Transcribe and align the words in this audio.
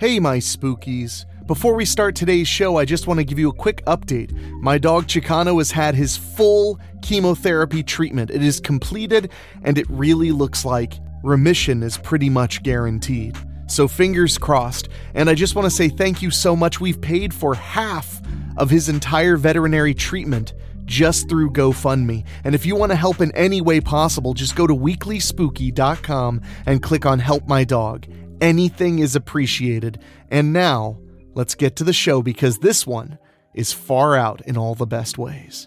Hey, 0.00 0.18
my 0.18 0.38
spookies. 0.38 1.24
Before 1.46 1.76
we 1.76 1.84
start 1.84 2.16
today's 2.16 2.48
show, 2.48 2.78
I 2.78 2.84
just 2.84 3.06
want 3.06 3.20
to 3.20 3.24
give 3.24 3.38
you 3.38 3.48
a 3.48 3.54
quick 3.54 3.84
update. 3.84 4.32
My 4.60 4.76
dog 4.76 5.06
Chicano 5.06 5.58
has 5.58 5.70
had 5.70 5.94
his 5.94 6.16
full 6.16 6.80
chemotherapy 7.00 7.84
treatment. 7.84 8.32
It 8.32 8.42
is 8.42 8.58
completed, 8.58 9.30
and 9.62 9.78
it 9.78 9.88
really 9.88 10.32
looks 10.32 10.64
like 10.64 10.94
remission 11.22 11.84
is 11.84 11.96
pretty 11.96 12.28
much 12.28 12.64
guaranteed. 12.64 13.36
So, 13.68 13.86
fingers 13.86 14.36
crossed. 14.36 14.88
And 15.14 15.30
I 15.30 15.34
just 15.34 15.54
want 15.54 15.66
to 15.66 15.70
say 15.70 15.88
thank 15.88 16.22
you 16.22 16.32
so 16.32 16.56
much. 16.56 16.80
We've 16.80 17.00
paid 17.00 17.32
for 17.32 17.54
half 17.54 18.20
of 18.56 18.70
his 18.70 18.88
entire 18.88 19.36
veterinary 19.36 19.94
treatment 19.94 20.54
just 20.86 21.28
through 21.28 21.50
GoFundMe. 21.50 22.24
And 22.42 22.56
if 22.56 22.66
you 22.66 22.74
want 22.74 22.90
to 22.90 22.96
help 22.96 23.20
in 23.20 23.30
any 23.36 23.60
way 23.60 23.80
possible, 23.80 24.34
just 24.34 24.56
go 24.56 24.66
to 24.66 24.74
weeklyspooky.com 24.74 26.40
and 26.66 26.82
click 26.82 27.06
on 27.06 27.20
Help 27.20 27.46
My 27.46 27.62
Dog. 27.62 28.06
Anything 28.44 28.98
is 28.98 29.16
appreciated. 29.16 30.00
And 30.30 30.52
now, 30.52 30.98
let's 31.32 31.54
get 31.54 31.76
to 31.76 31.84
the 31.84 31.94
show 31.94 32.20
because 32.20 32.58
this 32.58 32.86
one 32.86 33.16
is 33.54 33.72
far 33.72 34.16
out 34.16 34.42
in 34.42 34.58
all 34.58 34.74
the 34.74 34.86
best 34.86 35.16
ways. 35.16 35.66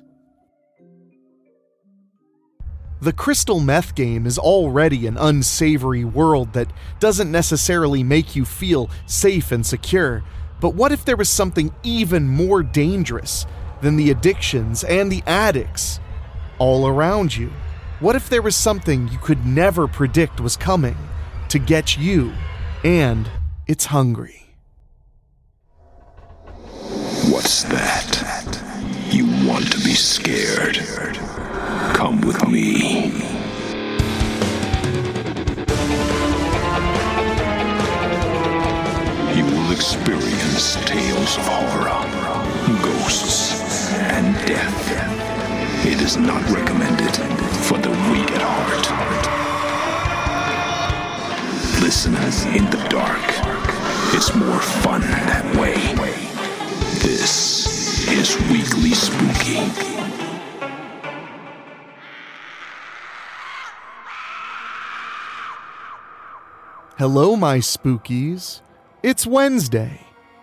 The 3.01 3.13
crystal 3.13 3.59
meth 3.59 3.95
game 3.95 4.27
is 4.27 4.37
already 4.37 5.07
an 5.07 5.17
unsavory 5.17 6.05
world 6.05 6.53
that 6.53 6.71
doesn't 6.99 7.31
necessarily 7.31 8.03
make 8.03 8.35
you 8.35 8.45
feel 8.45 8.91
safe 9.07 9.51
and 9.51 9.65
secure. 9.65 10.23
But 10.61 10.75
what 10.75 10.91
if 10.91 11.03
there 11.03 11.17
was 11.17 11.29
something 11.29 11.73
even 11.81 12.27
more 12.27 12.61
dangerous 12.61 13.47
than 13.81 13.95
the 13.95 14.11
addictions 14.11 14.83
and 14.83 15.11
the 15.11 15.23
addicts 15.25 15.99
all 16.59 16.85
around 16.85 17.35
you? 17.35 17.51
What 18.01 18.15
if 18.15 18.29
there 18.29 18.43
was 18.43 18.55
something 18.55 19.07
you 19.07 19.17
could 19.17 19.47
never 19.47 19.87
predict 19.87 20.39
was 20.39 20.55
coming 20.55 20.97
to 21.49 21.57
get 21.57 21.97
you 21.97 22.31
and 22.83 23.29
it's 23.67 23.85
hungry? 23.85 24.53
What's 27.29 27.63
that? 27.63 28.61
You 29.11 29.25
want 29.47 29.71
to 29.71 29.77
be 29.79 29.93
scared? 29.93 30.77
Come 31.95 32.21
with 32.21 32.47
me. 32.47 33.11
You 39.35 39.45
will 39.45 39.71
experience 39.71 40.75
tales 40.85 41.37
of 41.37 41.47
horror, 41.47 42.83
ghosts, 42.83 43.91
and 43.93 44.35
death. 44.47 45.85
It 45.85 46.01
is 46.01 46.17
not 46.17 46.43
recommended 46.49 47.15
for 47.65 47.77
the 47.77 47.89
weak 48.11 48.31
at 48.31 48.41
heart. 48.41 48.96
In 52.07 52.13
the 52.13 52.87
dark. 52.89 53.19
It's 54.15 54.33
more 54.33 54.61
fun 54.61 55.01
that 55.01 55.43
way. 55.59 55.73
This 57.03 58.07
is 58.07 58.37
Weekly 58.49 58.91
Spooky. 58.91 59.57
Hello, 66.97 67.35
my 67.35 67.57
spookies. 67.57 68.61
It's 69.03 69.27
Wednesday, 69.27 69.99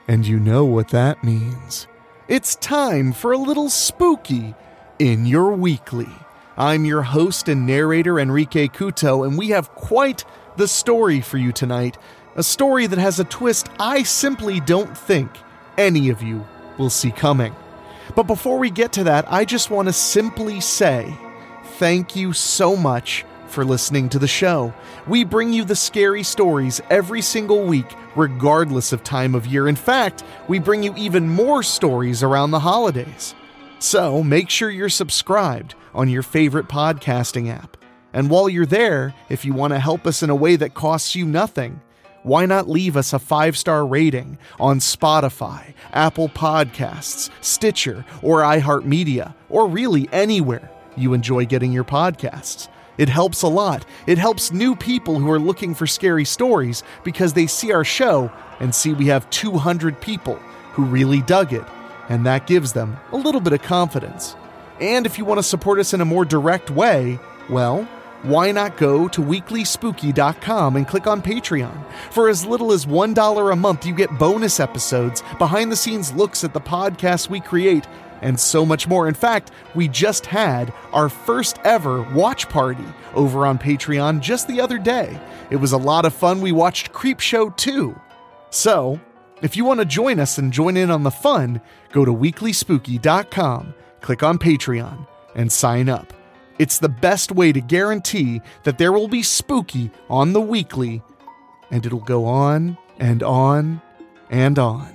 and 0.07 0.27
you 0.27 0.39
know 0.39 0.67
what 0.67 0.91
that 0.91 1.25
means. 1.25 1.87
It's 2.29 2.57
time 2.57 3.15
for 3.15 3.33
a 3.33 3.39
little 3.39 3.71
spooky 3.71 4.55
in 4.99 5.25
your 5.25 5.55
weekly. 5.55 6.13
I'm 6.59 6.85
your 6.85 7.03
host 7.03 7.49
and 7.49 7.67
narrator, 7.67 8.21
Enrique 8.21 8.69
Couto, 8.69 9.27
and 9.27 9.39
we 9.39 9.49
have 9.49 9.75
quite 9.75 10.27
the 10.57 10.69
story 10.69 11.21
for 11.21 11.39
you 11.39 11.53
tonight. 11.53 11.99
A 12.37 12.43
story 12.43 12.87
that 12.87 12.99
has 12.99 13.21
a 13.21 13.25
twist 13.25 13.69
I 13.79 14.03
simply 14.03 14.61
don't 14.61 14.97
think 14.97 15.31
any 15.77 16.11
of 16.11 16.23
you 16.23 16.47
will 16.79 16.91
see 16.91 17.11
coming. 17.11 17.55
But 18.15 18.25
before 18.25 18.59
we 18.59 18.71
get 18.71 18.93
to 18.93 19.05
that, 19.05 19.31
I 19.33 19.45
just 19.45 19.71
want 19.71 19.89
to 19.89 19.93
simply 19.93 20.61
say 20.61 21.15
thank 21.79 22.15
you 22.15 22.33
so 22.33 22.77
much 22.77 23.25
for 23.47 23.65
listening 23.65 24.09
to 24.11 24.19
the 24.19 24.29
show. 24.29 24.75
We 25.07 25.25
bring 25.25 25.53
you 25.53 25.65
the 25.65 25.77
scary 25.77 26.23
stories 26.23 26.81
every 26.91 27.23
single 27.23 27.65
week, 27.65 27.87
regardless 28.17 28.93
of 28.93 29.05
time 29.05 29.35
of 29.35 29.47
year. 29.47 29.69
In 29.69 29.77
fact, 29.77 30.25
we 30.49 30.59
bring 30.59 30.83
you 30.83 30.95
even 30.97 31.29
more 31.29 31.63
stories 31.63 32.23
around 32.23 32.51
the 32.51 32.61
holidays. 32.61 33.35
So 33.79 34.23
make 34.23 34.51
sure 34.51 34.71
you're 34.71 34.89
subscribed 34.89 35.75
on 35.95 36.09
your 36.09 36.23
favorite 36.23 36.69
podcasting 36.69 37.49
app. 37.49 37.77
And 38.15 38.31
while 38.31 38.49
you're 38.49 38.65
there, 38.65 39.13
if 39.29 39.45
you 39.45 39.53
want 39.53 39.73
to 39.73 39.81
help 39.81 40.07
us 40.07 40.23
in 40.23 40.31
a 40.31 40.37
way 40.37 40.55
that 40.57 40.73
costs 40.73 41.17
you 41.17 41.27
nothing, 41.27 41.83
why 42.23 42.47
not 42.47 42.71
leave 42.71 42.97
us 42.97 43.13
a 43.13 43.19
five 43.19 43.59
star 43.59 43.85
rating 43.85 44.39
on 44.59 44.79
Spotify, 44.79 45.75
Apple 45.93 46.29
Podcasts, 46.29 47.29
Stitcher, 47.43 48.07
or 48.23 48.41
iHeartMedia, 48.41 49.35
or 49.51 49.67
really 49.67 50.09
anywhere 50.13 50.71
you 50.97 51.13
enjoy 51.13 51.45
getting 51.45 51.73
your 51.73 51.85
podcasts? 51.85 52.69
It 52.97 53.09
helps 53.09 53.43
a 53.43 53.49
lot. 53.49 53.85
It 54.07 54.19
helps 54.19 54.53
new 54.53 54.77
people 54.77 55.19
who 55.19 55.31
are 55.31 55.39
looking 55.41 55.75
for 55.75 55.87
scary 55.87 56.25
stories 56.25 56.85
because 57.03 57.33
they 57.33 57.49
see 57.49 57.73
our 57.73 57.85
show 57.85 58.31
and 58.61 58.73
see 58.73 58.93
we 58.93 59.07
have 59.07 59.29
200 59.31 60.01
people 60.01 60.37
who 60.73 60.85
really 60.85 61.21
dug 61.23 61.53
it, 61.53 61.65
and 62.09 62.25
that 62.27 62.47
gives 62.47 62.73
them 62.73 62.97
a 63.11 63.17
little 63.17 63.41
bit 63.41 63.53
of 63.53 63.63
confidence. 63.63 64.37
And 64.81 65.05
if 65.05 65.19
you 65.19 65.25
want 65.25 65.39
to 65.39 65.43
support 65.43 65.81
us 65.81 65.93
in 65.93 66.01
a 66.01 66.05
more 66.05 66.25
direct 66.25 66.71
way, 66.71 67.19
well, 67.49 67.89
why 68.25 68.51
not 68.53 68.77
go 68.79 69.07
to 69.09 69.21
weeklyspooky.com 69.21 70.77
and 70.77 70.89
click 70.89 71.07
on 71.07 71.21
Patreon? 71.21 71.85
For 72.11 72.29
as 72.29 72.47
little 72.47 72.73
as 72.73 72.87
$1 72.87 73.53
a 73.53 73.57
month, 73.57 73.85
you 73.85 73.95
get 73.95 74.19
bonus 74.19 74.61
episodes, 74.61 75.23
behind 75.39 75.71
the 75.71 75.77
scenes 75.77 76.13
looks 76.15 76.43
at 76.43 76.55
the 76.55 76.61
podcasts 76.61 77.29
we 77.29 77.41
create, 77.41 77.87
and 78.23 78.41
so 78.41 78.65
much 78.65 78.89
more. 78.89 79.07
In 79.07 79.15
fact, 79.15 79.51
we 79.75 79.89
just 79.89 80.25
had 80.25 80.73
our 80.93 81.11
first 81.11 81.59
ever 81.65 82.03
watch 82.15 82.49
party 82.49 82.87
over 83.15 83.45
on 83.45 83.59
Patreon 83.59 84.21
just 84.21 84.49
the 84.49 84.61
other 84.61 84.79
day. 84.79 85.21
It 85.51 85.57
was 85.57 85.73
a 85.73 85.79
lot 85.79 86.07
of 86.07 86.15
fun. 86.15 86.41
We 86.41 86.53
watched 86.53 86.93
Creepshow 86.93 87.55
2. 87.57 87.95
So, 88.49 88.99
if 89.43 89.57
you 89.57 89.67
want 89.67 89.81
to 89.81 89.87
join 89.87 90.19
us 90.19 90.39
and 90.39 90.51
join 90.51 90.79
in 90.79 90.91
on 90.91 91.03
the 91.03 91.11
fun, 91.11 91.61
go 91.93 92.07
to 92.07 92.13
weeklyspooky.com, 92.13 93.75
click 94.01 94.23
on 94.23 94.39
Patreon, 94.39 95.07
and 95.35 95.53
sign 95.53 95.91
up. 95.91 96.15
It's 96.59 96.79
the 96.79 96.89
best 96.89 97.33
way 97.33 97.53
to 97.53 97.61
guarantee 97.61 98.41
that 98.63 98.79
there 98.79 98.93
will 98.93 99.09
be 99.09 99.23
spooky 99.23 99.91
on 100.09 100.33
the 100.33 100.41
weekly, 100.41 101.03
and 101.71 101.85
it'll 101.85 102.01
go 102.01 102.27
on 102.27 102.79
and 102.99 103.23
on 103.23 103.83
and 104.31 104.59
on. 104.59 104.95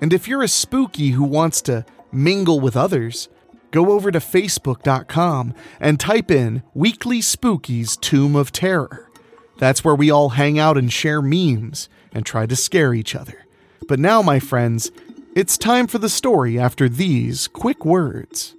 And 0.00 0.12
if 0.12 0.26
you're 0.28 0.42
a 0.42 0.48
spooky 0.48 1.10
who 1.10 1.24
wants 1.24 1.60
to 1.62 1.84
mingle 2.10 2.60
with 2.60 2.76
others, 2.76 3.28
go 3.70 3.90
over 3.90 4.10
to 4.10 4.18
facebook.com 4.18 5.54
and 5.80 6.00
type 6.00 6.30
in 6.30 6.62
Weekly 6.72 7.20
Spooky's 7.20 7.96
Tomb 7.96 8.34
of 8.34 8.52
Terror. 8.52 9.10
That's 9.58 9.84
where 9.84 9.94
we 9.94 10.10
all 10.10 10.30
hang 10.30 10.58
out 10.58 10.78
and 10.78 10.92
share 10.92 11.20
memes 11.20 11.88
and 12.12 12.24
try 12.24 12.46
to 12.46 12.56
scare 12.56 12.94
each 12.94 13.14
other. 13.14 13.44
But 13.88 13.98
now, 13.98 14.22
my 14.22 14.38
friends, 14.38 14.90
it's 15.34 15.58
time 15.58 15.86
for 15.86 15.98
the 15.98 16.08
story 16.08 16.58
after 16.58 16.88
these 16.88 17.48
quick 17.48 17.84
words. 17.84 18.54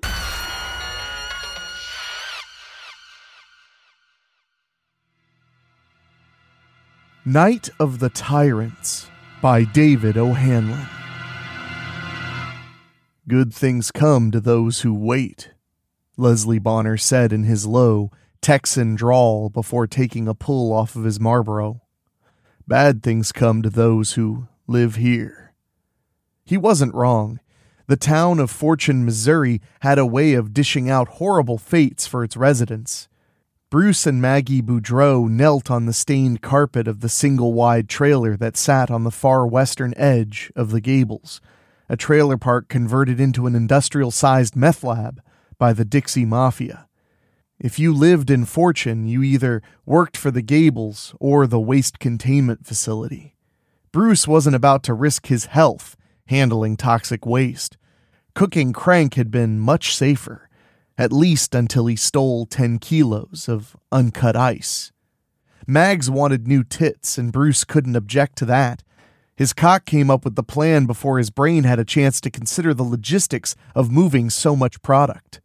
Night 7.26 7.70
of 7.82 8.00
the 8.00 8.10
Tyrants 8.10 9.10
by 9.42 9.66
David 9.66 10.18
O'Hanlon. 10.18 10.88
Good 13.28 13.54
things 13.54 13.92
come 13.92 14.32
to 14.32 14.40
those 14.40 14.82
who 14.82 14.94
wait, 14.94 15.52
Leslie 16.16 16.60
Bonner 16.60 16.96
said 16.96 17.34
in 17.34 17.44
his 17.44 17.68
low, 17.68 18.10
Texan 18.42 18.96
drawl 18.96 19.50
before 19.50 19.86
taking 19.86 20.30
a 20.30 20.34
pull 20.34 20.72
off 20.72 20.96
of 20.96 21.04
his 21.04 21.20
Marlboro. 21.20 21.82
Bad 22.66 23.04
things 23.04 23.34
come 23.34 23.62
to 23.64 23.70
those 23.70 24.14
who 24.14 24.48
live 24.66 24.96
here. 24.96 25.54
He 26.46 26.56
wasn't 26.56 26.96
wrong. 26.96 27.42
The 27.88 27.98
town 27.98 28.40
of 28.40 28.50
Fortune, 28.50 29.04
Missouri 29.04 29.60
had 29.82 30.00
a 30.00 30.06
way 30.06 30.36
of 30.36 30.54
dishing 30.54 30.90
out 30.90 31.10
horrible 31.10 31.58
fates 31.58 32.08
for 32.08 32.24
its 32.24 32.38
residents. 32.38 33.10
Bruce 33.72 34.08
and 34.08 34.20
Maggie 34.20 34.64
Boudreau 34.64 35.30
knelt 35.30 35.70
on 35.70 35.86
the 35.86 35.94
stained 35.94 36.42
carpet 36.42 36.88
of 36.88 37.02
the 37.02 37.10
single 37.10 37.54
wide 37.54 37.88
trailer 37.88 38.36
that 38.36 38.58
sat 38.58 38.90
on 38.90 39.04
the 39.04 39.12
far 39.12 39.46
western 39.46 39.94
edge 39.96 40.52
of 40.56 40.72
the 40.72 40.82
Glades, 40.82 41.40
a 41.88 41.96
trailer 41.96 42.36
park 42.36 42.68
converted 42.68 43.20
into 43.20 43.46
an 43.46 43.54
industrial 43.54 44.10
sized 44.10 44.56
meth 44.56 44.84
lab 44.84 45.22
by 45.60 45.72
the 45.72 45.86
Dixie 45.86 46.26
Mafia. 46.26 46.88
If 47.60 47.78
you 47.78 47.94
lived 47.94 48.32
in 48.32 48.46
Fortune, 48.46 49.06
you 49.06 49.22
either 49.22 49.62
worked 49.86 50.18
for 50.18 50.32
the 50.32 50.42
Glades 50.42 51.14
or 51.20 51.46
the 51.46 51.60
waste 51.60 52.00
containment 52.00 52.66
facility. 52.66 53.36
Bruce 53.92 54.28
wasn't 54.28 54.56
about 54.56 54.82
to 54.86 54.96
risk 54.96 55.28
his 55.28 55.46
health 55.46 55.96
handling 56.26 56.76
toxic 56.76 57.24
waste. 57.24 57.78
Cooking 58.34 58.74
crank 58.74 59.14
had 59.14 59.30
been 59.30 59.60
much 59.60 59.96
safer 59.96 60.49
at 61.00 61.14
least 61.14 61.56
until 61.56 61.86
he 61.86 61.96
stole 61.96 62.46
10 62.46 62.78
kilos 62.78 63.48
of 63.48 63.78
uncut 63.90 64.36
ice. 64.36 64.92
Mags 65.66 66.10
wanted 66.10 66.46
new 66.46 66.62
tits, 66.62 67.18
and 67.18 67.32
Bruce 67.32 67.64
couldn't 67.64 67.96
object 67.96 68.38
to 68.38 68.46
that. 68.46 68.84
His 69.34 69.54
cock 69.54 69.86
came 69.86 70.12
up 70.12 70.26
with 70.26 70.36
the 70.36 70.44
plan 70.44 70.86
before 70.86 71.18
his 71.18 71.30
brain 71.30 71.64
had 71.64 71.80
a 71.80 71.86
chance 71.86 72.20
to 72.20 72.30
consider 72.30 72.74
the 72.74 72.84
logistics 72.84 73.56
of 73.74 73.90
moving 73.90 74.30
so 74.30 74.58
much 74.58 74.82
product. 74.82 75.40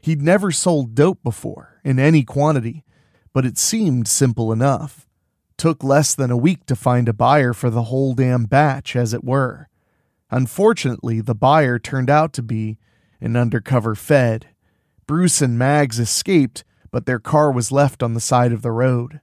He'd 0.00 0.20
never 0.20 0.50
sold 0.50 0.96
dope 0.96 1.22
before, 1.22 1.80
in 1.84 2.00
any 2.00 2.24
quantity, 2.24 2.84
but 3.32 3.46
it 3.46 3.58
seemed 3.58 4.08
simple 4.08 4.50
enough. 4.50 5.06
Took 5.56 5.84
less 5.84 6.16
than 6.16 6.32
a 6.32 6.36
week 6.36 6.66
to 6.66 6.74
find 6.74 7.08
a 7.08 7.12
buyer 7.12 7.52
for 7.52 7.70
the 7.70 7.84
whole 7.84 8.14
damn 8.14 8.46
batch, 8.46 8.96
as 8.96 9.14
it 9.14 9.22
were. 9.22 9.68
Unfortunately, 10.32 11.20
the 11.20 11.34
buyer 11.36 11.78
turned 11.78 12.10
out 12.10 12.32
to 12.32 12.42
be 12.42 12.78
an 13.20 13.36
undercover 13.36 13.94
Fed. 13.94 14.48
Bruce 15.06 15.40
and 15.40 15.56
Mags 15.58 16.00
escaped, 16.00 16.64
but 16.90 17.06
their 17.06 17.20
car 17.20 17.52
was 17.52 17.70
left 17.70 18.02
on 18.02 18.14
the 18.14 18.20
side 18.20 18.52
of 18.52 18.62
the 18.62 18.72
road. 18.72 19.20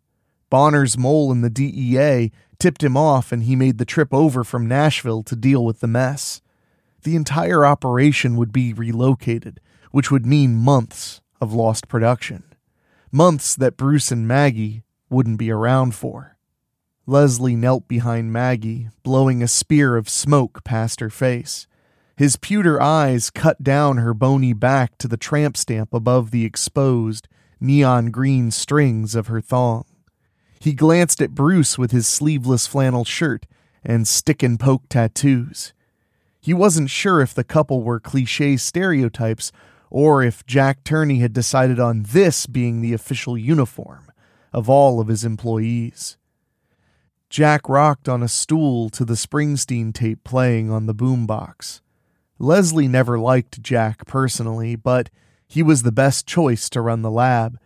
Bonner's 0.49 0.97
mole 0.97 1.31
in 1.31 1.41
the 1.41 1.49
DEA 1.49 2.31
tipped 2.57 2.83
him 2.83 2.95
off, 2.95 3.31
and 3.31 3.43
he 3.43 3.55
made 3.55 3.77
the 3.77 3.85
trip 3.85 4.13
over 4.13 4.43
from 4.43 4.67
Nashville 4.67 5.23
to 5.23 5.35
deal 5.35 5.65
with 5.65 5.81
the 5.81 5.87
mess. 5.87 6.41
The 7.03 7.15
entire 7.17 7.65
operation 7.65 8.37
would 8.37 8.53
be 8.53 8.71
relocated, 8.71 9.59
which 9.91 10.09
would 10.09 10.25
mean 10.25 10.55
months 10.55 11.19
of 11.41 11.53
lost 11.53 11.89
production. 11.89 12.43
Months 13.11 13.55
that 13.55 13.75
Bruce 13.75 14.11
and 14.11 14.25
Maggie 14.25 14.83
wouldn't 15.09 15.37
be 15.37 15.51
around 15.51 15.95
for. 15.95 16.37
Leslie 17.05 17.57
knelt 17.57 17.89
behind 17.89 18.31
Maggie, 18.31 18.87
blowing 19.03 19.43
a 19.43 19.47
spear 19.47 19.97
of 19.97 20.07
smoke 20.07 20.63
past 20.63 21.01
her 21.01 21.09
face. 21.09 21.67
His 22.15 22.35
pewter 22.35 22.81
eyes 22.81 23.31
cut 23.31 23.63
down 23.63 23.97
her 23.97 24.13
bony 24.13 24.53
back 24.53 24.97
to 24.99 25.07
the 25.07 25.17
tramp 25.17 25.57
stamp 25.57 25.93
above 25.93 26.29
the 26.29 26.45
exposed, 26.45 27.27
neon 27.59 28.11
green 28.11 28.51
strings 28.51 29.15
of 29.15 29.27
her 29.27 29.41
thong. 29.41 29.85
He 30.59 30.73
glanced 30.73 31.21
at 31.21 31.35
Bruce 31.35 31.77
with 31.77 31.91
his 31.91 32.07
sleeveless 32.07 32.67
flannel 32.67 33.03
shirt 33.03 33.45
and 33.83 34.07
stick 34.07 34.43
and 34.43 34.59
poke 34.59 34.87
tattoos. 34.89 35.73
He 36.39 36.53
wasn't 36.53 36.89
sure 36.89 37.19
if 37.21 37.33
the 37.33 37.43
couple 37.43 37.81
were 37.81 37.99
cliche 37.99 38.57
stereotypes 38.57 39.51
or 39.89 40.21
if 40.21 40.45
Jack 40.45 40.83
Turney 40.83 41.19
had 41.19 41.33
decided 41.33 41.79
on 41.79 42.03
this 42.03 42.45
being 42.45 42.81
the 42.81 42.93
official 42.93 43.37
uniform 43.37 44.11
of 44.51 44.69
all 44.69 44.99
of 44.99 45.07
his 45.07 45.25
employees. 45.25 46.17
Jack 47.29 47.67
rocked 47.67 48.07
on 48.07 48.21
a 48.21 48.27
stool 48.27 48.89
to 48.91 49.03
the 49.03 49.15
Springsteen 49.15 49.93
tape 49.93 50.23
playing 50.23 50.69
on 50.69 50.85
the 50.85 50.93
boombox. 50.93 51.81
Leslie 52.43 52.89
never 52.89 53.17
liked 53.17 53.63
Jack 53.63 54.05
personally, 54.05 54.75
but 54.75 55.09
he 55.47 55.63
was 55.63 55.83
the 55.83 55.93
best 55.93 56.27
choice 56.27 56.69
to 56.71 56.81
run 56.81 57.01
the 57.01 57.09
lab. 57.09 57.57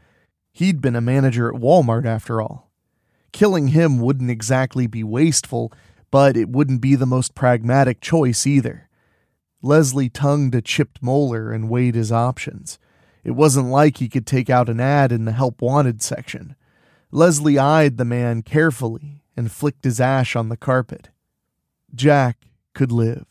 He'd 0.51 0.81
been 0.81 0.95
a 0.95 1.01
manager 1.01 1.49
at 1.49 1.59
Walmart 1.59 2.05
after 2.05 2.39
all. 2.39 2.69
Killing 3.31 3.69
him 3.69 3.97
wouldn't 3.97 4.29
exactly 4.29 4.85
be 4.85 5.03
wasteful, 5.03 5.73
but 6.11 6.37
it 6.37 6.49
wouldn't 6.49 6.79
be 6.79 6.93
the 6.93 7.07
most 7.07 7.33
pragmatic 7.33 8.01
choice 8.01 8.45
either. 8.45 8.87
Leslie 9.63 10.09
tongued 10.09 10.53
a 10.53 10.61
chipped 10.61 11.01
molar 11.01 11.51
and 11.51 11.71
weighed 11.71 11.95
his 11.95 12.11
options. 12.11 12.77
It 13.23 13.31
wasn't 13.31 13.69
like 13.69 13.97
he 13.97 14.07
could 14.07 14.27
take 14.27 14.49
out 14.49 14.69
an 14.69 14.79
ad 14.79 15.11
in 15.11 15.25
the 15.25 15.31
help 15.31 15.59
wanted 15.59 16.03
section. 16.03 16.55
Leslie 17.09 17.57
eyed 17.57 17.97
the 17.97 18.05
man 18.05 18.43
carefully 18.43 19.23
and 19.35 19.51
flicked 19.51 19.85
his 19.85 19.99
ash 19.99 20.35
on 20.35 20.49
the 20.49 20.57
carpet. 20.57 21.09
Jack 21.95 22.37
could 22.75 22.91
live. 22.91 23.25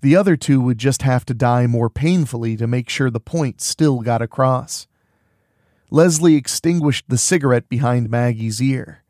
The 0.00 0.16
other 0.16 0.36
two 0.36 0.60
would 0.60 0.78
just 0.78 1.02
have 1.02 1.24
to 1.26 1.34
die 1.34 1.66
more 1.66 1.90
painfully 1.90 2.56
to 2.56 2.66
make 2.66 2.88
sure 2.88 3.10
the 3.10 3.20
point 3.20 3.60
still 3.60 4.00
got 4.00 4.22
across. 4.22 4.86
Leslie 5.90 6.36
extinguished 6.36 7.06
the 7.08 7.18
cigarette 7.18 7.68
behind 7.68 8.08
Maggie's 8.08 8.62
ear. 8.62 9.02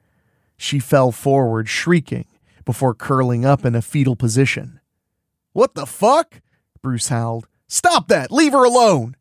She 0.57 0.79
fell 0.79 1.13
forward, 1.13 1.69
shrieking, 1.69 2.27
before 2.65 2.95
curling 2.95 3.45
up 3.45 3.65
in 3.65 3.75
a 3.75 3.83
fetal 3.83 4.17
position. 4.17 4.81
What 5.53 5.75
the 5.75 5.87
fuck? 5.87 6.41
Bruce 6.83 7.09
howled. 7.09 7.47
Stop 7.69 8.09
that! 8.09 8.33
Leave 8.33 8.53
her 8.53 8.65
alone! 8.65 9.17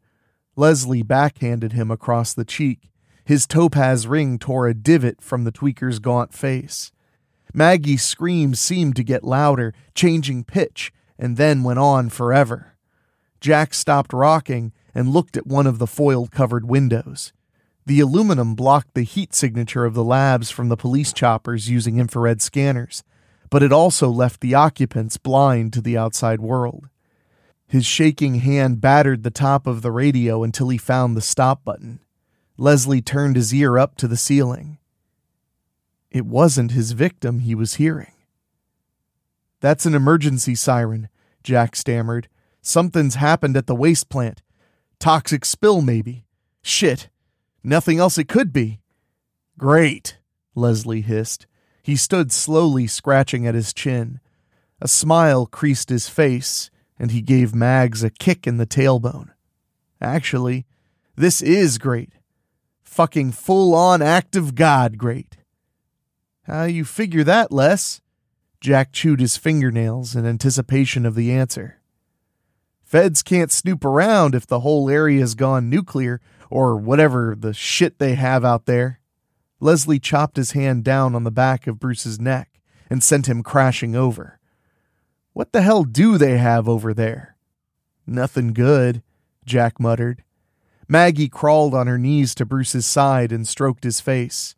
Leslie 0.56 1.04
backhanded 1.04 1.74
him 1.74 1.92
across 1.92 2.34
the 2.34 2.46
cheek. 2.46 2.90
His 3.24 3.46
topaz 3.46 4.08
ring 4.08 4.40
tore 4.40 4.68
a 4.68 4.74
divot 4.74 5.22
from 5.22 5.44
the 5.44 5.52
tweaker's 5.52 6.00
gaunt 6.00 6.34
face. 6.34 6.92
Maggie's 7.54 8.04
screams 8.04 8.60
seemed 8.60 8.96
to 8.96 9.04
get 9.04 9.24
louder, 9.24 9.74
changing 9.94 10.44
pitch, 10.46 10.92
and 11.20 11.38
then 11.38 11.62
went 11.62 11.78
on 11.78 12.10
forever. 12.10 12.74
Jack 13.42 13.74
stopped 13.74 14.14
rocking 14.14 14.72
and 14.96 15.10
looked 15.10 15.38
at 15.38 15.46
one 15.46 15.68
of 15.68 15.78
the 15.78 15.86
foil 15.86 16.28
covered 16.28 16.68
windows. 16.68 17.34
The 17.86 18.00
aluminum 18.00 18.56
blocked 18.56 18.94
the 18.94 19.04
heat 19.04 19.36
signature 19.36 19.86
of 19.86 19.94
the 19.94 20.04
labs 20.04 20.50
from 20.50 20.70
the 20.70 20.78
police 20.78 21.14
choppers 21.14 21.70
using 21.70 22.00
infrared 22.00 22.42
scanners, 22.42 23.04
but 23.50 23.64
it 23.64 23.74
also 23.74 24.10
left 24.10 24.42
the 24.42 24.56
occupants 24.56 25.18
blind 25.18 25.74
to 25.74 25.82
the 25.82 25.98
outside 25.98 26.40
world. 26.40 26.88
His 27.68 27.86
shaking 27.86 28.36
hand 28.36 28.82
battered 28.82 29.24
the 29.24 29.30
top 29.30 29.68
of 29.68 29.82
the 29.82 29.92
radio 29.92 30.44
until 30.44 30.70
he 30.70 30.78
found 30.78 31.16
the 31.16 31.22
stop 31.22 31.64
button. 31.64 32.00
Leslie 32.58 33.02
turned 33.02 33.36
his 33.36 33.54
ear 33.54 33.78
up 33.78 33.96
to 33.98 34.08
the 34.08 34.18
ceiling. 34.18 34.80
It 36.12 36.26
wasn't 36.26 36.72
his 36.72 36.94
victim 36.94 37.40
he 37.40 37.54
was 37.54 37.76
hearing. 37.76 38.12
That's 39.60 39.86
an 39.86 39.96
emergency 39.96 40.56
siren, 40.56 41.10
Jack 41.44 41.76
stammered. 41.76 42.28
Something's 42.62 43.16
happened 43.16 43.58
at 43.58 43.68
the 43.68 43.76
waste 43.76 44.10
plant. 44.10 44.42
Toxic 45.00 45.46
spill, 45.46 45.82
maybe. 45.82 46.26
Shit. 46.62 47.10
Nothing 47.64 48.00
else 48.00 48.18
it 48.18 48.28
could 48.28 48.54
be. 48.54 48.80
Great, 49.58 50.18
Leslie 50.56 51.02
hissed. 51.02 51.46
He 51.84 51.96
stood 51.96 52.32
slowly 52.32 52.88
scratching 52.88 53.48
at 53.48 53.56
his 53.56 53.74
chin. 53.74 54.20
A 54.82 54.88
smile 54.88 55.46
creased 55.46 55.90
his 55.90 56.08
face, 56.08 56.70
and 56.98 57.12
he 57.12 57.22
gave 57.22 57.56
Mags 57.56 58.04
a 58.04 58.10
kick 58.10 58.48
in 58.48 58.58
the 58.58 58.68
tailbone. 58.68 59.30
Actually, 60.02 60.66
this 61.16 61.42
is 61.42 61.78
great 61.78 62.12
fucking 62.90 63.32
full 63.32 63.76
on 63.76 64.02
act 64.02 64.36
of 64.36 64.56
God 64.56 64.98
great. 64.98 65.38
How 66.44 66.64
you 66.64 66.84
figure 66.84 67.24
that, 67.24 67.52
Les? 67.52 68.02
Jack 68.62 68.92
chewed 68.92 69.20
his 69.20 69.38
fingernails 69.38 70.16
in 70.16 70.26
anticipation 70.26 71.06
of 71.06 71.16
the 71.16 71.32
answer. 71.32 71.80
Feds 72.84 73.22
can't 73.22 73.52
snoop 73.52 73.86
around 73.86 74.36
if 74.36 74.48
the 74.48 74.62
whole 74.62 74.90
area's 74.90 75.36
gone 75.36 75.70
nuclear 75.70 76.20
or 76.50 76.76
whatever 76.76 77.36
the 77.38 77.54
shit 77.54 78.00
they 78.00 78.16
have 78.16 78.44
out 78.44 78.66
there. 78.66 79.00
Leslie 79.60 80.00
chopped 80.00 80.38
his 80.38 80.52
hand 80.52 80.84
down 80.84 81.16
on 81.16 81.24
the 81.24 81.32
back 81.32 81.68
of 81.68 81.80
Bruce's 81.80 82.20
neck 82.20 82.60
and 82.90 83.04
sent 83.04 83.28
him 83.28 83.44
crashing 83.44 83.96
over. 83.96 84.40
What 85.34 85.52
the 85.52 85.62
hell 85.62 85.84
do 85.84 86.18
they 86.18 86.38
have 86.38 86.68
over 86.68 86.94
there? 86.94 87.38
Nothing 88.08 88.54
good, 88.54 89.04
Jack 89.46 89.80
muttered. 89.80 90.24
Maggie 90.88 91.30
crawled 91.30 91.76
on 91.76 91.86
her 91.86 92.00
knees 92.00 92.34
to 92.36 92.46
Bruce's 92.46 92.88
side 92.88 93.32
and 93.32 93.48
stroked 93.48 93.84
his 93.84 94.02
face. 94.02 94.56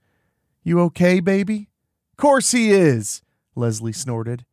You 0.64 0.80
okay, 0.82 1.20
baby? 1.20 1.68
Course 2.16 2.52
he 2.52 2.72
is, 2.72 3.22
Leslie 3.56 3.94
snorted. 3.94 4.46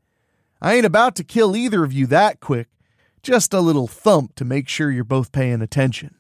I 0.61 0.75
ain't 0.75 0.87
about 0.87 1.15
to 1.17 1.25
kill 1.25 1.57
either 1.57 1.85
of 1.85 1.93
you 1.93 2.07
that 2.07 2.41
quick. 2.41 2.69
Just 3.23 3.55
a 3.55 3.61
little 3.61 3.87
thump 3.87 4.35
to 4.37 4.45
make 4.45 4.69
sure 4.69 4.91
you're 4.91 5.05
both 5.05 5.33
paying 5.33 5.63
attention. 5.63 6.15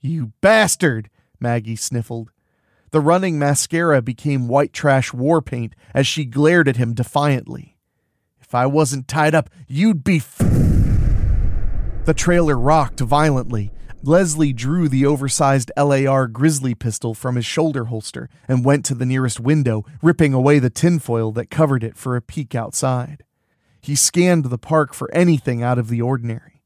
You 0.00 0.32
bastard, 0.40 1.08
Maggie 1.40 1.76
sniffled. 1.76 2.30
The 2.90 3.00
running 3.00 3.38
mascara 3.38 4.02
became 4.02 4.48
white 4.48 4.72
trash 4.72 5.12
war 5.12 5.40
paint 5.40 5.74
as 5.94 6.06
she 6.06 6.24
glared 6.24 6.68
at 6.68 6.76
him 6.76 6.92
defiantly. 6.92 7.78
If 8.40 8.54
I 8.54 8.66
wasn't 8.66 9.08
tied 9.08 9.34
up, 9.34 9.48
you'd 9.66 10.04
be. 10.04 10.16
F-. 10.16 10.38
The 12.04 12.14
trailer 12.14 12.58
rocked 12.58 13.00
violently, 13.00 13.70
Leslie 14.04 14.52
drew 14.52 14.88
the 14.88 15.06
oversized 15.06 15.70
LAR 15.76 16.26
Grizzly 16.26 16.74
pistol 16.74 17.14
from 17.14 17.36
his 17.36 17.46
shoulder 17.46 17.84
holster 17.84 18.28
and 18.48 18.64
went 18.64 18.84
to 18.86 18.96
the 18.96 19.06
nearest 19.06 19.38
window, 19.38 19.84
ripping 20.02 20.34
away 20.34 20.58
the 20.58 20.70
tinfoil 20.70 21.30
that 21.32 21.50
covered 21.50 21.84
it 21.84 21.96
for 21.96 22.16
a 22.16 22.22
peek 22.22 22.56
outside. 22.56 23.22
He 23.80 23.94
scanned 23.94 24.46
the 24.46 24.58
park 24.58 24.92
for 24.92 25.12
anything 25.14 25.62
out 25.62 25.78
of 25.78 25.88
the 25.88 26.02
ordinary, 26.02 26.62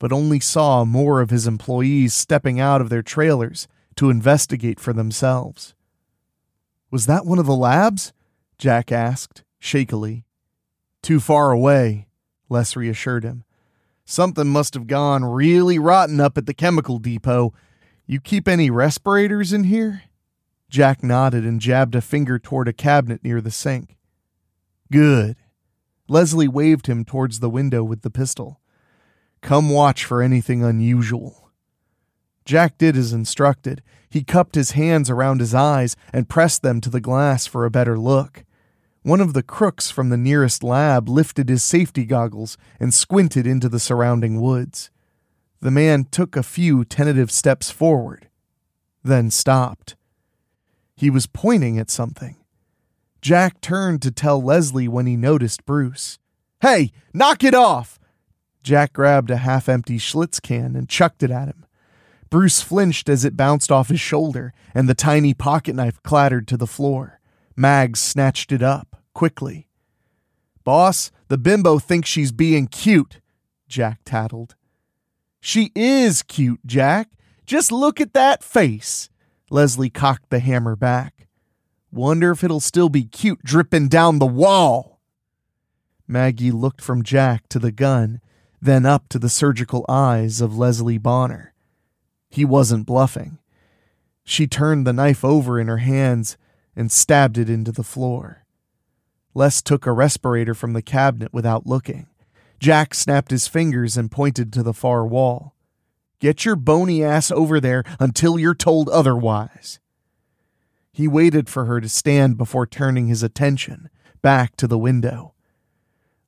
but 0.00 0.12
only 0.12 0.40
saw 0.40 0.84
more 0.84 1.20
of 1.20 1.30
his 1.30 1.46
employees 1.46 2.14
stepping 2.14 2.58
out 2.58 2.80
of 2.80 2.88
their 2.88 3.02
trailers 3.02 3.68
to 3.94 4.10
investigate 4.10 4.80
for 4.80 4.92
themselves. 4.92 5.74
Was 6.90 7.06
that 7.06 7.24
one 7.24 7.38
of 7.38 7.46
the 7.46 7.54
labs? 7.54 8.12
Jack 8.58 8.90
asked, 8.90 9.44
shakily. 9.60 10.24
Too 11.00 11.20
far 11.20 11.52
away, 11.52 12.08
Les 12.48 12.74
reassured 12.74 13.22
him. 13.22 13.44
Something 14.04 14.48
must 14.48 14.74
have 14.74 14.86
gone 14.86 15.24
really 15.24 15.78
rotten 15.78 16.20
up 16.20 16.36
at 16.36 16.46
the 16.46 16.54
chemical 16.54 16.98
depot. 16.98 17.52
You 18.06 18.20
keep 18.20 18.48
any 18.48 18.70
respirators 18.70 19.52
in 19.52 19.64
here? 19.64 20.02
Jack 20.68 21.02
nodded 21.02 21.44
and 21.44 21.60
jabbed 21.60 21.94
a 21.94 22.00
finger 22.00 22.38
toward 22.38 22.68
a 22.68 22.72
cabinet 22.72 23.22
near 23.22 23.40
the 23.40 23.50
sink. 23.50 23.96
Good. 24.90 25.36
Leslie 26.08 26.48
waved 26.48 26.86
him 26.86 27.04
towards 27.04 27.40
the 27.40 27.50
window 27.50 27.84
with 27.84 28.02
the 28.02 28.10
pistol. 28.10 28.60
Come 29.40 29.70
watch 29.70 30.04
for 30.04 30.22
anything 30.22 30.62
unusual. 30.62 31.50
Jack 32.44 32.78
did 32.78 32.96
as 32.96 33.12
instructed. 33.12 33.82
He 34.10 34.24
cupped 34.24 34.54
his 34.54 34.72
hands 34.72 35.08
around 35.08 35.40
his 35.40 35.54
eyes 35.54 35.96
and 36.12 36.28
pressed 36.28 36.62
them 36.62 36.80
to 36.80 36.90
the 36.90 37.00
glass 37.00 37.46
for 37.46 37.64
a 37.64 37.70
better 37.70 37.98
look. 37.98 38.44
One 39.02 39.20
of 39.20 39.32
the 39.32 39.42
crooks 39.42 39.90
from 39.90 40.10
the 40.10 40.16
nearest 40.16 40.62
lab 40.62 41.08
lifted 41.08 41.48
his 41.48 41.64
safety 41.64 42.04
goggles 42.04 42.56
and 42.78 42.94
squinted 42.94 43.46
into 43.46 43.68
the 43.68 43.80
surrounding 43.80 44.40
woods. 44.40 44.90
The 45.60 45.72
man 45.72 46.04
took 46.04 46.36
a 46.36 46.42
few 46.42 46.84
tentative 46.84 47.30
steps 47.30 47.70
forward, 47.70 48.28
then 49.02 49.30
stopped. 49.30 49.96
He 50.94 51.10
was 51.10 51.26
pointing 51.26 51.78
at 51.78 51.90
something. 51.90 52.36
Jack 53.20 53.60
turned 53.60 54.02
to 54.02 54.12
tell 54.12 54.42
Leslie 54.42 54.88
when 54.88 55.06
he 55.06 55.16
noticed 55.16 55.64
Bruce. 55.64 56.18
Hey, 56.60 56.92
knock 57.12 57.42
it 57.42 57.54
off! 57.54 57.98
Jack 58.62 58.92
grabbed 58.92 59.30
a 59.30 59.38
half 59.38 59.68
empty 59.68 59.98
Schlitz 59.98 60.40
can 60.40 60.76
and 60.76 60.88
chucked 60.88 61.24
it 61.24 61.30
at 61.30 61.48
him. 61.48 61.66
Bruce 62.30 62.62
flinched 62.62 63.08
as 63.08 63.24
it 63.24 63.36
bounced 63.36 63.72
off 63.72 63.88
his 63.88 64.00
shoulder, 64.00 64.52
and 64.74 64.88
the 64.88 64.94
tiny 64.94 65.34
pocket 65.34 65.74
knife 65.74 66.00
clattered 66.02 66.46
to 66.48 66.56
the 66.56 66.68
floor. 66.68 67.20
Mags 67.56 68.00
snatched 68.00 68.52
it 68.52 68.62
up, 68.62 68.96
quickly. 69.14 69.68
Boss, 70.64 71.10
the 71.28 71.38
bimbo 71.38 71.78
thinks 71.78 72.08
she's 72.08 72.32
being 72.32 72.66
cute, 72.66 73.20
Jack 73.68 74.00
tattled. 74.04 74.54
She 75.40 75.72
is 75.74 76.22
cute, 76.22 76.60
Jack. 76.64 77.08
Just 77.46 77.72
look 77.72 78.00
at 78.00 78.14
that 78.14 78.44
face. 78.44 79.10
Leslie 79.50 79.90
cocked 79.90 80.30
the 80.30 80.38
hammer 80.38 80.76
back. 80.76 81.26
Wonder 81.90 82.30
if 82.30 82.42
it'll 82.42 82.60
still 82.60 82.88
be 82.88 83.04
cute 83.04 83.42
dripping 83.44 83.88
down 83.88 84.18
the 84.18 84.26
wall. 84.26 85.00
Maggie 86.06 86.50
looked 86.50 86.80
from 86.80 87.02
Jack 87.02 87.48
to 87.48 87.58
the 87.58 87.72
gun, 87.72 88.20
then 88.60 88.86
up 88.86 89.08
to 89.08 89.18
the 89.18 89.28
surgical 89.28 89.84
eyes 89.88 90.40
of 90.40 90.56
Leslie 90.56 90.98
Bonner. 90.98 91.52
He 92.30 92.44
wasn't 92.44 92.86
bluffing. 92.86 93.38
She 94.24 94.46
turned 94.46 94.86
the 94.86 94.92
knife 94.92 95.24
over 95.24 95.58
in 95.58 95.66
her 95.66 95.78
hands 95.78 96.36
and 96.74 96.90
stabbed 96.90 97.38
it 97.38 97.50
into 97.50 97.72
the 97.72 97.82
floor. 97.82 98.44
Les 99.34 99.62
took 99.62 99.86
a 99.86 99.92
respirator 99.92 100.54
from 100.54 100.72
the 100.72 100.82
cabinet 100.82 101.32
without 101.32 101.66
looking. 101.66 102.06
Jack 102.58 102.94
snapped 102.94 103.30
his 103.30 103.48
fingers 103.48 103.96
and 103.96 104.10
pointed 104.10 104.52
to 104.52 104.62
the 104.62 104.74
far 104.74 105.06
wall. 105.06 105.54
Get 106.20 106.44
your 106.44 106.54
bony 106.54 107.02
ass 107.02 107.30
over 107.30 107.58
there 107.58 107.82
until 107.98 108.38
you're 108.38 108.54
told 108.54 108.88
otherwise. 108.88 109.80
He 110.92 111.08
waited 111.08 111.48
for 111.48 111.64
her 111.64 111.80
to 111.80 111.88
stand 111.88 112.36
before 112.36 112.66
turning 112.66 113.08
his 113.08 113.22
attention 113.22 113.90
back 114.20 114.54
to 114.56 114.68
the 114.68 114.78
window. 114.78 115.34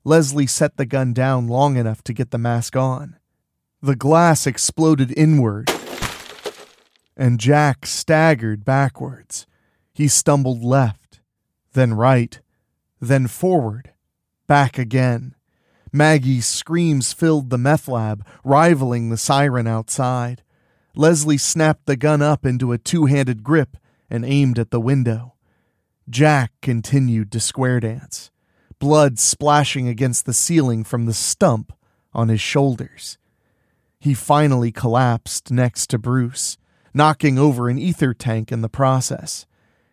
Leslie 0.03 0.47
set 0.47 0.77
the 0.77 0.87
gun 0.87 1.13
down 1.13 1.47
long 1.47 1.77
enough 1.77 2.03
to 2.05 2.13
get 2.13 2.31
the 2.31 2.39
mask 2.39 2.75
on. 2.75 3.17
The 3.81 3.95
glass 3.95 4.47
exploded 4.47 5.13
inward, 5.17 5.71
and 7.17 7.39
Jack 7.39 7.87
staggered 7.87 8.65
backwards. 8.65 9.47
He 9.95 10.09
stumbled 10.09 10.65
left, 10.65 11.21
then 11.73 11.95
right, 11.95 12.41
then 13.01 13.29
forward, 13.29 13.93
back 14.49 14.77
again. 14.77 15.37
Maggie's 15.93 16.47
screams 16.47 17.13
filled 17.13 17.51
the 17.51 17.59
meth 17.59 17.87
lab, 17.87 18.27
rivaling 18.43 19.09
the 19.09 19.17
siren 19.17 19.69
outside. 19.69 20.43
Leslie 20.97 21.39
snapped 21.39 21.87
the 21.87 21.97
gun 21.97 22.21
up 22.21 22.45
into 22.45 22.73
a 22.73 22.79
two 22.79 23.07
handed 23.07 23.45
grip 23.45 23.77
and 24.11 24.25
aimed 24.25 24.59
at 24.59 24.73
the 24.73 24.81
window. 24.81 25.35
Jack 26.11 26.53
continued 26.61 27.31
to 27.33 27.39
square 27.39 27.79
dance, 27.79 28.33
blood 28.81 29.21
splashing 29.21 29.87
against 29.87 30.27
the 30.27 30.35
ceiling 30.35 30.83
from 30.83 31.07
the 31.07 31.15
stump 31.15 31.73
on 32.13 32.29
his 32.29 32.41
shoulders. 32.41 33.17
He 34.01 34.13
finally 34.13 34.73
collapsed 34.73 35.53
next 35.53 35.89
to 35.91 35.99
Bruce, 35.99 36.59
knocking 36.93 37.39
over 37.39 37.69
an 37.69 37.79
ether 37.79 38.13
tank 38.13 38.51
in 38.51 38.61
the 38.61 38.69
process. 38.69 39.47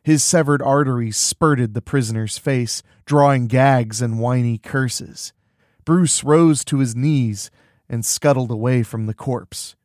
His 0.04 0.24
severed 0.24 0.62
arteries 0.62 1.18
spurted 1.18 1.74
the 1.74 1.82
prisoner's 1.82 2.38
face, 2.38 2.82
drawing 3.06 3.48
gags 3.48 4.02
and 4.02 4.20
whiny 4.20 4.58
curses. 4.58 5.32
Bruce 5.86 6.24
rose 6.24 6.66
to 6.66 6.80
his 6.80 6.96
knees 6.96 7.52
and 7.88 8.06
scuttled 8.06 8.50
away 8.50 8.82
from 8.84 9.06
the 9.06 9.14
corpse. 9.14 9.76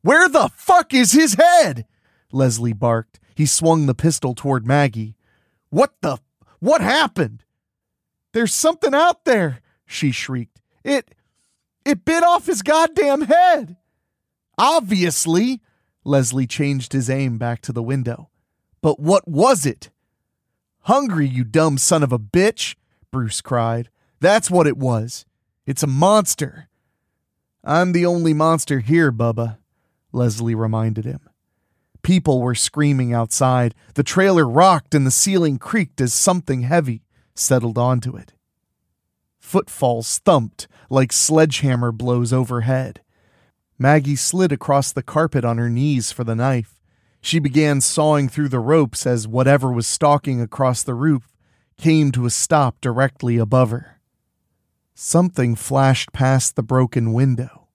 Where 0.00 0.28
the 0.28 0.48
fuck 0.54 0.94
is 0.94 1.12
his 1.12 1.34
head? 1.34 1.86
Leslie 2.32 2.72
barked. 2.72 3.20
He 3.34 3.46
swung 3.46 3.86
the 3.86 3.94
pistol 3.94 4.34
toward 4.34 4.66
Maggie. 4.66 5.16
What 5.70 5.94
the? 6.00 6.18
What 6.60 6.80
happened? 6.80 7.44
There's 8.32 8.54
something 8.54 8.94
out 8.94 9.24
there, 9.24 9.60
she 9.86 10.12
shrieked. 10.12 10.60
It. 10.84 11.14
It 11.84 12.04
bit 12.04 12.22
off 12.22 12.46
his 12.46 12.62
goddamn 12.62 13.22
head. 13.22 13.76
Obviously. 14.56 15.60
Leslie 16.04 16.46
changed 16.46 16.92
his 16.92 17.10
aim 17.10 17.38
back 17.38 17.60
to 17.62 17.72
the 17.72 17.82
window. 17.82 18.28
But 18.82 19.00
what 19.00 19.26
was 19.26 19.64
it? 19.64 19.90
Hungry, 20.82 21.26
you 21.26 21.44
dumb 21.44 21.78
son 21.78 22.02
of 22.02 22.12
a 22.12 22.18
bitch, 22.18 22.74
Bruce 23.10 23.40
cried. 23.40 23.88
That's 24.20 24.50
what 24.50 24.66
it 24.66 24.76
was. 24.76 25.24
It's 25.64 25.84
a 25.84 25.86
monster. 25.86 26.68
I'm 27.64 27.92
the 27.92 28.04
only 28.04 28.34
monster 28.34 28.80
here, 28.80 29.12
Bubba, 29.12 29.58
Leslie 30.10 30.56
reminded 30.56 31.04
him. 31.04 31.20
People 32.02 32.40
were 32.42 32.56
screaming 32.56 33.14
outside. 33.14 33.74
The 33.94 34.02
trailer 34.02 34.48
rocked 34.48 34.94
and 34.94 35.06
the 35.06 35.12
ceiling 35.12 35.58
creaked 35.58 36.00
as 36.00 36.12
something 36.12 36.62
heavy 36.62 37.04
settled 37.36 37.78
onto 37.78 38.16
it. 38.16 38.32
Footfalls 39.38 40.18
thumped 40.18 40.66
like 40.90 41.12
sledgehammer 41.12 41.92
blows 41.92 42.32
overhead. 42.32 43.00
Maggie 43.78 44.16
slid 44.16 44.50
across 44.50 44.92
the 44.92 45.02
carpet 45.02 45.44
on 45.44 45.58
her 45.58 45.70
knees 45.70 46.10
for 46.10 46.24
the 46.24 46.34
knife. 46.34 46.81
She 47.22 47.38
began 47.38 47.80
sawing 47.80 48.28
through 48.28 48.48
the 48.48 48.58
ropes 48.58 49.06
as 49.06 49.28
whatever 49.28 49.72
was 49.72 49.86
stalking 49.86 50.40
across 50.40 50.82
the 50.82 50.94
roof 50.94 51.32
came 51.78 52.10
to 52.12 52.26
a 52.26 52.30
stop 52.30 52.80
directly 52.80 53.38
above 53.38 53.70
her. 53.70 54.00
Something 54.94 55.54
flashed 55.54 56.12
past 56.12 56.56
the 56.56 56.64
broken 56.64 57.12
window. 57.12 57.68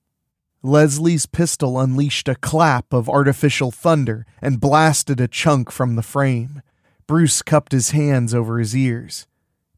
Leslie's 0.62 1.25
pistol 1.25 1.80
unleashed 1.80 2.27
a 2.27 2.36
clap 2.36 2.92
of 2.92 3.08
artificial 3.08 3.72
thunder 3.72 4.25
and 4.42 4.60
blasted 4.60 5.22
a 5.22 5.30
chunk 5.30 5.72
from 5.72 5.96
the 5.96 6.04
frame. 6.04 6.62
Bruce 7.08 7.42
cupped 7.42 7.72
his 7.72 7.92
hands 7.92 8.34
over 8.34 8.60
his 8.60 8.75
ears. 8.75 9.27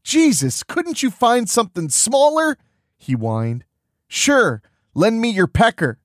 Jesus, 0.02 0.64
couldn't 0.64 1.02
you 1.02 1.10
find 1.10 1.48
something 1.48 1.88
smaller? 1.90 2.58
he 2.98 3.12
whined. 3.12 3.64
Sure, 4.08 4.62
lend 4.94 5.20
me 5.20 5.30
your 5.30 5.46
pecker. 5.46 5.99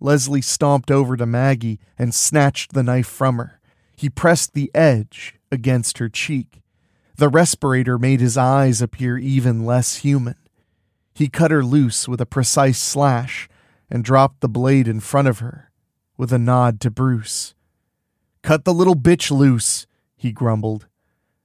Leslie 0.00 0.42
stomped 0.42 0.90
over 0.90 1.16
to 1.16 1.26
Maggie 1.26 1.80
and 1.98 2.14
snatched 2.14 2.72
the 2.72 2.82
knife 2.82 3.06
from 3.06 3.38
her. 3.38 3.60
He 3.96 4.08
pressed 4.08 4.54
the 4.54 4.70
edge 4.74 5.34
against 5.50 5.98
her 5.98 6.08
cheek. 6.08 6.62
The 7.16 7.28
respirator 7.28 7.98
made 7.98 8.20
his 8.20 8.36
eyes 8.36 8.80
appear 8.80 9.18
even 9.18 9.64
less 9.64 9.96
human. 9.96 10.36
He 11.14 11.28
cut 11.28 11.50
her 11.50 11.64
loose 11.64 12.06
with 12.06 12.20
a 12.20 12.26
precise 12.26 12.78
slash 12.78 13.48
and 13.90 14.04
dropped 14.04 14.40
the 14.40 14.48
blade 14.48 14.86
in 14.86 15.00
front 15.00 15.26
of 15.26 15.40
her 15.40 15.70
with 16.16 16.32
a 16.32 16.38
nod 16.38 16.80
to 16.80 16.90
Bruce. 16.90 17.54
Cut 18.42 18.64
the 18.64 18.74
little 18.74 18.94
bitch 18.94 19.30
loose, 19.30 19.86
he 20.16 20.30
grumbled. 20.30 20.86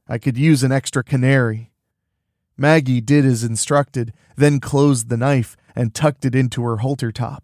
I 0.08 0.18
could 0.18 0.38
use 0.38 0.64
an 0.64 0.72
extra 0.72 1.04
canary. 1.04 1.72
Maggie 2.56 3.02
did 3.02 3.26
as 3.26 3.44
instructed, 3.44 4.14
then 4.36 4.60
closed 4.60 5.10
the 5.10 5.18
knife 5.18 5.56
and 5.76 5.94
tucked 5.94 6.24
it 6.26 6.36
into 6.36 6.64
her 6.64 6.78
halter 6.78 7.12
top. 7.12 7.43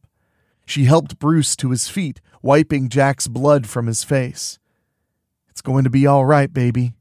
She 0.69 0.85
helped 0.85 1.17
Bruce 1.17 1.55
to 1.55 1.71
his 1.71 1.88
feet, 1.88 2.21
wiping 2.43 2.89
Jack's 2.89 3.27
blood 3.27 3.65
from 3.65 3.88
his 3.88 4.03
face. 4.03 4.59
It's 5.49 5.63
going 5.63 5.83
to 5.83 5.89
be 5.89 6.05
all 6.05 6.25
right, 6.25 6.53
baby, 6.53 6.93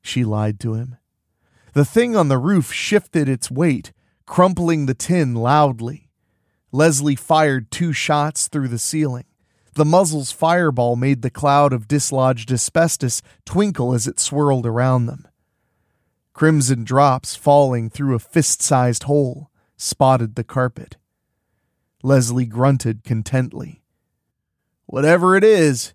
she 0.00 0.22
lied 0.22 0.60
to 0.60 0.74
him. 0.74 0.96
The 1.72 1.84
thing 1.84 2.14
on 2.14 2.28
the 2.28 2.38
roof 2.38 2.72
shifted 2.72 3.28
its 3.28 3.50
weight, 3.50 3.92
crumpling 4.26 4.86
the 4.86 4.94
tin 4.94 5.34
loudly. 5.34 6.08
Leslie 6.70 7.16
fired 7.16 7.72
two 7.72 7.92
shots 7.92 8.46
through 8.46 8.68
the 8.68 8.78
ceiling. 8.78 9.24
The 9.74 9.84
muzzle's 9.84 10.30
fireball 10.30 10.94
made 10.94 11.22
the 11.22 11.28
cloud 11.28 11.72
of 11.72 11.88
dislodged 11.88 12.52
asbestos 12.52 13.22
twinkle 13.44 13.92
as 13.92 14.06
it 14.06 14.20
swirled 14.20 14.66
around 14.66 15.06
them. 15.06 15.26
Crimson 16.32 16.84
drops 16.84 17.34
falling 17.34 17.90
through 17.90 18.14
a 18.14 18.20
fist 18.20 18.62
sized 18.62 19.02
hole 19.02 19.50
spotted 19.76 20.36
the 20.36 20.44
carpet. 20.44 20.96
Leslie 22.06 22.46
grunted 22.46 23.02
contently. 23.02 23.82
Whatever 24.86 25.34
it 25.34 25.42
is, 25.42 25.92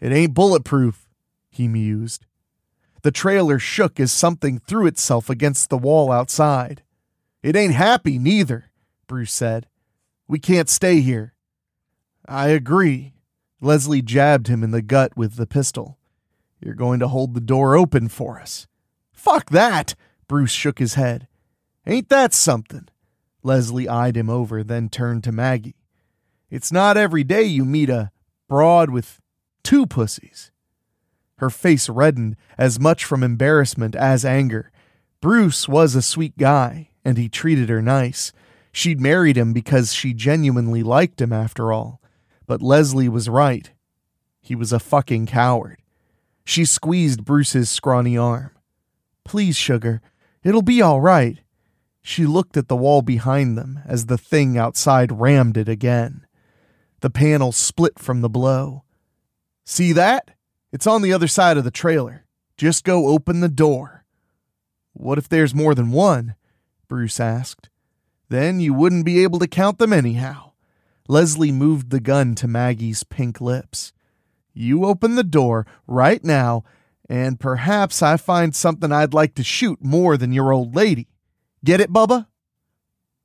it 0.00 0.10
ain't 0.10 0.34
bulletproof, 0.34 1.08
he 1.48 1.68
mused. 1.68 2.26
The 3.02 3.12
trailer 3.12 3.60
shook 3.60 4.00
as 4.00 4.10
something 4.10 4.58
threw 4.58 4.86
itself 4.86 5.30
against 5.30 5.70
the 5.70 5.78
wall 5.78 6.10
outside. 6.10 6.82
It 7.44 7.54
ain't 7.54 7.74
happy, 7.74 8.18
neither, 8.18 8.72
Bruce 9.06 9.32
said. 9.32 9.68
We 10.26 10.40
can't 10.40 10.68
stay 10.68 11.00
here. 11.00 11.32
I 12.28 12.48
agree. 12.48 13.14
Leslie 13.60 14.02
jabbed 14.02 14.48
him 14.48 14.64
in 14.64 14.72
the 14.72 14.82
gut 14.82 15.16
with 15.16 15.36
the 15.36 15.46
pistol. 15.46 15.96
You're 16.60 16.74
going 16.74 16.98
to 16.98 17.06
hold 17.06 17.34
the 17.34 17.40
door 17.40 17.76
open 17.76 18.08
for 18.08 18.40
us. 18.40 18.66
Fuck 19.12 19.50
that! 19.50 19.94
Bruce 20.26 20.50
shook 20.50 20.80
his 20.80 20.94
head. 20.94 21.28
Ain't 21.86 22.08
that 22.08 22.34
something? 22.34 22.88
Leslie 23.46 23.88
eyed 23.88 24.16
him 24.16 24.28
over, 24.28 24.62
then 24.62 24.88
turned 24.88 25.24
to 25.24 25.32
Maggie. 25.32 25.76
It's 26.50 26.72
not 26.72 26.96
every 26.96 27.24
day 27.24 27.44
you 27.44 27.64
meet 27.64 27.88
a 27.88 28.10
broad 28.48 28.90
with 28.90 29.20
two 29.62 29.86
pussies. 29.86 30.50
Her 31.38 31.50
face 31.50 31.88
reddened 31.88 32.36
as 32.58 32.80
much 32.80 33.04
from 33.04 33.22
embarrassment 33.22 33.94
as 33.94 34.24
anger. 34.24 34.70
Bruce 35.20 35.68
was 35.68 35.94
a 35.94 36.02
sweet 36.02 36.36
guy, 36.36 36.90
and 37.04 37.16
he 37.16 37.28
treated 37.28 37.68
her 37.68 37.80
nice. 37.80 38.32
She'd 38.72 39.00
married 39.00 39.36
him 39.36 39.52
because 39.52 39.94
she 39.94 40.12
genuinely 40.12 40.82
liked 40.82 41.20
him, 41.20 41.32
after 41.32 41.72
all. 41.72 42.00
But 42.46 42.62
Leslie 42.62 43.08
was 43.08 43.28
right. 43.28 43.70
He 44.40 44.54
was 44.54 44.72
a 44.72 44.78
fucking 44.78 45.26
coward. 45.26 45.78
She 46.44 46.64
squeezed 46.64 47.24
Bruce's 47.24 47.70
scrawny 47.70 48.16
arm. 48.16 48.50
Please, 49.24 49.56
sugar, 49.56 50.00
it'll 50.44 50.62
be 50.62 50.80
all 50.80 51.00
right. 51.00 51.40
She 52.08 52.24
looked 52.24 52.56
at 52.56 52.68
the 52.68 52.76
wall 52.76 53.02
behind 53.02 53.58
them 53.58 53.80
as 53.84 54.06
the 54.06 54.16
thing 54.16 54.56
outside 54.56 55.10
rammed 55.10 55.56
it 55.56 55.68
again. 55.68 56.24
The 57.00 57.10
panel 57.10 57.50
split 57.50 57.98
from 57.98 58.20
the 58.20 58.28
blow. 58.28 58.84
See 59.64 59.90
that? 59.90 60.30
It's 60.70 60.86
on 60.86 61.02
the 61.02 61.12
other 61.12 61.26
side 61.26 61.56
of 61.56 61.64
the 61.64 61.72
trailer. 61.72 62.24
Just 62.56 62.84
go 62.84 63.08
open 63.08 63.40
the 63.40 63.48
door. 63.48 64.04
What 64.92 65.18
if 65.18 65.28
there's 65.28 65.52
more 65.52 65.74
than 65.74 65.90
one? 65.90 66.36
Bruce 66.86 67.18
asked. 67.18 67.70
Then 68.28 68.60
you 68.60 68.72
wouldn't 68.72 69.04
be 69.04 69.24
able 69.24 69.40
to 69.40 69.48
count 69.48 69.80
them 69.80 69.92
anyhow. 69.92 70.52
Leslie 71.08 71.50
moved 71.50 71.90
the 71.90 71.98
gun 71.98 72.36
to 72.36 72.46
Maggie's 72.46 73.02
pink 73.02 73.40
lips. 73.40 73.92
You 74.54 74.84
open 74.84 75.16
the 75.16 75.24
door 75.24 75.66
right 75.88 76.22
now, 76.22 76.62
and 77.10 77.40
perhaps 77.40 78.00
I 78.00 78.16
find 78.16 78.54
something 78.54 78.92
I'd 78.92 79.12
like 79.12 79.34
to 79.34 79.42
shoot 79.42 79.82
more 79.82 80.16
than 80.16 80.32
your 80.32 80.52
old 80.52 80.76
lady. 80.76 81.08
Get 81.66 81.80
it, 81.80 81.92
Bubba? 81.92 82.28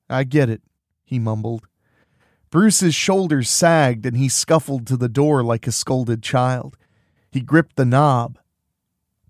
I 0.09 0.23
get 0.23 0.49
it, 0.49 0.63
he 1.03 1.19
mumbled. 1.19 1.67
Bruce's 2.49 2.95
shoulders 2.95 3.47
sagged 3.51 4.03
and 4.03 4.17
he 4.17 4.27
scuffled 4.29 4.87
to 4.87 4.97
the 4.97 5.07
door 5.07 5.43
like 5.43 5.67
a 5.67 5.71
scolded 5.71 6.23
child. 6.23 6.75
He 7.31 7.41
gripped 7.41 7.75
the 7.75 7.85
knob, 7.85 8.39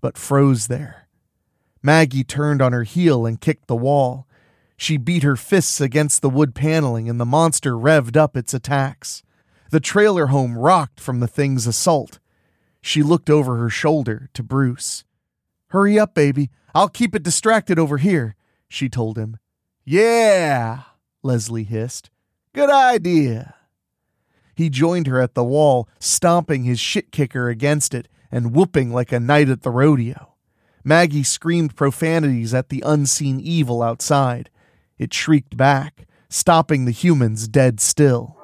but 0.00 0.16
froze 0.16 0.68
there. 0.68 1.08
Maggie 1.82 2.24
turned 2.24 2.62
on 2.62 2.72
her 2.72 2.84
heel 2.84 3.26
and 3.26 3.38
kicked 3.38 3.66
the 3.66 3.76
wall. 3.76 4.26
She 4.78 4.96
beat 4.96 5.24
her 5.24 5.36
fists 5.36 5.78
against 5.78 6.22
the 6.22 6.30
wood 6.30 6.54
paneling 6.54 7.06
and 7.10 7.20
the 7.20 7.26
monster 7.26 7.74
revved 7.74 8.16
up 8.16 8.34
its 8.34 8.54
attacks. 8.54 9.22
The 9.70 9.78
trailer 9.78 10.28
home 10.28 10.56
rocked 10.56 11.00
from 11.00 11.20
the 11.20 11.28
thing's 11.28 11.66
assault. 11.66 12.18
She 12.80 13.02
looked 13.02 13.28
over 13.28 13.58
her 13.58 13.68
shoulder 13.68 14.30
to 14.32 14.42
Bruce. 14.42 15.04
Hurry 15.68 15.98
up, 15.98 16.14
baby. 16.14 16.48
I'll 16.74 16.88
keep 16.88 17.14
it 17.14 17.22
distracted 17.22 17.78
over 17.78 17.98
here, 17.98 18.36
she 18.72 18.88
told 18.88 19.18
him. 19.18 19.38
Yeah, 19.84 20.82
Leslie 21.22 21.64
hissed. 21.64 22.10
Good 22.54 22.70
idea. 22.70 23.54
He 24.54 24.68
joined 24.70 25.06
her 25.06 25.20
at 25.20 25.34
the 25.34 25.44
wall, 25.44 25.88
stomping 25.98 26.64
his 26.64 26.78
shit 26.78 27.10
kicker 27.10 27.48
against 27.48 27.94
it 27.94 28.08
and 28.30 28.54
whooping 28.54 28.92
like 28.92 29.12
a 29.12 29.20
knight 29.20 29.48
at 29.48 29.62
the 29.62 29.70
rodeo. 29.70 30.34
Maggie 30.84 31.22
screamed 31.22 31.76
profanities 31.76 32.52
at 32.52 32.68
the 32.68 32.82
unseen 32.84 33.40
evil 33.40 33.82
outside. 33.82 34.50
It 34.98 35.14
shrieked 35.14 35.56
back, 35.56 36.06
stopping 36.28 36.84
the 36.84 36.90
humans 36.90 37.48
dead 37.48 37.80
still. 37.80 38.36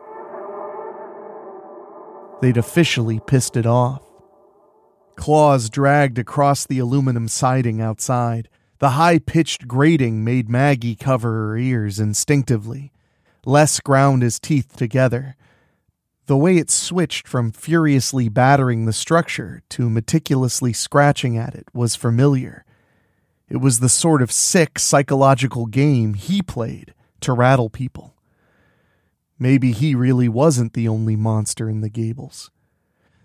They'd 2.40 2.56
officially 2.56 3.20
pissed 3.26 3.56
it 3.56 3.66
off. 3.66 4.02
Claws 5.16 5.68
dragged 5.68 6.18
across 6.18 6.64
the 6.64 6.78
aluminum 6.78 7.26
siding 7.26 7.80
outside. 7.80 8.48
The 8.78 8.90
high 8.90 9.18
pitched 9.18 9.66
grating 9.66 10.24
made 10.24 10.48
Maggie 10.48 10.94
cover 10.94 11.32
her 11.32 11.56
ears 11.56 11.98
instinctively. 11.98 12.92
Les 13.44 13.80
ground 13.80 14.22
his 14.22 14.38
teeth 14.38 14.76
together. 14.76 15.34
The 16.26 16.36
way 16.36 16.58
it 16.58 16.70
switched 16.70 17.26
from 17.26 17.50
furiously 17.50 18.28
battering 18.28 18.84
the 18.84 18.92
structure 18.92 19.62
to 19.70 19.88
meticulously 19.90 20.72
scratching 20.72 21.36
at 21.36 21.54
it 21.54 21.66
was 21.72 21.96
familiar. 21.96 22.64
It 23.48 23.56
was 23.56 23.80
the 23.80 23.88
sort 23.88 24.20
of 24.20 24.30
sick 24.30 24.78
psychological 24.78 25.66
game 25.66 26.14
he 26.14 26.42
played 26.42 26.92
to 27.20 27.32
rattle 27.32 27.70
people. 27.70 28.14
Maybe 29.38 29.72
he 29.72 29.94
really 29.94 30.28
wasn't 30.28 30.74
the 30.74 30.86
only 30.86 31.16
monster 31.16 31.68
in 31.68 31.80
the 31.80 31.88
Glades. 31.88 32.50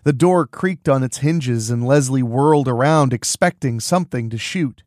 The 0.04 0.14
door 0.14 0.48
creaked 0.48 0.88
on 0.88 1.04
its 1.04 1.18
hinges 1.18 1.70
and 1.70 1.86
Leslie 1.86 2.24
whirled 2.24 2.68
around 2.68 3.14
expecting 3.14 3.80
something 3.80 4.30
to 4.30 4.38
shoot. 4.38 4.84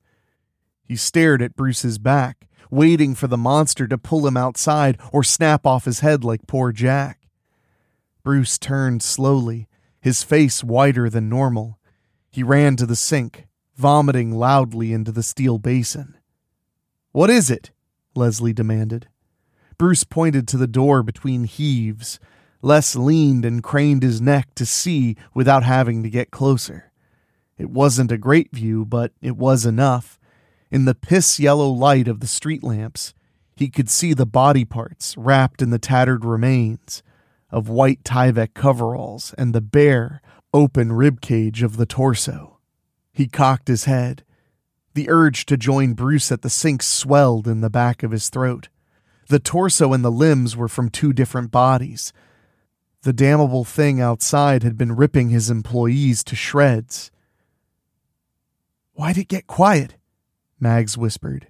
He 0.86 0.96
stared 0.96 1.42
at 1.42 1.56
Bruce's 1.56 1.98
back, 1.98 2.46
waiting 2.70 3.14
for 3.14 3.26
the 3.26 3.36
monster 3.36 3.86
to 3.88 3.98
pull 3.98 4.26
him 4.26 4.36
outside 4.36 4.98
or 5.12 5.22
snap 5.22 5.66
off 5.66 5.84
his 5.84 6.00
head 6.00 6.24
like 6.24 6.46
poor 6.46 6.72
Jack. 6.72 7.28
Bruce 8.22 8.58
turned 8.58 9.02
slowly, 9.02 9.68
his 10.00 10.22
face 10.22 10.62
whiter 10.62 11.10
than 11.10 11.28
normal. 11.28 11.78
He 12.30 12.42
ran 12.42 12.76
to 12.76 12.86
the 12.86 12.96
sink, 12.96 13.46
vomiting 13.76 14.32
loudly 14.32 14.92
into 14.92 15.12
the 15.12 15.22
steel 15.22 15.58
basin. 15.58 16.16
What 17.12 17.30
is 17.30 17.50
it? 17.50 17.70
Leslie 18.14 18.52
demanded. 18.52 19.08
Bruce 19.78 20.04
pointed 20.04 20.48
to 20.48 20.56
the 20.56 20.66
door 20.66 21.02
between 21.02 21.44
heaves. 21.44 22.18
Les 22.62 22.96
leaned 22.96 23.44
and 23.44 23.62
craned 23.62 24.02
his 24.02 24.20
neck 24.20 24.54
to 24.54 24.66
see 24.66 25.16
without 25.34 25.62
having 25.62 26.02
to 26.02 26.10
get 26.10 26.30
closer. 26.30 26.90
It 27.58 27.70
wasn't 27.70 28.12
a 28.12 28.18
great 28.18 28.52
view, 28.52 28.84
but 28.84 29.12
it 29.20 29.36
was 29.36 29.66
enough. 29.66 30.18
In 30.70 30.84
the 30.84 30.94
piss 30.94 31.38
yellow 31.38 31.68
light 31.68 32.08
of 32.08 32.20
the 32.20 32.26
street 32.26 32.62
lamps, 32.62 33.14
he 33.54 33.68
could 33.68 33.88
see 33.88 34.12
the 34.12 34.26
body 34.26 34.64
parts 34.64 35.16
wrapped 35.16 35.62
in 35.62 35.70
the 35.70 35.78
tattered 35.78 36.24
remains 36.24 37.02
of 37.50 37.68
white 37.68 38.02
Tyvek 38.02 38.54
coveralls 38.54 39.34
and 39.38 39.54
the 39.54 39.60
bare, 39.60 40.20
open 40.52 40.92
rib 40.92 41.20
cage 41.20 41.62
of 41.62 41.76
the 41.76 41.86
torso. 41.86 42.58
He 43.12 43.28
cocked 43.28 43.68
his 43.68 43.84
head. 43.84 44.24
The 44.94 45.08
urge 45.08 45.46
to 45.46 45.56
join 45.56 45.94
Bruce 45.94 46.32
at 46.32 46.42
the 46.42 46.50
sink 46.50 46.82
swelled 46.82 47.46
in 47.46 47.60
the 47.60 47.70
back 47.70 48.02
of 48.02 48.10
his 48.10 48.28
throat. 48.28 48.68
The 49.28 49.38
torso 49.38 49.92
and 49.92 50.04
the 50.04 50.10
limbs 50.10 50.56
were 50.56 50.68
from 50.68 50.88
two 50.88 51.12
different 51.12 51.50
bodies. 51.50 52.12
The 53.02 53.12
damnable 53.12 53.64
thing 53.64 54.00
outside 54.00 54.62
had 54.62 54.76
been 54.76 54.96
ripping 54.96 55.30
his 55.30 55.50
employees 55.50 56.24
to 56.24 56.36
shreds. 56.36 57.10
Why'd 58.94 59.18
it 59.18 59.28
get 59.28 59.46
quiet? 59.46 59.95
Mags 60.58 60.96
whispered. 60.96 61.48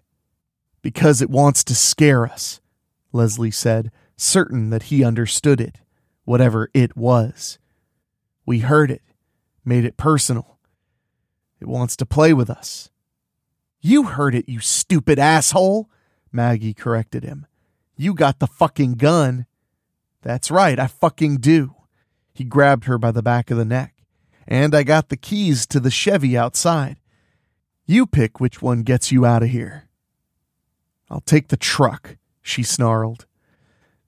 Because 0.82 1.20
it 1.20 1.30
wants 1.30 1.64
to 1.64 1.74
scare 1.74 2.26
us, 2.26 2.60
Leslie 3.12 3.50
said, 3.50 3.90
certain 4.16 4.70
that 4.70 4.84
he 4.84 5.04
understood 5.04 5.60
it, 5.60 5.80
whatever 6.24 6.70
it 6.74 6.96
was. 6.96 7.58
We 8.44 8.60
heard 8.60 8.90
it, 8.90 9.02
made 9.64 9.84
it 9.84 9.96
personal. 9.96 10.58
It 11.60 11.66
wants 11.66 11.96
to 11.96 12.06
play 12.06 12.32
with 12.32 12.50
us. 12.50 12.90
You 13.80 14.04
heard 14.04 14.34
it, 14.34 14.48
you 14.48 14.60
stupid 14.60 15.18
asshole, 15.18 15.90
Maggie 16.32 16.74
corrected 16.74 17.24
him. 17.24 17.46
You 17.96 18.14
got 18.14 18.38
the 18.38 18.46
fucking 18.46 18.94
gun. 18.94 19.46
That's 20.22 20.50
right, 20.50 20.78
I 20.78 20.86
fucking 20.86 21.38
do. 21.38 21.74
He 22.34 22.44
grabbed 22.44 22.84
her 22.84 22.98
by 22.98 23.10
the 23.10 23.22
back 23.22 23.50
of 23.50 23.56
the 23.56 23.64
neck. 23.64 23.94
And 24.46 24.74
I 24.74 24.82
got 24.82 25.08
the 25.08 25.16
keys 25.16 25.66
to 25.68 25.80
the 25.80 25.90
Chevy 25.90 26.36
outside. 26.36 26.98
You 27.86 28.04
pick 28.04 28.40
which 28.40 28.60
one 28.60 28.82
gets 28.82 29.12
you 29.12 29.24
out 29.24 29.44
of 29.44 29.50
here. 29.50 29.88
I'll 31.08 31.20
take 31.20 31.48
the 31.48 31.56
truck, 31.56 32.16
she 32.42 32.64
snarled. 32.64 33.26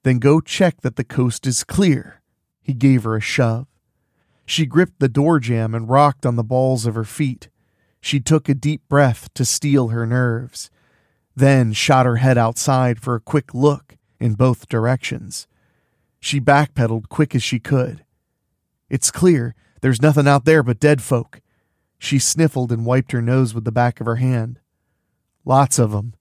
Then 0.03 0.19
go 0.19 0.41
check 0.41 0.81
that 0.81 0.97
the 0.97 1.05
coast 1.05 1.47
is 1.47 1.63
clear. 1.63 2.21
He 2.61 2.73
gave 2.73 3.03
her 3.03 3.15
a 3.15 3.21
shove. 3.21 3.67
She 4.45 4.65
gripped 4.65 4.99
the 4.99 5.07
door 5.07 5.39
jamb 5.39 5.73
and 5.73 5.89
rocked 5.89 6.25
on 6.25 6.35
the 6.35 6.43
balls 6.43 6.85
of 6.85 6.95
her 6.95 7.05
feet. 7.05 7.47
She 8.01 8.19
took 8.19 8.49
a 8.49 8.53
deep 8.53 8.81
breath 8.89 9.33
to 9.35 9.45
steel 9.45 9.89
her 9.89 10.05
nerves, 10.05 10.69
then 11.35 11.71
shot 11.71 12.05
her 12.05 12.17
head 12.17 12.37
outside 12.37 12.99
for 12.99 13.15
a 13.15 13.21
quick 13.21 13.53
look 13.53 13.95
in 14.19 14.33
both 14.33 14.67
directions. 14.67 15.47
She 16.19 16.41
backpedaled 16.41 17.07
quick 17.07 17.33
as 17.33 17.43
she 17.43 17.59
could. 17.59 18.03
It's 18.89 19.11
clear. 19.11 19.55
There's 19.81 20.01
nothing 20.01 20.27
out 20.27 20.43
there 20.43 20.63
but 20.63 20.79
dead 20.79 21.01
folk. 21.01 21.39
She 21.99 22.17
sniffled 22.17 22.71
and 22.71 22.85
wiped 22.85 23.11
her 23.11 23.21
nose 23.21 23.53
with 23.53 23.65
the 23.65 23.71
back 23.71 23.99
of 23.99 24.07
her 24.07 24.15
hand. 24.15 24.59
Lots 25.45 25.77
of 25.77 25.93
of 25.93 25.97
'em. 25.97 26.13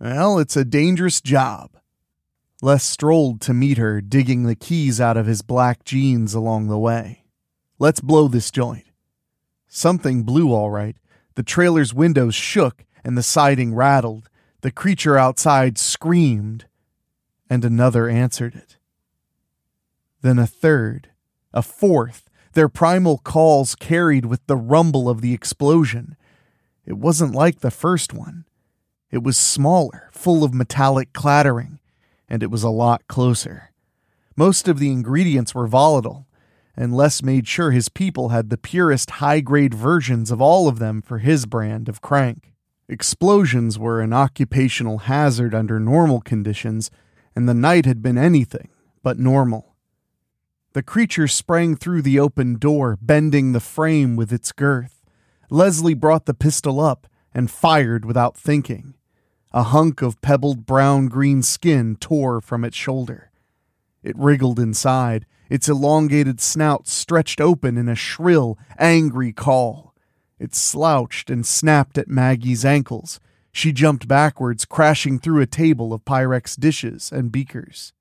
Well, 0.00 0.38
it's 0.38 0.56
a 0.56 0.64
dangerous 0.64 1.20
job. 1.20 1.70
Les 2.62 2.82
strolled 2.82 3.40
to 3.42 3.54
meet 3.54 3.78
her, 3.78 4.00
digging 4.00 4.44
the 4.44 4.54
keys 4.54 5.00
out 5.00 5.16
of 5.16 5.26
his 5.26 5.42
black 5.42 5.84
jeans 5.84 6.34
along 6.34 6.68
the 6.68 6.78
way. 6.78 7.24
Let's 7.78 8.00
blow 8.00 8.26
this 8.26 8.50
joint. 8.50 8.86
Something 9.68 10.22
blew 10.22 10.52
all 10.52 10.70
right. 10.70 10.96
The 11.34 11.42
trailer's 11.42 11.92
windows 11.92 12.34
shook 12.34 12.84
and 13.04 13.18
the 13.18 13.22
siding 13.22 13.74
rattled. 13.74 14.30
The 14.62 14.70
creature 14.70 15.18
outside 15.18 15.76
screamed, 15.76 16.66
and 17.50 17.64
another 17.64 18.08
answered 18.08 18.54
it. 18.54 18.78
Then 20.22 20.38
a 20.38 20.46
third, 20.46 21.10
a 21.52 21.60
fourth, 21.60 22.23
their 22.54 22.68
primal 22.68 23.18
calls 23.18 23.74
carried 23.74 24.26
with 24.26 24.46
the 24.46 24.56
rumble 24.56 25.08
of 25.08 25.20
the 25.20 25.34
explosion. 25.34 26.16
It 26.86 26.94
wasn't 26.94 27.34
like 27.34 27.60
the 27.60 27.70
first 27.70 28.12
one. 28.12 28.44
It 29.10 29.22
was 29.22 29.36
smaller, 29.36 30.08
full 30.12 30.42
of 30.42 30.54
metallic 30.54 31.12
clattering, 31.12 31.78
and 32.28 32.42
it 32.42 32.50
was 32.50 32.62
a 32.62 32.70
lot 32.70 33.06
closer. 33.06 33.70
Most 34.36 34.66
of 34.66 34.78
the 34.78 34.90
ingredients 34.90 35.54
were 35.54 35.68
volatile, 35.68 36.26
and 36.76 36.94
Les 36.94 37.22
made 37.22 37.46
sure 37.46 37.70
his 37.70 37.88
people 37.88 38.30
had 38.30 38.50
the 38.50 38.58
purest 38.58 39.10
high 39.22 39.40
grade 39.40 39.74
versions 39.74 40.30
of 40.30 40.40
all 40.40 40.66
of 40.66 40.80
them 40.80 41.00
for 41.00 41.18
his 41.18 41.46
brand 41.46 41.88
of 41.88 42.00
crank. 42.00 42.52
Explosions 42.88 43.78
were 43.78 44.00
an 44.00 44.12
occupational 44.12 44.98
hazard 44.98 45.54
under 45.54 45.78
normal 45.78 46.20
conditions, 46.20 46.90
and 47.36 47.48
the 47.48 47.54
night 47.54 47.86
had 47.86 48.02
been 48.02 48.18
anything 48.18 48.68
but 49.02 49.18
normal. 49.18 49.73
The 50.74 50.82
creature 50.82 51.28
sprang 51.28 51.76
through 51.76 52.02
the 52.02 52.18
open 52.18 52.56
door, 52.58 52.98
bending 53.00 53.52
the 53.52 53.60
frame 53.60 54.16
with 54.16 54.32
its 54.32 54.50
girth. 54.50 55.00
Leslie 55.48 55.94
brought 55.94 56.26
the 56.26 56.34
pistol 56.34 56.80
up 56.80 57.06
and 57.32 57.48
fired 57.48 58.04
without 58.04 58.36
thinking. 58.36 58.94
A 59.52 59.62
hunk 59.62 60.02
of 60.02 60.20
pebbled 60.20 60.66
brown 60.66 61.06
green 61.06 61.42
skin 61.42 61.94
tore 61.94 62.40
from 62.40 62.64
its 62.64 62.76
shoulder. 62.76 63.30
It 64.02 64.18
wriggled 64.18 64.58
inside, 64.58 65.26
its 65.48 65.68
elongated 65.68 66.40
snout 66.40 66.88
stretched 66.88 67.40
open 67.40 67.78
in 67.78 67.88
a 67.88 67.94
shrill, 67.94 68.58
angry 68.76 69.32
call. 69.32 69.94
It 70.40 70.56
slouched 70.56 71.30
and 71.30 71.46
snapped 71.46 71.98
at 71.98 72.08
Maggie's 72.08 72.64
ankles. 72.64 73.20
She 73.52 73.70
jumped 73.70 74.08
backwards, 74.08 74.64
crashing 74.64 75.20
through 75.20 75.40
a 75.40 75.46
table 75.46 75.92
of 75.92 76.04
Pyrex 76.04 76.58
dishes 76.58 77.12
and 77.12 77.30
beakers. 77.30 77.92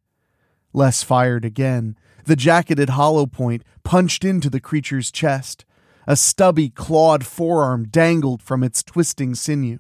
Les 0.74 1.04
fired 1.04 1.46
again. 1.46 1.96
The 2.26 2.36
jacketed 2.38 2.92
hollow 2.92 3.26
point 3.26 3.64
punched 3.84 4.24
into 4.24 4.50
the 4.50 4.62
creature's 4.62 5.12
chest. 5.12 5.66
A 6.08 6.16
stubby, 6.16 6.70
clawed 6.70 7.26
forearm 7.26 7.86
dangled 7.86 8.42
from 8.42 8.64
its 8.64 8.82
twisting 8.82 9.36
sinew. 9.36 9.80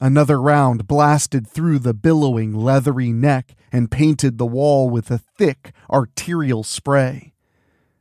Another 0.00 0.40
round 0.40 0.88
blasted 0.88 1.46
through 1.46 1.78
the 1.80 1.94
billowing, 1.94 2.54
leathery 2.54 3.12
neck 3.12 3.54
and 3.70 3.90
painted 3.90 4.38
the 4.38 4.46
wall 4.46 4.88
with 4.88 5.10
a 5.10 5.18
thick, 5.18 5.72
arterial 5.90 6.64
spray. 6.64 7.32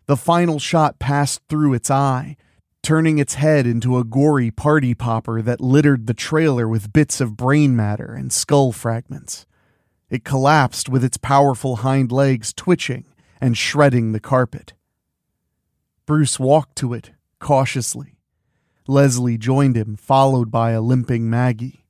The 0.06 0.18
final 0.18 0.58
shot 0.58 0.98
passed 0.98 1.42
through 1.50 1.74
its 1.74 1.92
eye, 1.92 2.36
turning 2.82 3.20
its 3.20 3.36
head 3.36 3.68
into 3.68 3.98
a 3.98 4.04
gory 4.04 4.50
party 4.50 4.96
popper 4.96 5.42
that 5.42 5.62
littered 5.62 6.08
the 6.08 6.13
trailer 6.13 6.68
with 6.68 6.94
bits 6.94 7.22
of 7.22 7.38
brain 7.38 7.76
matter 7.76 8.13
and 8.13 8.32
skull 8.32 8.72
fragments. 8.72 9.46
It 10.10 10.24
collapsed 10.24 10.89
with 10.89 11.04
its 11.04 11.18
powerful 11.18 11.78
hind 11.78 12.12
legs 12.12 12.54
twitching 12.54 13.06
and 13.41 13.58
shredding 13.58 14.12
the 14.12 14.19
carpet. 14.19 14.73
Bruce 16.06 16.39
walked 16.39 16.75
to 16.78 16.93
it, 16.93 17.12
cautiously. 17.39 18.17
Leslie 18.88 19.38
joined 19.38 19.78
him, 19.78 19.95
followed 19.95 20.49
by 20.49 20.71
a 20.71 20.82
limping 20.82 21.30
Maggie. 21.30 21.86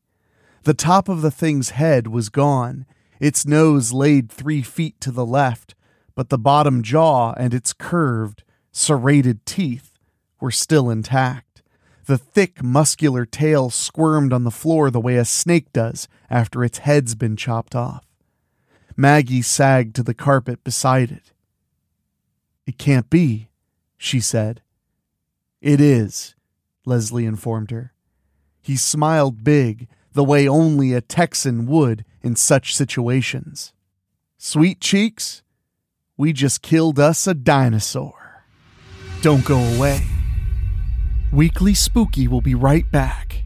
The 0.64 0.74
top 0.74 1.08
of 1.08 1.22
the 1.22 1.32
thing's 1.32 1.70
head 1.72 2.08
was 2.08 2.30
gone, 2.30 2.86
its 3.20 3.46
nose 3.46 3.94
laid 3.94 4.30
three 4.30 4.62
feet 4.62 5.00
to 5.02 5.12
the 5.12 5.26
left, 5.26 5.76
but 6.16 6.30
the 6.30 6.38
bottom 6.38 6.84
jaw 6.84 7.34
and 7.34 7.54
its 7.54 7.72
curved, 7.72 8.44
serrated 8.72 9.46
teeth 9.46 9.98
were 10.42 10.52
still 10.52 10.90
intact. 10.90 11.62
The 12.06 12.18
thick, 12.18 12.64
muscular 12.64 13.26
tail 13.26 13.70
squirmed 13.70 14.34
on 14.34 14.44
the 14.44 14.52
floor 14.52 14.90
the 14.90 15.00
way 15.00 15.16
a 15.16 15.26
snake 15.26 15.72
does 15.72 16.08
after 16.30 16.64
its 16.64 16.80
head's 16.80 17.16
been 17.16 17.38
chopped 17.38 17.76
off. 17.76 18.06
Maggie 18.98 19.42
sagged 19.42 19.96
to 19.96 20.04
the 20.04 20.14
carpet 20.14 20.64
beside 20.64 21.12
it. 21.12 21.32
It 22.66 22.78
can't 22.78 23.10
be, 23.10 23.50
she 23.98 24.20
said. 24.20 24.62
It 25.62 25.82
is, 25.82 26.36
Leslie 26.86 27.26
informed 27.26 27.72
her. 27.72 27.94
He 28.62 28.78
smiled 28.78 29.44
big, 29.44 29.88
the 30.14 30.24
way 30.24 30.48
only 30.48 30.94
a 30.94 31.02
Texan 31.02 31.66
would 31.66 32.06
in 32.22 32.36
such 32.36 32.76
situations. 32.76 33.74
Sweet 34.38 34.80
cheeks, 34.80 35.44
we 36.18 36.34
just 36.34 36.62
killed 36.62 37.00
us 37.00 37.28
a 37.28 37.34
dinosaur. 37.34 38.44
Don't 39.22 39.46
go 39.46 39.60
away. 39.60 40.02
Weekly 41.32 41.74
Spooky 41.74 42.28
will 42.28 42.42
be 42.42 42.56
right 42.56 42.90
back. 42.92 43.44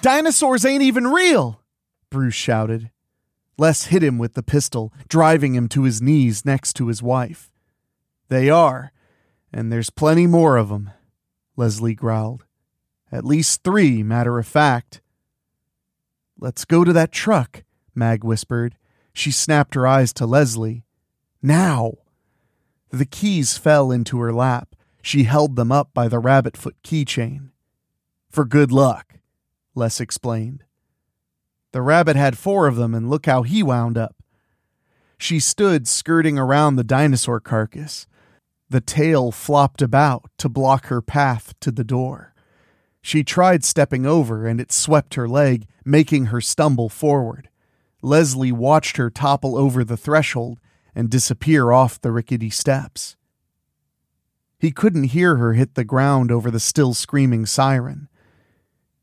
Dinosaurs 0.00 0.64
ain't 0.64 0.82
even 0.82 1.06
real, 1.06 1.60
Bruce 2.10 2.34
shouted. 2.34 2.90
Les 3.56 3.86
hit 3.86 4.02
him 4.02 4.18
with 4.18 4.34
the 4.34 4.42
pistol, 4.42 4.92
driving 5.08 5.54
him 5.54 5.68
to 5.68 5.82
his 5.84 6.02
knees 6.02 6.44
next 6.44 6.74
to 6.74 6.88
his 6.88 7.02
wife. 7.02 7.52
They 8.28 8.50
are, 8.50 8.92
and 9.52 9.70
there's 9.70 9.90
plenty 9.90 10.26
more 10.26 10.56
of 10.56 10.72
'em, 10.72 10.90
Leslie 11.56 11.94
growled. 11.94 12.44
At 13.12 13.24
least 13.24 13.62
three, 13.62 14.02
matter 14.02 14.38
of 14.38 14.46
fact. 14.46 15.00
Let's 16.38 16.64
go 16.64 16.82
to 16.82 16.92
that 16.92 17.12
truck, 17.12 17.62
Mag 17.94 18.24
whispered. 18.24 18.76
She 19.12 19.30
snapped 19.30 19.74
her 19.74 19.86
eyes 19.86 20.12
to 20.14 20.26
Leslie. 20.26 20.84
Now! 21.40 21.94
The 22.90 23.04
keys 23.04 23.56
fell 23.56 23.92
into 23.92 24.18
her 24.18 24.32
lap. 24.32 24.74
She 25.00 25.24
held 25.24 25.54
them 25.54 25.70
up 25.70 25.94
by 25.94 26.08
the 26.08 26.18
rabbit 26.18 26.56
foot 26.56 26.76
keychain. 26.82 27.50
For 28.30 28.44
good 28.44 28.72
luck, 28.72 29.20
Les 29.74 30.00
explained. 30.00 30.64
The 31.74 31.82
rabbit 31.82 32.14
had 32.14 32.38
four 32.38 32.68
of 32.68 32.76
them, 32.76 32.94
and 32.94 33.10
look 33.10 33.26
how 33.26 33.42
he 33.42 33.60
wound 33.60 33.98
up. 33.98 34.14
She 35.18 35.40
stood 35.40 35.88
skirting 35.88 36.38
around 36.38 36.76
the 36.76 36.84
dinosaur 36.84 37.40
carcass, 37.40 38.06
the 38.70 38.80
tail 38.80 39.32
flopped 39.32 39.82
about 39.82 40.30
to 40.38 40.48
block 40.48 40.86
her 40.86 41.02
path 41.02 41.52
to 41.58 41.72
the 41.72 41.82
door. 41.82 42.32
She 43.02 43.24
tried 43.24 43.64
stepping 43.64 44.06
over, 44.06 44.46
and 44.46 44.60
it 44.60 44.70
swept 44.70 45.14
her 45.14 45.26
leg, 45.26 45.66
making 45.84 46.26
her 46.26 46.40
stumble 46.40 46.88
forward. 46.88 47.48
Leslie 48.02 48.52
watched 48.52 48.96
her 48.96 49.10
topple 49.10 49.56
over 49.56 49.82
the 49.82 49.96
threshold 49.96 50.60
and 50.94 51.10
disappear 51.10 51.72
off 51.72 52.00
the 52.00 52.12
rickety 52.12 52.50
steps. 52.50 53.16
He 54.60 54.70
couldn't 54.70 55.10
hear 55.10 55.38
her 55.38 55.54
hit 55.54 55.74
the 55.74 55.82
ground 55.82 56.30
over 56.30 56.52
the 56.52 56.60
still 56.60 56.94
screaming 56.94 57.46
siren. 57.46 58.08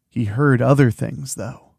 He 0.09 0.23
heard 0.23 0.61
other 0.61 0.89
things, 0.89 1.35
though. 1.35 1.70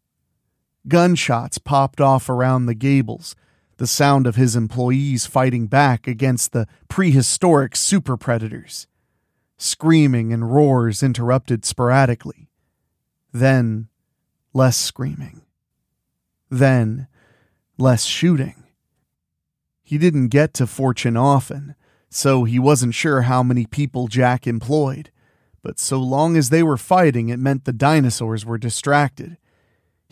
Gunshots 0.87 1.57
popped 1.57 2.01
off 2.01 2.29
around 2.29 2.65
the 2.65 2.75
Glades, 2.75 3.35
the 3.77 3.87
sound 3.87 4.27
of 4.27 4.35
his 4.35 4.55
employees 4.55 5.25
fighting 5.25 5.67
back 5.67 6.07
against 6.07 6.51
the 6.51 6.67
prehistoric 6.89 7.75
super 7.75 8.17
predators. 8.17 8.87
Screaming 9.57 10.33
and 10.33 10.53
roars 10.53 11.01
interrupted 11.01 11.65
sporadically. 11.65 12.49
Then, 13.31 13.87
less 14.53 14.77
screaming. 14.77 15.41
Then, 16.49 17.07
less 17.77 18.03
shooting. 18.03 18.63
He 19.81 19.97
didn't 19.97 20.27
get 20.27 20.53
to 20.55 20.67
Fortune 20.67 21.17
often, 21.17 21.75
so 22.09 22.43
he 22.43 22.59
wasn't 22.59 22.93
sure 22.93 23.23
how 23.23 23.41
many 23.41 23.65
people 23.65 24.07
Jack 24.07 24.45
employed, 24.45 25.11
but 25.61 25.79
so 25.79 25.97
long 25.97 26.37
as 26.37 26.49
they 26.49 26.61
were 26.61 26.77
fighting, 26.77 27.29
it 27.29 27.39
meant 27.39 27.65
the 27.65 27.73
dinosaurs 27.73 28.45
were 28.45 28.57
distracted. 28.57 29.37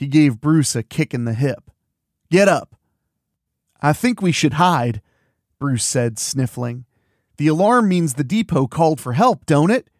He 0.01 0.07
gave 0.07 0.41
Bruce 0.41 0.75
a 0.75 0.81
kick 0.81 1.13
in 1.13 1.25
the 1.25 1.35
hip. 1.35 1.69
Get 2.31 2.47
up! 2.47 2.75
I 3.79 3.93
think 3.93 4.19
we 4.19 4.31
should 4.31 4.53
hide, 4.53 4.99
Bruce 5.59 5.83
said, 5.83 6.17
sniffling. 6.17 6.85
The 7.37 7.45
alarm 7.45 7.87
means 7.87 8.15
the 8.15 8.23
depot 8.23 8.65
called 8.65 8.99
for 8.99 9.13
help, 9.13 9.45
don't 9.45 9.69
it? 9.69 9.91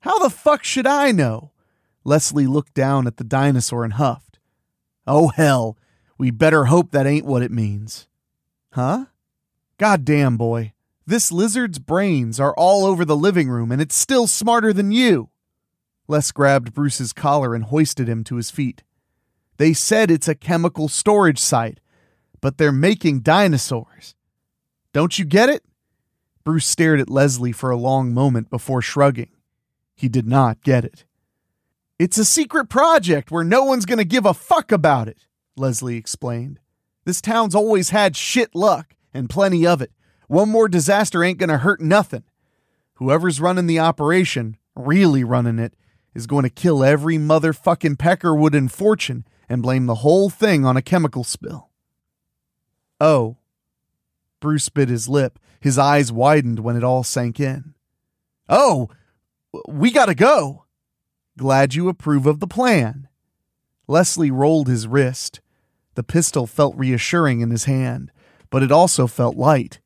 How 0.00 0.18
the 0.18 0.30
fuck 0.30 0.64
should 0.64 0.84
I 0.84 1.12
know? 1.12 1.52
Leslie 2.02 2.48
looked 2.48 2.74
down 2.74 3.06
at 3.06 3.18
the 3.18 3.24
dinosaur 3.24 3.84
and 3.84 3.92
huffed. 3.92 4.40
Oh, 5.06 5.28
hell, 5.28 5.78
we 6.18 6.32
better 6.32 6.64
hope 6.64 6.90
that 6.90 7.06
ain't 7.06 7.24
what 7.24 7.42
it 7.42 7.52
means. 7.52 8.08
Huh? 8.72 9.04
God 9.78 10.04
damn, 10.04 10.36
boy. 10.36 10.72
This 11.06 11.30
lizard's 11.30 11.78
brains 11.78 12.40
are 12.40 12.54
all 12.54 12.84
over 12.84 13.04
the 13.04 13.16
living 13.16 13.48
room, 13.48 13.70
and 13.70 13.80
it's 13.80 13.94
still 13.94 14.26
smarter 14.26 14.72
than 14.72 14.90
you. 14.90 15.30
Les 16.08 16.32
grabbed 16.32 16.74
Bruce's 16.74 17.12
collar 17.12 17.54
and 17.54 17.66
hoisted 17.66 18.08
him 18.08 18.24
to 18.24 18.34
his 18.34 18.50
feet. 18.50 18.82
They 19.60 19.74
said 19.74 20.10
it's 20.10 20.26
a 20.26 20.34
chemical 20.34 20.88
storage 20.88 21.38
site 21.38 21.78
but 22.40 22.58
they're 22.58 22.72
making 22.72 23.20
dinosaurs. 23.20 24.14
Don't 24.92 25.18
you 25.18 25.24
get 25.24 25.48
it? 25.48 25.64
Bruce 26.44 26.66
stared 26.66 27.00
at 27.00 27.10
Leslie 27.10 27.52
for 27.52 27.70
a 27.70 27.76
long 27.76 28.14
moment 28.14 28.50
before 28.50 28.82
shrugging. 28.82 29.30
He 29.94 30.08
did 30.08 30.26
not 30.26 30.62
get 30.62 30.84
it. 30.84 31.04
It's 31.98 32.18
a 32.18 32.24
secret 32.24 32.70
project 32.70 33.30
where 33.30 33.44
no 33.44 33.64
one's 33.64 33.84
going 33.84 33.98
to 33.98 34.04
give 34.04 34.24
a 34.24 34.32
fuck 34.32 34.72
about 34.72 35.06
it, 35.06 35.26
Leslie 35.56 35.96
explained. 35.96 36.58
This 37.04 37.20
town's 37.20 37.54
always 37.54 37.90
had 37.90 38.16
shit 38.16 38.54
luck, 38.54 38.94
and 39.12 39.28
plenty 39.28 39.66
of 39.66 39.82
it. 39.82 39.92
One 40.28 40.48
more 40.48 40.68
disaster 40.68 41.22
ain't 41.22 41.38
going 41.38 41.50
to 41.50 41.58
hurt 41.58 41.80
nothing. 41.80 42.24
Whoever's 42.94 43.40
running 43.40 43.66
the 43.66 43.80
operation, 43.80 44.56
really 44.74 45.24
running 45.24 45.58
it, 45.58 45.74
is 46.14 46.26
going 46.26 46.44
to 46.44 46.50
kill 46.50 46.82
every 46.82 47.18
motherfucking 47.18 47.96
Peckerwood 47.96 48.54
in 48.54 48.68
fortune 48.68 49.24
and 49.50 49.62
blame 49.62 49.86
the 49.86 49.96
whole 49.96 50.30
thing 50.30 50.64
on 50.64 50.76
a 50.76 50.82
chemical 50.82 51.24
spill. 51.24 51.70
Oh. 53.00 53.36
Bruce 54.38 54.68
bit 54.68 54.88
his 54.88 55.08
lip. 55.08 55.38
His 55.60 55.76
eyes 55.76 56.12
widened 56.12 56.60
when 56.60 56.76
it 56.76 56.84
all 56.84 57.02
sank 57.02 57.40
in. 57.40 57.74
Oh, 58.48 58.88
we 59.68 59.90
gotta 59.90 60.14
go. 60.14 60.64
Glad 61.36 61.74
you 61.74 61.88
approve 61.88 62.26
of 62.26 62.38
the 62.38 62.46
plan. 62.46 63.08
Leslie 63.88 64.30
rolled 64.30 64.68
his 64.68 64.86
wrist. 64.86 65.40
The 65.94 66.04
pistol 66.04 66.46
felt 66.46 66.76
reassuring 66.76 67.40
in 67.40 67.50
his 67.50 67.64
hand, 67.64 68.12
but 68.48 68.62
it 68.62 68.70
also 68.70 69.08
felt 69.08 69.36
light. 69.36 69.80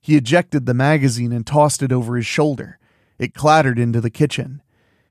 He 0.00 0.16
ejected 0.16 0.64
the 0.64 0.74
magazine 0.74 1.32
and 1.32 1.44
tossed 1.44 1.82
it 1.82 1.92
over 1.92 2.16
his 2.16 2.26
shoulder. 2.26 2.78
It 3.18 3.34
clattered 3.34 3.80
into 3.80 4.00
the 4.00 4.10
kitchen. 4.10 4.62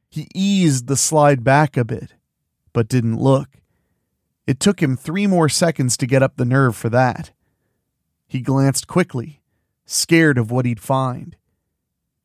He 0.09 0.29
eased 0.33 0.87
the 0.87 0.95
slide 0.95 1.43
back 1.43 1.75
a 1.75 1.83
bit, 1.83 2.13
but 2.71 2.87
didn't 2.87 3.19
look. 3.19 3.49
It 4.47 4.61
took 4.61 4.81
him 4.81 4.95
three 4.95 5.27
more 5.27 5.49
seconds 5.49 5.97
to 5.97 6.07
get 6.07 6.23
up 6.23 6.37
the 6.37 6.45
nerve 6.45 6.75
for 6.75 6.89
that. 6.89 7.31
He 8.25 8.39
glanced 8.39 8.87
quickly, 8.87 9.41
scared 9.85 10.37
of 10.37 10.49
what 10.49 10.65
he'd 10.65 10.79
find. 10.79 11.35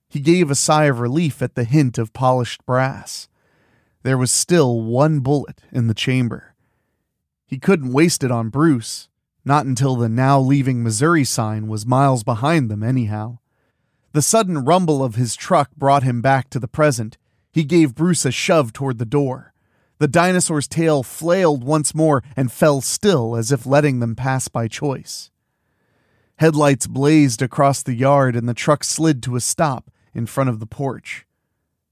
He 0.08 0.20
gave 0.20 0.50
a 0.50 0.54
sigh 0.54 0.85
of 0.85 1.00
relief 1.00 1.42
at 1.42 1.56
the 1.56 1.64
hint 1.64 1.98
of 1.98 2.12
polished 2.12 2.64
brass. 2.64 3.28
There 4.04 4.18
was 4.18 4.30
still 4.30 4.80
one 4.80 5.20
bullet 5.20 5.62
in 5.72 5.88
the 5.88 5.94
chamber. 5.94 6.54
He 7.44 7.58
couldn't 7.58 7.92
waste 7.92 8.22
it 8.22 8.30
on 8.30 8.50
Bruce, 8.50 9.08
not 9.44 9.66
until 9.66 9.96
the 9.96 10.08
now 10.08 10.38
leaving 10.38 10.82
Missouri 10.82 11.24
sign 11.24 11.66
was 11.66 11.85
miles 11.85 12.22
behind 12.22 12.70
them, 12.70 12.85
anyhow. 12.85 13.38
The 14.12 14.22
sudden 14.22 14.64
rumble 14.64 15.02
of 15.02 15.16
his 15.16 15.35
truck 15.35 15.70
brought 15.76 16.02
him 16.02 16.20
back 16.20 16.50
to 16.50 16.61
the 16.61 16.68
present. 16.68 17.18
He 17.52 17.64
gave 17.64 17.94
Bruce 17.94 18.24
a 18.24 18.30
shove 18.30 18.72
toward 18.72 18.98
the 18.98 19.04
door. 19.04 19.52
The 20.03 20.09
dinosaur's 20.09 20.67
tail 20.67 21.05
flailed 21.05 21.62
once 21.62 21.95
more 21.95 22.25
and 22.35 22.51
fell 22.51 22.81
still 22.81 23.37
as 23.37 23.53
if 23.53 23.65
letting 23.65 24.01
them 24.01 24.17
pass 24.17 24.49
by 24.49 24.67
choice. 24.67 25.31
Headlights 26.38 26.88
blazed 26.88 27.41
across 27.41 27.85
the 27.85 27.95
yard 27.95 28.35
and 28.35 28.49
the 28.49 28.53
truck 28.53 28.83
slid 28.83 29.23
to 29.23 29.37
a 29.37 29.41
stop 29.41 29.93
in 30.12 30.27
front 30.27 30.51
of 30.51 30.59
the 30.59 30.67
porch. 30.67 31.25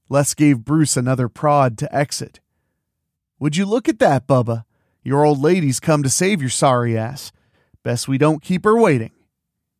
Les 0.09 0.33
gave 0.33 0.65
Bruce 0.65 0.97
another 0.97 1.29
prod 1.29 1.77
to 1.77 1.95
exit. 1.95 2.41
Would 3.39 3.55
you 3.55 3.65
look 3.65 3.87
at 3.87 3.99
that, 3.99 4.27
Bubba? 4.27 4.65
Your 5.03 5.23
old 5.23 5.39
lady's 5.39 5.79
come 5.79 6.03
to 6.03 6.09
save 6.09 6.41
your 6.41 6.49
sorry 6.49 6.97
ass. 6.97 7.31
Best 7.81 8.09
we 8.09 8.17
don't 8.17 8.43
keep 8.43 8.65
her 8.65 8.77
waiting. 8.77 9.13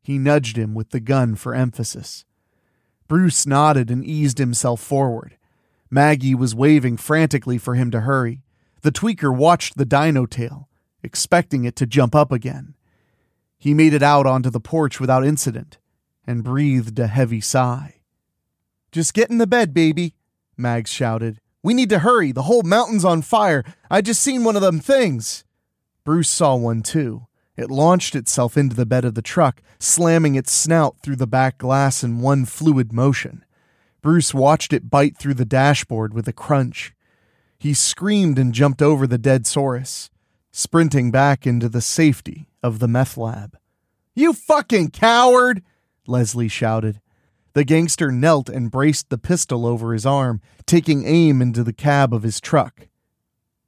He 0.02 0.18
nudged 0.18 0.58
him 0.58 0.74
with 0.74 0.92
the 0.92 1.02
gun 1.02 1.36
for 1.36 1.54
emphasis. 1.54 2.24
Bruce 3.10 3.46
nodded 3.46 3.92
and 3.92 4.06
eased 4.06 4.38
himself 4.38 4.80
forward. 4.80 5.36
Maggie 5.94 6.34
was 6.34 6.56
waving 6.56 6.96
frantically 6.96 7.58
for 7.58 7.76
him 7.76 7.92
to 7.92 8.02
hurry. 8.02 8.42
The 8.82 8.94
tweaker 8.94 9.36
watched 9.36 9.78
the 9.78 9.86
dino 9.86 10.26
tail, 10.26 10.70
expecting 11.04 11.66
it 11.66 11.76
to 11.76 11.86
jump 11.86 12.16
up 12.16 12.32
again. 12.32 12.76
He 13.58 13.74
made 13.74 13.94
it 13.94 14.02
out 14.02 14.26
onto 14.26 14.50
the 14.50 14.62
porch 14.62 15.02
without 15.02 15.26
incident 15.26 15.78
and 16.26 16.46
breathed 16.46 16.98
a 16.98 17.08
heavy 17.08 17.42
sigh. 17.42 18.02
Just 18.94 19.14
get 19.14 19.30
in 19.30 19.38
the 19.38 19.46
bed, 19.46 19.74
baby, 19.74 20.16
Mags 20.58 20.92
shouted. 20.92 21.40
We 21.62 21.74
need 21.74 21.90
to 21.90 22.00
hurry. 22.00 22.32
The 22.32 22.44
whole 22.44 22.64
mountain's 22.64 23.06
on 23.06 23.22
fire. 23.22 23.64
I 23.90 24.02
just 24.02 24.22
seen 24.22 24.44
one 24.44 24.56
of 24.56 24.62
them 24.62 24.80
things. 24.80 25.44
Bruce 26.04 26.30
saw 26.30 26.56
one 26.56 26.82
too. 26.82 27.28
It 27.58 27.70
launched 27.70 28.16
itself 28.16 28.58
into 28.58 28.76
the 28.76 28.86
bed 28.86 29.06
of 29.06 29.14
the 29.14 29.22
truck, 29.22 29.62
slamming 29.78 30.36
its 30.36 30.52
snout 30.52 30.96
through 31.04 31.18
the 31.18 31.28
back 31.28 31.58
glass 31.58 32.04
in 32.04 32.20
one 32.20 32.46
fluid 32.46 32.94
motion. 32.94 33.44
Bruce 34.02 34.34
watched 34.34 34.74
it 34.74 34.90
bite 34.90 35.18
through 35.18 35.36
the 35.36 35.46
dashboard 35.46 36.14
with 36.14 36.28
a 36.28 36.34
crunch. 36.34 36.94
He 37.60 37.74
screamed 37.74 38.40
and 38.40 38.54
jumped 38.54 38.82
over 38.82 39.06
the 39.06 39.20
dead 39.20 39.44
Saurus, 39.46 40.10
sprinting 40.52 41.12
back 41.12 41.46
into 41.46 41.70
the 41.70 41.82
safety 41.82 42.50
of 42.64 42.80
the 42.80 42.88
meth 42.88 43.18
lab. 43.18 43.58
You 44.16 44.34
fucking 44.34 44.90
coward! 44.90 45.62
Leslie 46.08 46.48
shouted. 46.48 47.00
The 47.54 47.64
gangster 47.64 48.12
knelt 48.12 48.50
and 48.50 48.72
braced 48.72 49.10
the 49.10 49.18
pistol 49.18 49.66
over 49.66 49.94
his 49.94 50.06
arm, 50.06 50.42
taking 50.66 51.06
aim 51.06 51.42
into 51.42 51.64
the 51.64 51.74
cab 51.74 52.14
of 52.14 52.24
his 52.24 52.42
truck. 52.42 52.88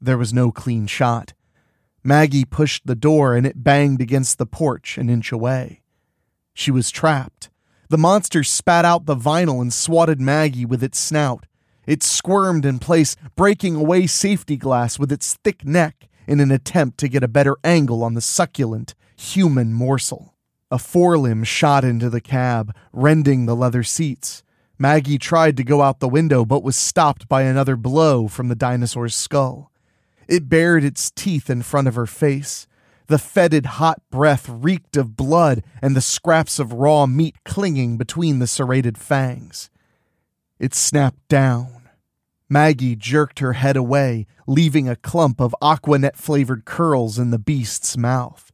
There 0.01 0.17
was 0.17 0.33
no 0.33 0.51
clean 0.51 0.87
shot. 0.87 1.33
Maggie 2.03 2.45
pushed 2.45 2.85
the 2.85 2.95
door 2.95 3.35
and 3.35 3.45
it 3.45 3.63
banged 3.63 4.01
against 4.01 4.37
the 4.37 4.45
porch 4.45 4.97
an 4.97 5.09
inch 5.09 5.31
away. 5.31 5.81
She 6.53 6.71
was 6.71 6.91
trapped. 6.91 7.49
The 7.89 7.97
monster 7.97 8.43
spat 8.43 8.85
out 8.85 9.05
the 9.05 9.15
vinyl 9.15 9.61
and 9.61 9.73
swatted 9.73 10.19
Maggie 10.19 10.65
with 10.65 10.83
its 10.83 10.99
snout. 10.99 11.45
It 11.85 12.01
squirmed 12.01 12.65
in 12.65 12.79
place, 12.79 13.15
breaking 13.35 13.75
away 13.75 14.07
safety 14.07 14.57
glass 14.57 14.97
with 14.97 15.11
its 15.11 15.33
thick 15.43 15.65
neck 15.65 16.07
in 16.27 16.39
an 16.39 16.51
attempt 16.51 16.97
to 16.99 17.09
get 17.09 17.23
a 17.23 17.27
better 17.27 17.57
angle 17.63 18.03
on 18.03 18.13
the 18.13 18.21
succulent, 18.21 18.95
human 19.17 19.73
morsel. 19.73 20.33
A 20.71 20.77
forelimb 20.77 21.45
shot 21.45 21.83
into 21.83 22.09
the 22.09 22.21
cab, 22.21 22.75
rending 22.91 23.45
the 23.45 23.55
leather 23.55 23.83
seats. 23.83 24.43
Maggie 24.79 25.19
tried 25.19 25.55
to 25.57 25.63
go 25.63 25.81
out 25.81 25.99
the 25.99 26.09
window 26.09 26.45
but 26.45 26.63
was 26.63 26.75
stopped 26.75 27.27
by 27.27 27.43
another 27.43 27.75
blow 27.75 28.27
from 28.27 28.47
the 28.47 28.55
dinosaur's 28.55 29.13
skull. 29.13 29.71
It 30.27 30.49
bared 30.49 30.83
its 30.83 31.11
teeth 31.11 31.49
in 31.49 31.61
front 31.61 31.87
of 31.87 31.95
her 31.95 32.07
face. 32.07 32.65
The 33.13 33.19
fetid 33.19 33.67
hot 33.77 34.01
breath 34.09 34.49
reeked 34.49 34.97
of 34.97 35.15
blood 35.15 35.63
and 35.83 35.95
the 35.95 36.01
scraps 36.01 36.57
of 36.57 36.73
raw 36.73 37.05
meat 37.05 37.35
clinging 37.45 37.95
between 37.95 38.39
the 38.39 38.47
serrated 38.47 38.97
fangs. 38.97 39.69
It 40.57 40.73
snapped 40.73 41.27
down. 41.27 41.89
Maggie 42.49 42.95
jerked 42.95 43.37
her 43.37 43.53
head 43.53 43.77
away, 43.77 44.25
leaving 44.47 44.89
a 44.89 44.95
clump 44.95 45.39
of 45.39 45.55
aquanet 45.61 46.15
flavored 46.15 46.65
curls 46.65 47.19
in 47.19 47.29
the 47.29 47.37
beast's 47.37 47.95
mouth. 47.95 48.51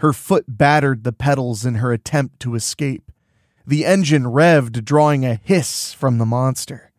Her 0.00 0.14
foot 0.14 0.46
battered 0.48 1.04
the 1.04 1.12
pedals 1.12 1.66
in 1.66 1.74
her 1.74 1.92
attempt 1.92 2.40
to 2.40 2.54
escape. 2.54 3.12
The 3.66 3.84
engine 3.84 4.24
revved, 4.24 4.86
drawing 4.86 5.26
a 5.26 5.34
hiss 5.34 5.92
from 5.92 6.16
the 6.16 6.24
monster. 6.24 6.92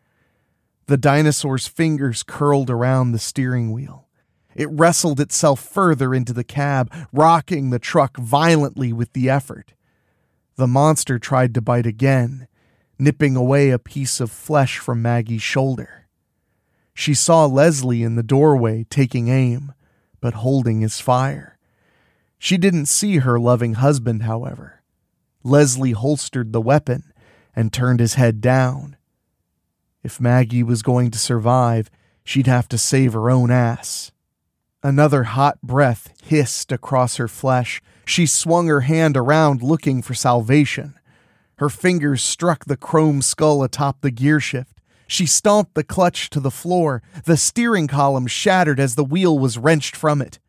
The 0.86 0.98
dinosaur's 0.98 1.66
fingers 1.66 2.22
curled 2.22 2.70
around 2.70 3.14
the 3.14 3.18
steering 3.18 3.72
wheel. 3.72 4.09
It 4.56 4.70
wrestled 4.72 5.20
itself 5.20 5.60
further 5.60 6.14
into 6.14 6.34
the 6.34 6.44
cab, 6.44 6.94
rocking 7.14 7.70
the 7.70 7.80
truck 7.80 8.18
violently 8.18 8.92
with 8.92 9.14
the 9.14 9.30
effort. 9.30 9.74
The 10.56 10.68
monster 10.68 11.20
tried 11.20 11.54
to 11.54 11.62
bite 11.62 11.86
again, 11.86 12.48
nipping 12.98 13.36
away 13.36 13.70
a 13.70 13.80
piece 13.80 14.20
of 14.20 14.32
flesh 14.32 14.78
from 14.78 15.02
Maggie's 15.02 15.42
shoulder. 15.42 16.08
She 16.94 17.14
saw 17.14 17.46
Leslie 17.46 18.04
in 18.04 18.16
the 18.16 18.24
doorway 18.24 18.86
taking 18.90 19.30
aim, 19.30 19.74
but 20.20 20.34
holding 20.34 20.82
his 20.82 21.00
fire. 21.00 21.58
She 22.38 22.58
didn't 22.58 22.88
see 22.88 23.18
her 23.18 23.40
loving 23.40 23.76
husband, 23.76 24.24
however. 24.24 24.82
Leslie 25.44 25.92
holstered 25.92 26.52
the 26.52 26.62
weapon 26.62 27.14
and 27.56 27.72
turned 27.72 28.00
his 28.00 28.16
head 28.16 28.42
down. 28.42 28.98
If 30.04 30.20
Maggie 30.20 30.64
was 30.64 30.82
going 30.82 31.12
to 31.12 31.20
survive, 31.20 31.90
she'd 32.24 32.48
have 32.48 32.68
to 32.70 32.78
save 32.78 33.14
her 33.14 33.30
own 33.30 33.52
ass. 33.52 34.12
Another 34.82 35.24
hot 35.24 35.62
breath 35.62 36.14
hissed 36.24 36.72
across 36.72 37.18
her 37.18 37.28
flesh. 37.28 37.82
She 38.06 38.26
swung 38.26 38.68
her 38.68 38.82
hand 38.82 39.18
around 39.18 39.62
looking 39.62 40.02
for 40.02 40.14
salvation. 40.14 40.96
Her 41.58 41.70
fingers 41.70 42.24
struck 42.24 42.64
the 42.64 42.78
chrome 42.78 43.22
skull 43.22 43.62
atop 43.62 44.00
the 44.00 44.12
gearshift. 44.12 44.78
She 45.06 45.26
stomped 45.26 45.74
the 45.74 45.84
clutch 45.84 46.30
to 46.30 46.40
the 46.40 46.52
floor. 46.52 47.02
The 47.26 47.36
steering 47.36 47.88
column 47.88 48.28
shattered 48.28 48.80
as 48.80 48.96
the 48.96 49.04
wheel 49.04 49.38
was 49.38 49.58
wrenched 49.58 49.98
from 49.98 50.22
it. 50.22 50.40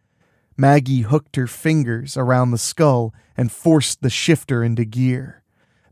Maggie 0.57 1.01
hooked 1.01 1.35
her 1.35 1.49
fingers 1.49 2.17
around 2.17 2.51
the 2.51 2.59
skull 2.59 3.13
and 3.37 3.51
forced 3.51 4.01
the 4.03 4.11
shifter 4.11 4.63
into 4.63 4.85
gear. 4.85 5.43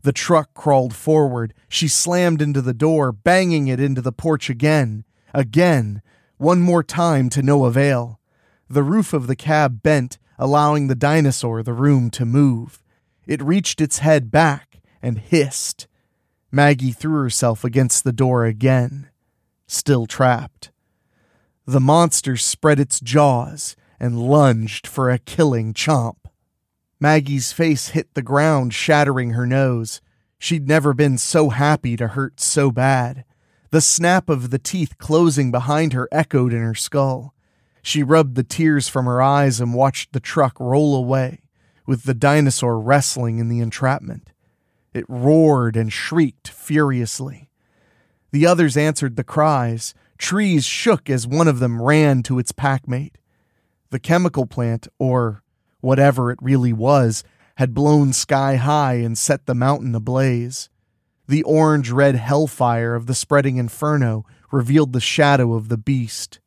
The 0.03 0.13
truck 0.13 0.53
crawled 0.53 0.93
forward. 0.95 1.53
She 1.67 1.89
slammed 1.89 2.41
into 2.41 2.61
the 2.61 2.73
door, 2.73 3.11
banging 3.11 3.67
it 3.67 3.81
into 3.81 4.01
the 4.01 4.13
porch 4.13 4.49
again. 4.49 5.03
Again. 5.33 6.01
One 6.37 6.61
more 6.61 6.83
time 6.83 7.29
to 7.31 7.41
no 7.41 7.65
avail. 7.65 8.18
The 8.69 8.83
roof 8.83 9.13
of 9.13 9.25
the 9.25 9.35
cab 9.35 9.81
bent, 9.81 10.19
allowing 10.37 10.87
the 10.87 10.95
dinosaur 10.95 11.63
the 11.63 11.73
room 11.73 12.11
to 12.11 12.25
move. 12.25 12.83
It 13.25 13.41
reached 13.41 13.81
its 13.81 13.99
head 13.99 14.29
back 14.29 14.79
and 15.01 15.17
hissed. 15.17 15.87
Maggie 16.51 16.91
threw 16.91 17.21
herself 17.21 17.63
against 17.63 18.03
the 18.03 18.13
door 18.13 18.45
again, 18.45 19.09
still 19.67 20.05
trapped. 20.05 20.71
The 21.65 21.79
monster 21.79 22.37
spread 22.37 22.79
its 22.79 22.99
jaws 22.99 23.75
and 23.99 24.19
lunged 24.19 24.87
for 24.87 25.09
a 25.09 25.19
killing 25.19 25.73
chomp. 25.73 26.17
Maggie's 26.99 27.51
face 27.51 27.89
hit 27.89 28.13
the 28.13 28.21
ground, 28.21 28.73
shattering 28.73 29.31
her 29.31 29.45
nose. 29.45 30.01
She'd 30.37 30.67
never 30.67 30.93
been 30.93 31.17
so 31.17 31.49
happy 31.49 31.95
to 31.97 32.09
hurt 32.09 32.39
so 32.39 32.71
bad. 32.71 33.25
The 33.71 33.81
snap 33.81 34.29
of 34.29 34.49
the 34.49 34.59
teeth 34.59 34.97
closing 34.97 35.51
behind 35.51 35.93
her 35.93 36.07
echoed 36.11 36.53
in 36.53 36.61
her 36.61 36.75
skull. 36.75 37.33
She 37.81 38.03
rubbed 38.03 38.35
the 38.35 38.43
tears 38.43 38.87
from 38.87 39.05
her 39.05 39.21
eyes 39.21 39.59
and 39.59 39.73
watched 39.73 40.13
the 40.13 40.19
truck 40.19 40.59
roll 40.59 40.95
away, 40.95 41.41
with 41.85 42.03
the 42.03 42.13
dinosaur 42.13 42.79
wrestling 42.79 43.39
in 43.39 43.49
the 43.49 43.59
entrapment. 43.59 44.31
It 44.93 45.05
roared 45.07 45.75
and 45.75 45.91
shrieked 45.91 46.47
furiously. 46.47 47.49
The 48.31 48.45
others 48.45 48.77
answered 48.77 49.15
the 49.15 49.23
cries. 49.23 49.93
Trees 50.17 50.65
shook 50.65 51.09
as 51.09 51.25
one 51.25 51.47
of 51.47 51.59
them 51.59 51.81
ran 51.81 52.23
to 52.23 52.39
its 52.39 52.51
packmate. 52.51 53.17
The 53.89 53.99
chemical 53.99 54.45
plant, 54.45 54.87
or 54.99 55.43
whatever 55.81 56.31
it 56.31 56.39
really 56.41 56.73
was, 56.73 57.23
had 57.55 57.73
blown 57.73 58.13
sky 58.13 58.55
high 58.55 58.95
and 58.95 59.17
set 59.17 59.45
the 59.45 59.55
mountain 59.55 59.95
ablaze. 59.95 60.69
The 61.27 61.43
orange 61.43 61.91
red 61.91 62.15
hellfire 62.15 62.95
of 62.95 63.05
the 63.05 63.15
spreading 63.15 63.57
inferno 63.57 64.25
revealed 64.51 64.93
the 64.93 64.99
shadow 64.99 65.53
of 65.53 65.69
the 65.69 65.77
beast 65.77 66.38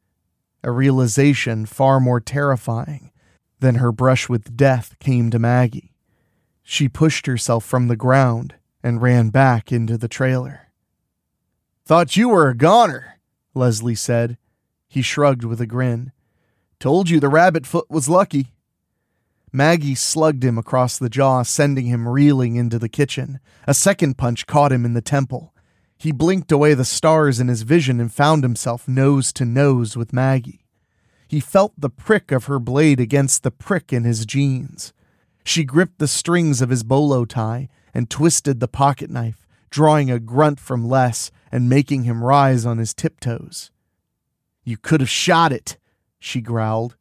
a 0.62 0.70
realization 0.70 1.66
far 1.66 2.01
more 2.01 2.20
terrifying 2.20 3.11
than 3.61 3.77
her 3.77 3.92
brush 3.92 4.29
with 4.29 4.57
death 4.57 4.96
came 4.98 5.31
to 5.31 5.38
Maggie. 5.38 5.94
She 6.62 6.88
pushed 6.88 7.27
herself 7.27 7.64
from 7.64 7.88
the 7.88 7.96
ground 7.96 8.55
and 8.83 9.03
ran 9.03 9.31
back 9.31 9.72
into 9.72 9.96
the 9.96 10.09
trailer. 10.09 10.72
Thought 11.85 12.16
you 12.16 12.29
were 12.29 12.48
a 12.48 12.57
goner, 12.57 13.18
Leslie 13.55 13.94
said. 13.94 14.38
He 14.88 15.03
shrugged 15.03 15.44
with 15.44 15.61
a 15.61 15.66
grin. 15.66 16.12
Told 16.79 17.11
you 17.11 17.18
the 17.18 17.29
rabbit 17.29 17.66
foot 17.66 17.90
was 17.90 18.09
lucky. 18.09 18.55
Maggie 19.53 19.94
slugged 19.94 20.44
him 20.44 20.57
across 20.57 20.98
the 20.98 21.11
jaw, 21.11 21.42
sending 21.42 21.87
him 21.87 22.09
reeling 22.09 22.57
into 22.57 22.79
the 22.79 22.88
kitchen. 22.88 23.38
A 23.66 23.75
second 23.75 24.16
punch 24.16 24.46
caught 24.46 24.72
him 24.72 24.85
in 24.85 24.94
the 24.94 25.03
temple. 25.03 25.52
He 26.03 26.11
blinked 26.11 26.51
away 26.51 26.75
the 26.75 26.85
stars 26.85 27.38
in 27.38 27.47
his 27.47 27.62
vision 27.62 28.01
and 28.01 28.12
found 28.12 28.43
himself 28.43 28.88
nose 28.88 29.33
to 29.35 29.45
nose 29.45 29.97
with 29.97 30.12
Maggie. 30.12 30.65
He 31.29 31.38
felt 31.38 31.75
the 31.79 31.88
prick 31.88 32.33
of 32.33 32.47
her 32.47 32.59
blade 32.59 32.99
against 32.99 33.45
the 33.45 33.53
prick 33.53 33.93
in 33.93 34.03
his 34.03 34.27
jeans. 34.27 34.93
She 35.45 35.62
gripped 35.62 36.01
the 36.01 36.09
strings 36.09 36.61
of 36.61 36.71
his 36.71 36.83
bolo 36.83 37.25
tie 37.25 37.69
and 37.95 38.11
twisted 38.11 38.59
the 38.59 38.67
pocket 38.67 39.11
knife, 39.11 39.47
drawing 39.71 40.11
a 40.11 40.19
grunt 40.19 40.59
from 40.59 40.88
Les 40.88 41.31
and 41.53 41.69
making 41.69 42.03
him 42.03 42.25
rise 42.25 42.67
on 42.67 42.79
his 42.79 42.95
tiptoes. 42.95 43.71
You 44.65 44.79
could 44.79 45.01
have 45.03 45.09
shot 45.09 45.53
it, 45.53 45.79
she 46.19 46.41
growled. 46.41 46.97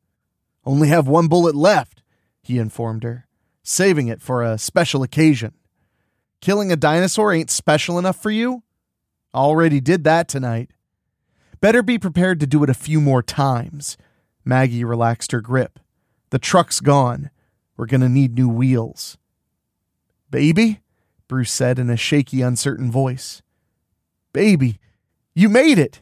Only 0.63 0.89
have 0.89 1.07
one 1.07 1.27
bullet 1.27 1.55
left, 1.55 2.03
he 2.43 2.59
informed 2.59 3.01
her, 3.01 3.25
saving 3.63 4.09
it 4.09 4.21
for 4.21 4.43
a 4.43 4.59
special 4.59 5.01
occasion. 5.01 5.55
Killing 6.39 6.71
a 6.71 6.75
dinosaur 6.75 7.33
ain't 7.33 7.49
special 7.49 7.97
enough 7.97 8.21
for 8.21 8.29
you? 8.29 8.61
Already 9.33 9.79
did 9.79 10.03
that 10.03 10.27
tonight. 10.27 10.71
Better 11.61 11.83
be 11.83 11.99
prepared 11.99 12.39
to 12.39 12.47
do 12.47 12.63
it 12.63 12.69
a 12.69 12.73
few 12.73 12.99
more 12.99 13.21
times. 13.21 13.97
Maggie 14.43 14.83
relaxed 14.83 15.31
her 15.31 15.41
grip. 15.41 15.79
The 16.31 16.39
truck's 16.39 16.79
gone. 16.79 17.29
We're 17.77 17.85
going 17.85 18.01
to 18.01 18.09
need 18.09 18.35
new 18.35 18.49
wheels. 18.49 19.17
Baby? 20.29 20.81
Bruce 21.27 21.51
said 21.51 21.79
in 21.79 21.89
a 21.89 21.97
shaky, 21.97 22.41
uncertain 22.41 22.91
voice. 22.91 23.41
Baby, 24.33 24.79
you 25.33 25.49
made 25.49 25.77
it! 25.77 26.01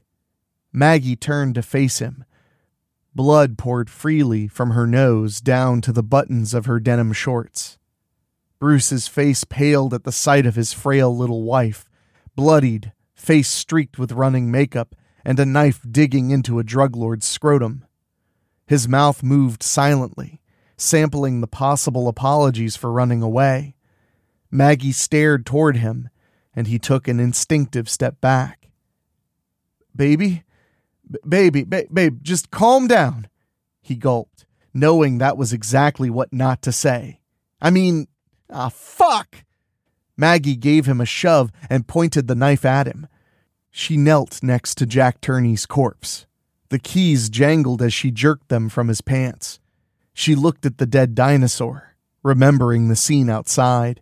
Maggie 0.71 1.15
turned 1.15 1.55
to 1.55 1.61
face 1.61 1.99
him. 1.99 2.25
Blood 3.13 3.57
poured 3.57 3.89
freely 3.89 4.47
from 4.47 4.71
her 4.71 4.87
nose 4.87 5.41
down 5.41 5.81
to 5.81 5.91
the 5.91 6.03
buttons 6.03 6.53
of 6.53 6.67
her 6.67 6.79
denim 6.79 7.11
shorts. 7.11 7.77
Bruce's 8.59 9.07
face 9.07 9.43
paled 9.43 9.93
at 9.93 10.03
the 10.03 10.11
sight 10.11 10.45
of 10.45 10.55
his 10.55 10.73
frail 10.73 11.15
little 11.15 11.43
wife, 11.43 11.89
bloodied, 12.35 12.93
face 13.29 13.47
streaked 13.47 13.99
with 13.99 14.11
running 14.11 14.49
makeup, 14.49 14.95
and 15.23 15.39
a 15.39 15.45
knife 15.45 15.85
digging 15.87 16.31
into 16.31 16.57
a 16.57 16.63
drug 16.63 16.95
lord's 16.95 17.27
scrotum. 17.27 17.85
His 18.65 18.87
mouth 18.87 19.21
moved 19.21 19.61
silently, 19.61 20.41
sampling 20.77 21.39
the 21.39 21.45
possible 21.45 22.07
apologies 22.07 22.75
for 22.75 22.91
running 22.91 23.21
away. 23.21 23.75
Maggie 24.49 24.91
stared 24.91 25.45
toward 25.45 25.77
him, 25.77 26.09
and 26.55 26.65
he 26.65 26.79
took 26.79 27.07
an 27.07 27.19
instinctive 27.19 27.87
step 27.87 28.19
back. 28.19 28.71
Baby? 29.95 30.41
B- 31.07 31.19
baby, 31.27 31.63
ba- 31.65 31.85
babe, 31.93 32.23
just 32.23 32.49
calm 32.49 32.87
down, 32.87 33.27
he 33.79 33.93
gulped, 33.93 34.47
knowing 34.73 35.19
that 35.19 35.37
was 35.37 35.53
exactly 35.53 36.09
what 36.09 36.33
not 36.33 36.63
to 36.63 36.71
say. 36.71 37.19
I 37.61 37.69
mean, 37.69 38.07
ah, 38.49 38.69
fuck! 38.69 39.43
Maggie 40.17 40.55
gave 40.55 40.87
him 40.87 40.99
a 40.99 41.05
shove 41.05 41.51
and 41.69 41.87
pointed 41.87 42.27
the 42.27 42.33
knife 42.33 42.65
at 42.65 42.87
him. 42.87 43.05
She 43.79 43.95
knelt 43.95 44.43
next 44.43 44.75
to 44.79 44.85
Jack 44.85 45.21
Turney's 45.21 45.65
corpse. 45.65 46.25
The 46.67 46.79
keys 46.79 47.29
jangled 47.29 47.81
as 47.81 47.93
she 47.93 48.11
jerked 48.11 48.49
them 48.49 48.67
from 48.67 48.89
his 48.89 48.99
pants. 48.99 49.61
She 50.13 50.35
looked 50.35 50.65
at 50.65 50.79
the 50.79 50.85
dead 50.85 51.15
dinosaur, 51.15 51.95
remembering 52.21 52.89
the 52.89 52.97
scene 52.97 53.29
outside. 53.29 54.01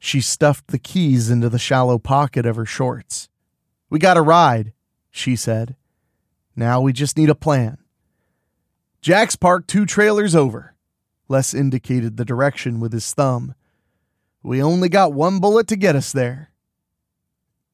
She 0.00 0.20
stuffed 0.20 0.66
the 0.66 0.80
keys 0.80 1.30
into 1.30 1.48
the 1.48 1.56
shallow 1.56 2.00
pocket 2.00 2.46
of 2.46 2.56
her 2.56 2.66
shorts. 2.66 3.28
We 3.90 4.00
got 4.00 4.16
a 4.16 4.22
ride, 4.22 4.72
she 5.12 5.36
said. 5.36 5.76
Now 6.56 6.80
we 6.80 6.92
just 6.92 7.16
need 7.16 7.30
a 7.30 7.36
plan. 7.36 7.78
Jack's 9.02 9.36
parked 9.36 9.68
two 9.68 9.86
trailers 9.86 10.34
over. 10.34 10.74
Les 11.28 11.54
indicated 11.54 12.16
the 12.16 12.24
direction 12.24 12.80
with 12.80 12.92
his 12.92 13.14
thumb. 13.14 13.54
We 14.42 14.60
only 14.60 14.88
got 14.88 15.12
one 15.12 15.38
bullet 15.38 15.68
to 15.68 15.76
get 15.76 15.94
us 15.94 16.10
there. 16.10 16.50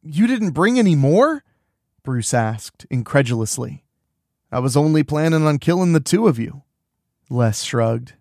You 0.02 0.26
didn't 0.26 0.50
bring 0.50 0.80
any 0.80 0.96
more? 0.96 1.44
Bruce 2.02 2.34
asked, 2.34 2.86
incredulously. 2.90 3.84
I 4.50 4.58
was 4.58 4.76
only 4.76 5.04
planning 5.04 5.46
on 5.46 5.58
killing 5.58 5.92
the 5.92 6.00
two 6.00 6.26
of 6.26 6.40
you. 6.40 6.62
Les 7.30 7.62
shrugged. 7.62 8.14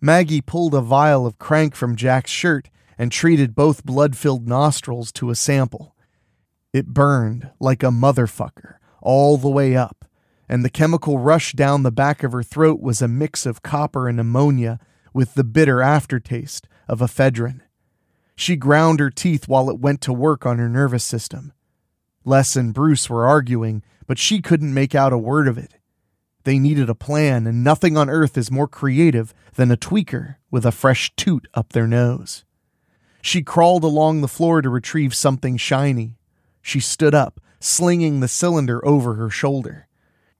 Maggie 0.00 0.40
pulled 0.40 0.74
a 0.74 0.80
vial 0.80 1.26
of 1.26 1.38
crank 1.38 1.74
from 1.74 1.96
Jack's 1.96 2.30
shirt 2.30 2.70
and 2.96 3.10
treated 3.10 3.56
both 3.56 3.84
blood 3.84 4.16
filled 4.16 4.46
nostrils 4.46 5.10
to 5.12 5.30
a 5.30 5.34
sample. 5.34 5.96
It 6.72 6.86
burned 6.86 7.50
like 7.58 7.82
a 7.82 7.86
motherfucker 7.86 8.76
all 9.00 9.36
the 9.36 9.50
way 9.50 9.74
up, 9.74 10.04
and 10.48 10.64
the 10.64 10.70
chemical 10.70 11.18
rush 11.18 11.52
down 11.52 11.82
the 11.82 11.90
back 11.90 12.22
of 12.22 12.30
her 12.30 12.44
throat 12.44 12.80
was 12.80 13.02
a 13.02 13.08
mix 13.08 13.44
of 13.44 13.62
copper 13.62 14.08
and 14.08 14.20
ammonia 14.20 14.78
with 15.12 15.34
the 15.34 15.44
bitter 15.44 15.82
aftertaste 15.82 16.68
of 16.88 17.00
ephedrine. 17.00 17.61
She 18.34 18.56
ground 18.56 19.00
her 19.00 19.10
teeth 19.10 19.48
while 19.48 19.70
it 19.70 19.80
went 19.80 20.00
to 20.02 20.12
work 20.12 20.46
on 20.46 20.58
her 20.58 20.68
nervous 20.68 21.04
system. 21.04 21.52
Les 22.24 22.56
and 22.56 22.72
Bruce 22.72 23.10
were 23.10 23.26
arguing, 23.26 23.82
but 24.06 24.18
she 24.18 24.40
couldn't 24.40 24.74
make 24.74 24.94
out 24.94 25.12
a 25.12 25.18
word 25.18 25.48
of 25.48 25.58
it. 25.58 25.74
They 26.44 26.58
needed 26.58 26.88
a 26.88 26.94
plan, 26.94 27.46
and 27.46 27.62
nothing 27.62 27.96
on 27.96 28.10
earth 28.10 28.36
is 28.36 28.50
more 28.50 28.68
creative 28.68 29.32
than 29.54 29.70
a 29.70 29.76
tweaker 29.76 30.36
with 30.50 30.66
a 30.66 30.72
fresh 30.72 31.12
toot 31.16 31.46
up 31.54 31.72
their 31.72 31.86
nose. 31.86 32.44
She 33.20 33.42
crawled 33.42 33.84
along 33.84 34.20
the 34.20 34.28
floor 34.28 34.62
to 34.62 34.68
retrieve 34.68 35.14
something 35.14 35.56
shiny. 35.56 36.16
She 36.60 36.80
stood 36.80 37.14
up, 37.14 37.40
slinging 37.60 38.18
the 38.18 38.28
cylinder 38.28 38.84
over 38.84 39.14
her 39.14 39.30
shoulder. 39.30 39.86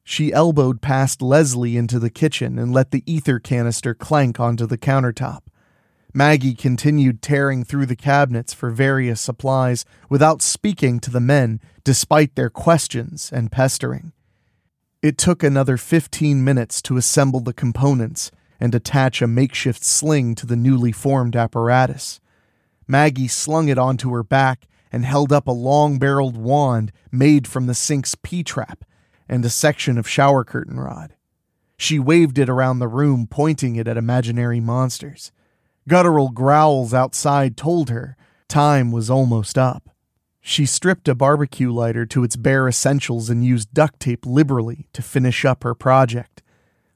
She 0.02 0.32
elbowed 0.32 0.82
past 0.82 1.22
Leslie 1.22 1.76
into 1.76 2.00
the 2.00 2.10
kitchen 2.10 2.58
and 2.58 2.72
let 2.72 2.90
the 2.90 3.04
ether 3.06 3.38
canister 3.38 3.94
clank 3.94 4.40
onto 4.40 4.66
the 4.66 4.78
countertop. 4.78 5.42
Maggie 6.14 6.54
continued 6.54 7.22
tearing 7.22 7.64
through 7.64 7.86
the 7.86 7.96
cabinets 7.96 8.52
for 8.52 8.70
various 8.70 9.20
supplies 9.20 9.86
without 10.10 10.42
speaking 10.42 11.00
to 11.00 11.10
the 11.10 11.20
men, 11.20 11.60
despite 11.84 12.34
their 12.34 12.50
questions 12.50 13.30
and 13.32 13.50
pestering. 13.50 14.12
It 15.00 15.16
took 15.16 15.42
another 15.42 15.78
15 15.78 16.44
minutes 16.44 16.82
to 16.82 16.98
assemble 16.98 17.40
the 17.40 17.54
components 17.54 18.30
and 18.60 18.74
attach 18.74 19.22
a 19.22 19.26
makeshift 19.26 19.82
sling 19.82 20.34
to 20.36 20.46
the 20.46 20.54
newly 20.54 20.92
formed 20.92 21.34
apparatus. 21.34 22.20
Maggie 22.86 23.26
slung 23.26 23.68
it 23.68 23.78
onto 23.78 24.12
her 24.12 24.22
back 24.22 24.68
and 24.92 25.06
held 25.06 25.32
up 25.32 25.48
a 25.48 25.52
long 25.52 25.98
barreled 25.98 26.36
wand 26.36 26.92
made 27.10 27.48
from 27.48 27.66
the 27.66 27.74
sink's 27.74 28.14
P 28.14 28.44
trap 28.44 28.84
and 29.28 29.44
a 29.44 29.50
section 29.50 29.96
of 29.96 30.06
shower 30.06 30.44
curtain 30.44 30.78
rod. 30.78 31.14
She 31.78 31.98
waved 31.98 32.38
it 32.38 32.50
around 32.50 32.78
the 32.78 32.86
room, 32.86 33.26
pointing 33.26 33.76
it 33.76 33.88
at 33.88 33.96
imaginary 33.96 34.60
monsters. 34.60 35.32
Guttural 35.88 36.30
growls 36.30 36.94
outside 36.94 37.56
told 37.56 37.90
her 37.90 38.16
time 38.48 38.92
was 38.92 39.10
almost 39.10 39.56
up. 39.56 39.88
She 40.40 40.66
stripped 40.66 41.08
a 41.08 41.14
barbecue 41.14 41.72
lighter 41.72 42.04
to 42.06 42.24
its 42.24 42.36
bare 42.36 42.68
essentials 42.68 43.30
and 43.30 43.44
used 43.44 43.72
duct 43.72 44.00
tape 44.00 44.26
liberally 44.26 44.88
to 44.92 45.00
finish 45.00 45.44
up 45.44 45.62
her 45.62 45.74
project. 45.74 46.42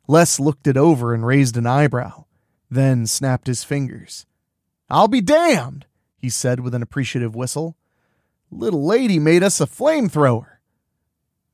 Les 0.09 0.38
looked 0.38 0.66
it 0.66 0.77
over 0.77 1.14
and 1.14 1.27
raised 1.27 1.57
an 1.57 1.66
eyebrow, 1.66 2.25
then 2.70 3.07
snapped 3.07 3.46
his 3.46 3.64
fingers. 3.64 4.27
I'll 4.90 5.09
be 5.09 5.20
damned, 5.20 5.87
he 6.18 6.29
said 6.29 6.61
with 6.61 6.75
an 6.75 6.83
appreciative 6.83 7.35
whistle. 7.35 7.77
Little 8.51 8.85
lady 8.85 9.18
made 9.18 9.42
us 9.42 9.61
a 9.61 9.66
flamethrower. 9.66 10.59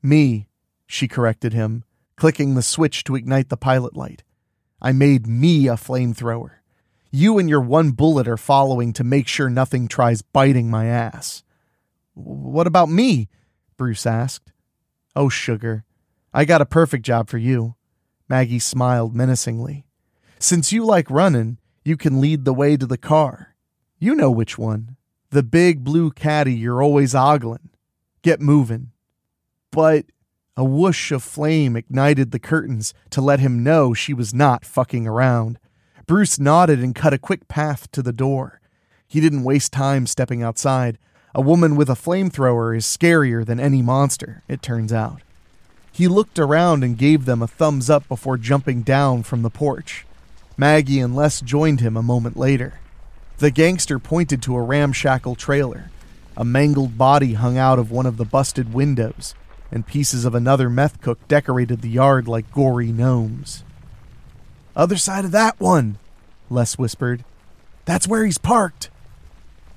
Me, 0.01 0.47
she 0.85 1.07
corrected 1.07 1.53
him, 1.53 1.83
clicking 2.15 2.55
the 2.55 2.61
switch 2.61 3.03
to 3.05 3.15
ignite 3.15 3.49
the 3.49 3.57
pilot 3.57 3.95
light. 3.95 4.23
I 4.81 4.91
made 4.91 5.27
me 5.27 5.67
a 5.67 5.73
flamethrower. 5.73 6.62
You 7.15 7.37
and 7.37 7.47
your 7.47 7.61
one 7.61 7.91
bullet 7.91 8.27
are 8.27 8.37
following 8.37 8.91
to 8.93 9.03
make 9.03 9.27
sure 9.27 9.47
nothing 9.47 9.87
tries 9.87 10.23
biting 10.23 10.71
my 10.71 10.87
ass. 10.87 11.43
What 12.15 12.65
about 12.65 12.89
me? 12.89 13.29
Bruce 13.77 14.07
asked. 14.07 14.51
Oh, 15.15 15.29
sugar. 15.29 15.85
I 16.33 16.43
got 16.43 16.61
a 16.61 16.65
perfect 16.65 17.05
job 17.05 17.29
for 17.29 17.37
you. 17.37 17.75
Maggie 18.27 18.57
smiled 18.57 19.15
menacingly. 19.15 19.85
Since 20.39 20.71
you 20.73 20.83
like 20.83 21.07
running, 21.11 21.59
you 21.85 21.97
can 21.97 22.19
lead 22.19 22.45
the 22.45 22.53
way 22.53 22.77
to 22.77 22.87
the 22.87 22.97
car. 22.97 23.55
You 23.99 24.15
know 24.15 24.31
which 24.31 24.57
one. 24.57 24.95
The 25.29 25.43
big 25.43 25.83
blue 25.83 26.09
caddy 26.09 26.55
you're 26.55 26.81
always 26.81 27.13
ogling. 27.13 27.69
Get 28.23 28.41
moving. 28.41 28.89
But 29.69 30.07
a 30.57 30.63
whoosh 30.63 31.11
of 31.11 31.21
flame 31.21 31.75
ignited 31.75 32.31
the 32.31 32.39
curtains 32.39 32.91
to 33.11 33.21
let 33.21 33.39
him 33.39 33.61
know 33.61 33.93
she 33.93 34.15
was 34.15 34.33
not 34.33 34.65
fucking 34.65 35.05
around. 35.05 35.59
Bruce 36.05 36.37
nodded 36.37 36.79
and 36.79 36.93
cut 36.93 37.13
a 37.13 37.17
quick 37.17 37.47
path 37.47 37.89
to 37.93 38.01
the 38.01 38.11
door. 38.11 38.59
He 39.07 39.21
didn't 39.21 39.43
waste 39.43 39.71
time 39.71 40.05
stepping 40.05 40.43
outside. 40.43 40.97
A 41.33 41.41
woman 41.41 41.75
with 41.75 41.89
a 41.89 41.93
flamethrower 41.95 42.75
is 42.75 42.85
scarier 42.85 43.45
than 43.45 43.59
any 43.59 43.81
monster, 43.81 44.43
it 44.47 44.61
turns 44.61 44.91
out. 44.91 45.21
He 45.91 46.07
looked 46.07 46.39
around 46.39 46.83
and 46.83 46.97
gave 46.97 47.25
them 47.25 47.41
a 47.41 47.47
thumbs 47.47 47.89
up 47.89 48.07
before 48.07 48.37
jumping 48.37 48.81
down 48.81 49.23
from 49.23 49.43
the 49.43 49.49
porch. 49.49 50.05
Maggie 50.57 50.99
and 50.99 51.15
Les 51.15 51.39
joined 51.39 51.79
him 51.79 51.95
a 51.95 52.03
moment 52.03 52.35
later. 52.35 52.79
The 53.37 53.51
gangster 53.51 53.97
pointed 53.97 54.41
to 54.43 54.55
a 54.55 54.61
ramshackle 54.61 55.35
trailer. 55.35 55.89
A 56.35 56.43
mangled 56.43 56.97
body 56.97 57.33
hung 57.33 57.57
out 57.57 57.79
of 57.79 57.91
one 57.91 58.05
of 58.05 58.17
the 58.17 58.25
busted 58.25 58.73
windows, 58.73 59.35
and 59.71 59.87
pieces 59.87 60.25
of 60.25 60.35
another 60.35 60.69
meth 60.69 60.99
cook 61.01 61.25
decorated 61.27 61.81
the 61.81 61.89
yard 61.89 62.27
like 62.27 62.51
gory 62.51 62.91
gnomes. 62.91 63.63
Other 64.75 64.97
side 64.97 65.25
of 65.25 65.31
that 65.31 65.59
one, 65.59 65.97
Les 66.49 66.77
whispered. 66.77 67.23
That's 67.85 68.07
where 68.07 68.25
he's 68.25 68.37
parked. 68.37 68.89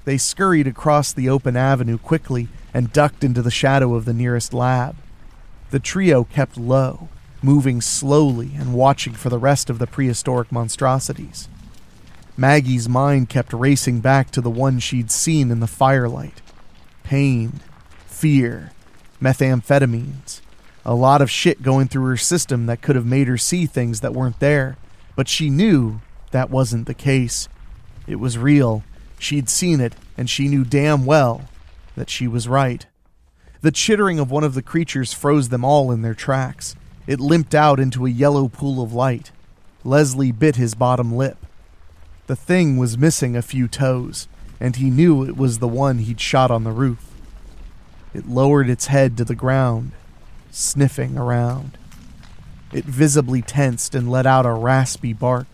They 0.05 0.17
scurried 0.19 0.67
across 0.67 1.13
the 1.13 1.29
open 1.29 1.57
avenue 1.57 1.99
quickly 1.99 2.49
and 2.73 2.93
ducked 2.93 3.25
into 3.25 3.43
the 3.43 3.51
shadow 3.51 3.95
of 3.95 4.05
the 4.05 4.15
nearest 4.15 4.55
lab. 4.55 4.97
The 5.71 5.81
trio 5.81 6.25
kept 6.25 6.57
low, 6.57 7.09
moving 7.43 7.81
slowly 7.81 8.53
and 8.57 8.73
watching 8.73 9.15
for 9.15 9.29
the 9.29 9.39
rest 9.39 9.69
of 9.69 9.79
the 9.79 9.87
prehistoric 9.87 10.53
monstrosities. 10.53 11.49
Maggie's 12.37 12.89
mind 12.89 13.29
kept 13.29 13.53
racing 13.53 14.01
back 14.01 14.31
to 14.31 14.41
the 14.41 14.51
one 14.51 14.79
she'd 14.79 15.11
seen 15.11 15.51
in 15.51 15.61
the 15.61 15.67
firelight 15.67 16.43
pain, 17.03 17.61
fear, 18.07 18.73
methamphetamines. 19.23 20.41
A 20.85 20.95
lot 20.95 21.23
of 21.23 21.31
shit 21.31 21.63
going 21.63 21.87
through 21.87 22.07
her 22.07 22.17
system 22.17 22.67
that 22.67 22.83
could 22.83 22.97
have 22.97 23.07
made 23.07 23.29
her 23.29 23.39
see 23.39 23.65
things 23.67 24.01
that 24.01 24.13
weren't 24.13 24.41
there, 24.41 24.77
but 25.17 25.29
she 25.29 25.51
knew 25.51 26.01
that 26.31 26.51
wasn't 26.51 26.87
the 26.87 26.95
case. 26.95 27.49
It 28.07 28.17
was 28.17 28.39
real. 28.39 28.85
She'd 29.19 29.49
seen 29.49 29.81
it, 29.81 29.95
and 30.17 30.31
she 30.31 30.47
knew 30.47 30.65
damn 30.65 31.05
well 31.05 31.49
that 31.97 32.11
she 32.11 32.29
was 32.29 32.47
right. 32.47 32.87
The 33.63 33.73
chittering 33.73 34.19
of 34.19 34.31
one 34.31 34.45
of 34.45 34.55
the 34.55 34.63
creatures 34.63 35.13
froze 35.13 35.49
them 35.49 35.65
all 35.65 35.91
in 35.91 36.03
their 36.03 36.15
tracks. 36.15 36.77
It 37.07 37.19
limped 37.19 37.55
out 37.55 37.81
into 37.81 38.07
a 38.07 38.11
yellow 38.11 38.49
pool 38.49 38.83
of 38.83 38.93
light. 38.93 39.33
Leslie 39.83 40.33
bit 40.33 40.57
his 40.57 40.75
bottom 40.75 41.15
lip. 41.15 41.39
The 42.27 42.37
thing 42.37 42.77
was 42.77 42.99
missing 42.99 43.37
a 43.37 43.43
few 43.43 43.69
toes, 43.69 44.29
and 44.61 44.77
he 44.77 44.91
knew 44.91 45.25
it 45.25 45.37
was 45.37 45.59
the 45.59 45.69
one 45.69 45.99
he'd 45.99 46.21
shot 46.21 46.51
on 46.51 46.65
the 46.65 46.73
roof. 46.73 47.13
It 48.13 48.29
lowered 48.29 48.69
its 48.69 48.87
head 48.87 49.17
to 49.17 49.25
the 49.25 49.35
ground, 49.35 49.93
sniffing 50.51 51.17
around. 51.17 51.79
It 52.77 52.85
visibly 52.85 53.41
tensed 53.41 53.95
and 53.95 54.11
let 54.11 54.27
out 54.27 54.45
a 54.45 54.53
raspy 54.53 55.15
bark. 55.15 55.47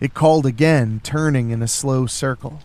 It 0.00 0.12
called 0.12 0.44
again, 0.44 1.00
turning 1.02 1.48
in 1.48 1.62
a 1.62 1.66
slow 1.66 2.04
circle. 2.04 2.60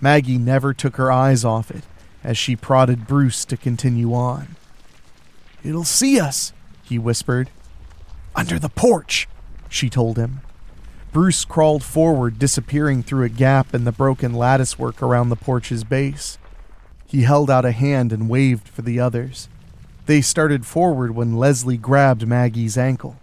Maggie 0.00 0.38
never 0.38 0.74
took 0.74 0.96
her 0.96 1.12
eyes 1.12 1.44
off 1.44 1.70
it 1.70 1.84
as 2.24 2.36
she 2.36 2.56
prodded 2.56 3.06
Bruce 3.06 3.44
to 3.44 3.56
continue 3.56 4.12
on. 4.12 4.56
It'll 5.62 5.84
see 5.84 6.18
us, 6.18 6.52
he 6.82 6.98
whispered. 6.98 7.48
Under 8.34 8.58
the 8.58 8.68
porch, 8.68 9.28
she 9.68 9.88
told 9.88 10.16
him. 10.16 10.40
Bruce 11.12 11.44
crawled 11.44 11.84
forward, 11.84 12.40
disappearing 12.40 13.04
through 13.04 13.22
a 13.22 13.28
gap 13.28 13.72
in 13.72 13.84
the 13.84 13.92
broken 13.92 14.34
latticework 14.34 15.00
around 15.00 15.28
the 15.28 15.36
porch's 15.36 15.84
base. 15.84 16.38
He 17.06 17.22
held 17.22 17.50
out 17.50 17.64
a 17.64 17.70
hand 17.70 18.12
and 18.12 18.28
waved 18.28 18.68
for 18.68 18.82
the 18.82 18.98
others. 18.98 19.48
They 20.10 20.22
started 20.22 20.66
forward 20.66 21.14
when 21.14 21.36
Leslie 21.36 21.76
grabbed 21.76 22.26
Maggie's 22.26 22.76
ankle. 22.76 23.20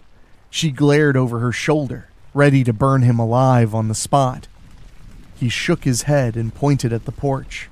She 0.48 0.70
glared 0.70 1.18
over 1.18 1.38
her 1.38 1.52
shoulder, 1.52 2.08
ready 2.32 2.64
to 2.64 2.72
burn 2.72 3.02
him 3.02 3.18
alive 3.18 3.74
on 3.74 3.88
the 3.88 3.94
spot. 3.94 4.48
He 5.34 5.50
shook 5.50 5.84
his 5.84 6.04
head 6.04 6.34
and 6.34 6.54
pointed 6.54 6.90
at 6.94 7.04
the 7.04 7.12
porch. 7.12 7.68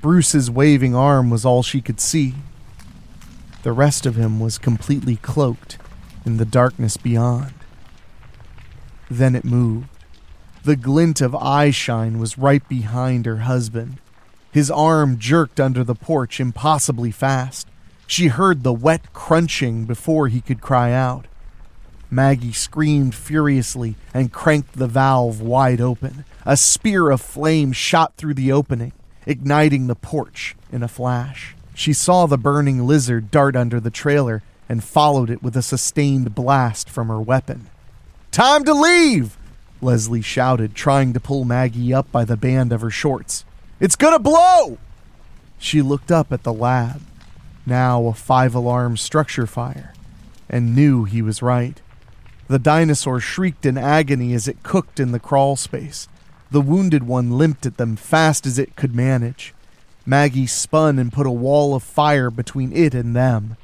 Bruce's 0.00 0.50
waving 0.50 0.94
arm 0.94 1.28
was 1.28 1.44
all 1.44 1.62
she 1.62 1.82
could 1.82 2.00
see. 2.00 2.36
The 3.64 3.72
rest 3.72 4.06
of 4.06 4.16
him 4.16 4.40
was 4.40 4.56
completely 4.56 5.16
cloaked 5.16 5.76
in 6.24 6.38
the 6.38 6.46
darkness 6.46 6.96
beyond. 6.96 7.52
Then 9.10 9.36
it 9.36 9.44
moved. 9.44 9.88
The 10.64 10.76
glint 10.76 11.20
of 11.20 11.32
eyeshine 11.32 12.18
was 12.18 12.38
right 12.38 12.66
behind 12.66 13.26
her 13.26 13.40
husband. 13.40 13.98
His 14.50 14.70
arm 14.70 15.18
jerked 15.18 15.60
under 15.60 15.84
the 15.84 15.94
porch 15.94 16.40
impossibly 16.40 17.10
fast. 17.10 17.68
She 18.06 18.28
heard 18.28 18.62
the 18.62 18.72
wet 18.72 19.12
crunching 19.12 19.84
before 19.84 20.28
he 20.28 20.40
could 20.40 20.60
cry 20.60 20.92
out. 20.92 21.26
Maggie 22.10 22.52
screamed 22.52 23.14
furiously 23.14 23.96
and 24.12 24.32
cranked 24.32 24.74
the 24.74 24.86
valve 24.86 25.40
wide 25.40 25.80
open. 25.80 26.24
A 26.44 26.56
spear 26.56 27.10
of 27.10 27.22
flame 27.22 27.72
shot 27.72 28.14
through 28.16 28.34
the 28.34 28.52
opening, 28.52 28.92
igniting 29.26 29.86
the 29.86 29.94
porch 29.94 30.54
in 30.70 30.82
a 30.82 30.88
flash. 30.88 31.54
She 31.74 31.94
saw 31.94 32.26
the 32.26 32.36
burning 32.36 32.86
lizard 32.86 33.30
dart 33.30 33.56
under 33.56 33.80
the 33.80 33.90
trailer 33.90 34.42
and 34.68 34.84
followed 34.84 35.30
it 35.30 35.42
with 35.42 35.56
a 35.56 35.62
sustained 35.62 36.34
blast 36.34 36.88
from 36.88 37.08
her 37.08 37.20
weapon. 37.20 37.68
Time 38.30 38.64
to 38.64 38.74
leave! 38.74 39.38
Leslie 39.80 40.22
shouted, 40.22 40.74
trying 40.74 41.12
to 41.12 41.20
pull 41.20 41.44
Maggie 41.44 41.92
up 41.92 42.10
by 42.12 42.24
the 42.24 42.36
band 42.36 42.72
of 42.72 42.82
her 42.82 42.90
shorts. 42.90 43.44
It's 43.80 43.96
gonna 43.96 44.18
blow! 44.18 44.78
She 45.58 45.82
looked 45.82 46.10
up 46.10 46.32
at 46.32 46.42
the 46.42 46.52
lab, 46.52 47.00
now 47.66 48.06
a 48.06 48.14
five 48.14 48.54
alarm 48.54 48.96
structure 48.96 49.46
fire, 49.46 49.92
and 50.48 50.74
knew 50.74 51.04
he 51.04 51.22
was 51.22 51.42
right. 51.42 51.80
The 52.48 52.58
dinosaur 52.58 53.20
shrieked 53.20 53.64
in 53.64 53.78
agony 53.78 54.34
as 54.34 54.48
it 54.48 54.62
cooked 54.62 55.00
in 55.00 55.12
the 55.12 55.20
crawl 55.20 55.56
space. 55.56 56.08
The 56.50 56.60
wounded 56.60 57.04
one 57.04 57.38
limped 57.38 57.64
at 57.64 57.78
them 57.78 57.96
fast 57.96 58.46
as 58.46 58.58
it 58.58 58.76
could 58.76 58.94
manage. 58.94 59.54
Maggie 60.04 60.46
spun 60.46 60.98
and 60.98 61.12
put 61.12 61.26
a 61.26 61.30
wall 61.30 61.74
of 61.74 61.82
fire 61.82 62.30
between 62.30 62.72
it 62.72 62.94
and 62.94 63.14
them. 63.16 63.56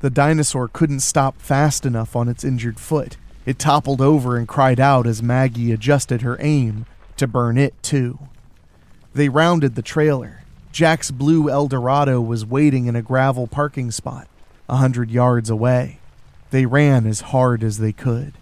The 0.00 0.10
dinosaur 0.10 0.68
couldn't 0.68 1.00
stop 1.00 1.40
fast 1.40 1.86
enough 1.86 2.16
on 2.16 2.28
its 2.28 2.44
injured 2.44 2.80
foot. 2.80 3.16
It 3.44 3.58
toppled 3.58 4.00
over 4.00 4.36
and 4.36 4.48
cried 4.48 4.80
out 4.80 5.06
as 5.06 5.22
Maggie 5.22 5.72
adjusted 5.72 6.22
her 6.22 6.36
aim 6.40 6.86
to 7.16 7.26
burn 7.26 7.56
it 7.56 7.80
too. 7.82 8.18
They 9.14 9.28
rounded 9.28 9.74
the 9.74 9.82
trailer. 9.82 10.42
Jack's 10.76 11.10
blue 11.10 11.48
Eldorado 11.48 12.20
was 12.20 12.44
waiting 12.44 12.84
in 12.84 12.94
a 12.94 13.00
gravel 13.00 13.46
parking 13.46 13.90
spot, 13.90 14.28
a 14.68 14.76
hundred 14.76 15.10
yards 15.10 15.48
away. 15.48 16.00
They 16.50 16.66
ran 16.66 17.06
as 17.06 17.32
hard 17.32 17.64
as 17.64 17.78
they 17.78 17.92
could. 17.92 18.34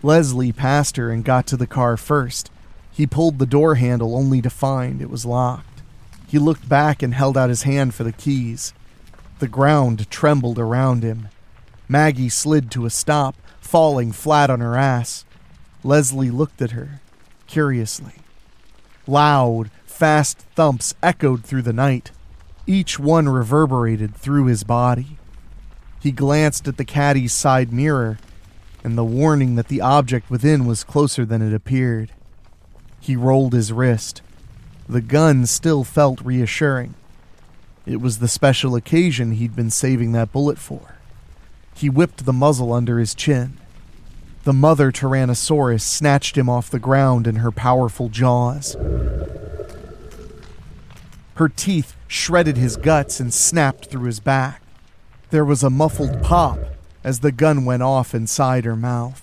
Leslie 0.00 0.52
passed 0.52 0.96
her 0.96 1.10
and 1.10 1.24
got 1.24 1.48
to 1.48 1.56
the 1.56 1.66
car 1.66 1.96
first. 1.96 2.48
He 2.92 3.08
pulled 3.08 3.40
the 3.40 3.44
door 3.44 3.74
handle 3.74 4.14
only 4.14 4.40
to 4.40 4.50
find 4.50 5.02
it 5.02 5.10
was 5.10 5.26
locked. 5.26 5.82
He 6.28 6.38
looked 6.38 6.68
back 6.68 7.02
and 7.02 7.12
held 7.12 7.36
out 7.36 7.48
his 7.48 7.64
hand 7.64 7.92
for 7.92 8.04
the 8.04 8.12
keys. 8.12 8.72
The 9.40 9.48
ground 9.48 10.08
trembled 10.12 10.60
around 10.60 11.02
him. 11.02 11.28
Maggie 11.88 12.28
slid 12.28 12.70
to 12.70 12.86
a 12.86 12.90
stop, 12.90 13.34
falling 13.60 14.12
flat 14.12 14.48
on 14.48 14.60
her 14.60 14.76
ass. 14.76 15.24
Leslie 15.82 16.30
looked 16.30 16.62
at 16.62 16.70
her, 16.70 17.00
curiously. 17.48 18.14
Loud, 19.08 19.72
fast 19.94 20.38
thumps 20.56 20.94
echoed 21.02 21.44
through 21.44 21.62
the 21.62 21.72
night. 21.72 22.10
Each 22.66 22.98
one 22.98 23.28
reverberated 23.28 24.14
through 24.16 24.46
his 24.46 24.64
body. 24.64 25.18
He 26.00 26.10
glanced 26.10 26.66
at 26.66 26.76
the 26.76 26.84
caddy's 26.84 27.32
side 27.32 27.72
mirror 27.72 28.18
and 28.82 28.98
the 28.98 29.04
warning 29.04 29.54
that 29.54 29.68
the 29.68 29.80
object 29.80 30.28
within 30.30 30.66
was 30.66 30.84
closer 30.84 31.24
than 31.24 31.40
it 31.40 31.54
appeared. 31.54 32.10
He 33.00 33.14
rolled 33.14 33.52
his 33.52 33.72
wrist. 33.72 34.20
The 34.88 35.00
gun 35.00 35.46
still 35.46 35.84
felt 35.84 36.20
reassuring. 36.20 36.94
It 37.86 38.00
was 38.00 38.18
the 38.18 38.28
special 38.28 38.74
occasion 38.74 39.32
he'd 39.32 39.54
been 39.54 39.70
saving 39.70 40.12
that 40.12 40.32
bullet 40.32 40.58
for. 40.58 40.96
He 41.74 41.88
whipped 41.88 42.26
the 42.26 42.32
muzzle 42.32 42.72
under 42.72 42.98
his 42.98 43.14
chin. 43.14 43.58
The 44.42 44.52
mother 44.52 44.90
Tyrannosaurus 44.90 45.82
snatched 45.82 46.36
him 46.36 46.48
off 46.48 46.68
the 46.68 46.78
ground 46.78 47.26
in 47.26 47.36
her 47.36 47.52
powerful 47.52 48.08
jaws. 48.08 48.76
Her 51.34 51.48
teeth 51.48 51.96
shredded 52.06 52.56
his 52.56 52.76
guts 52.76 53.18
and 53.18 53.34
snapped 53.34 53.86
through 53.86 54.04
his 54.04 54.20
back. 54.20 54.62
There 55.30 55.44
was 55.44 55.62
a 55.62 55.70
muffled 55.70 56.22
pop 56.22 56.58
as 57.02 57.20
the 57.20 57.32
gun 57.32 57.64
went 57.64 57.82
off 57.82 58.14
inside 58.14 58.64
her 58.64 58.76
mouth. 58.76 59.20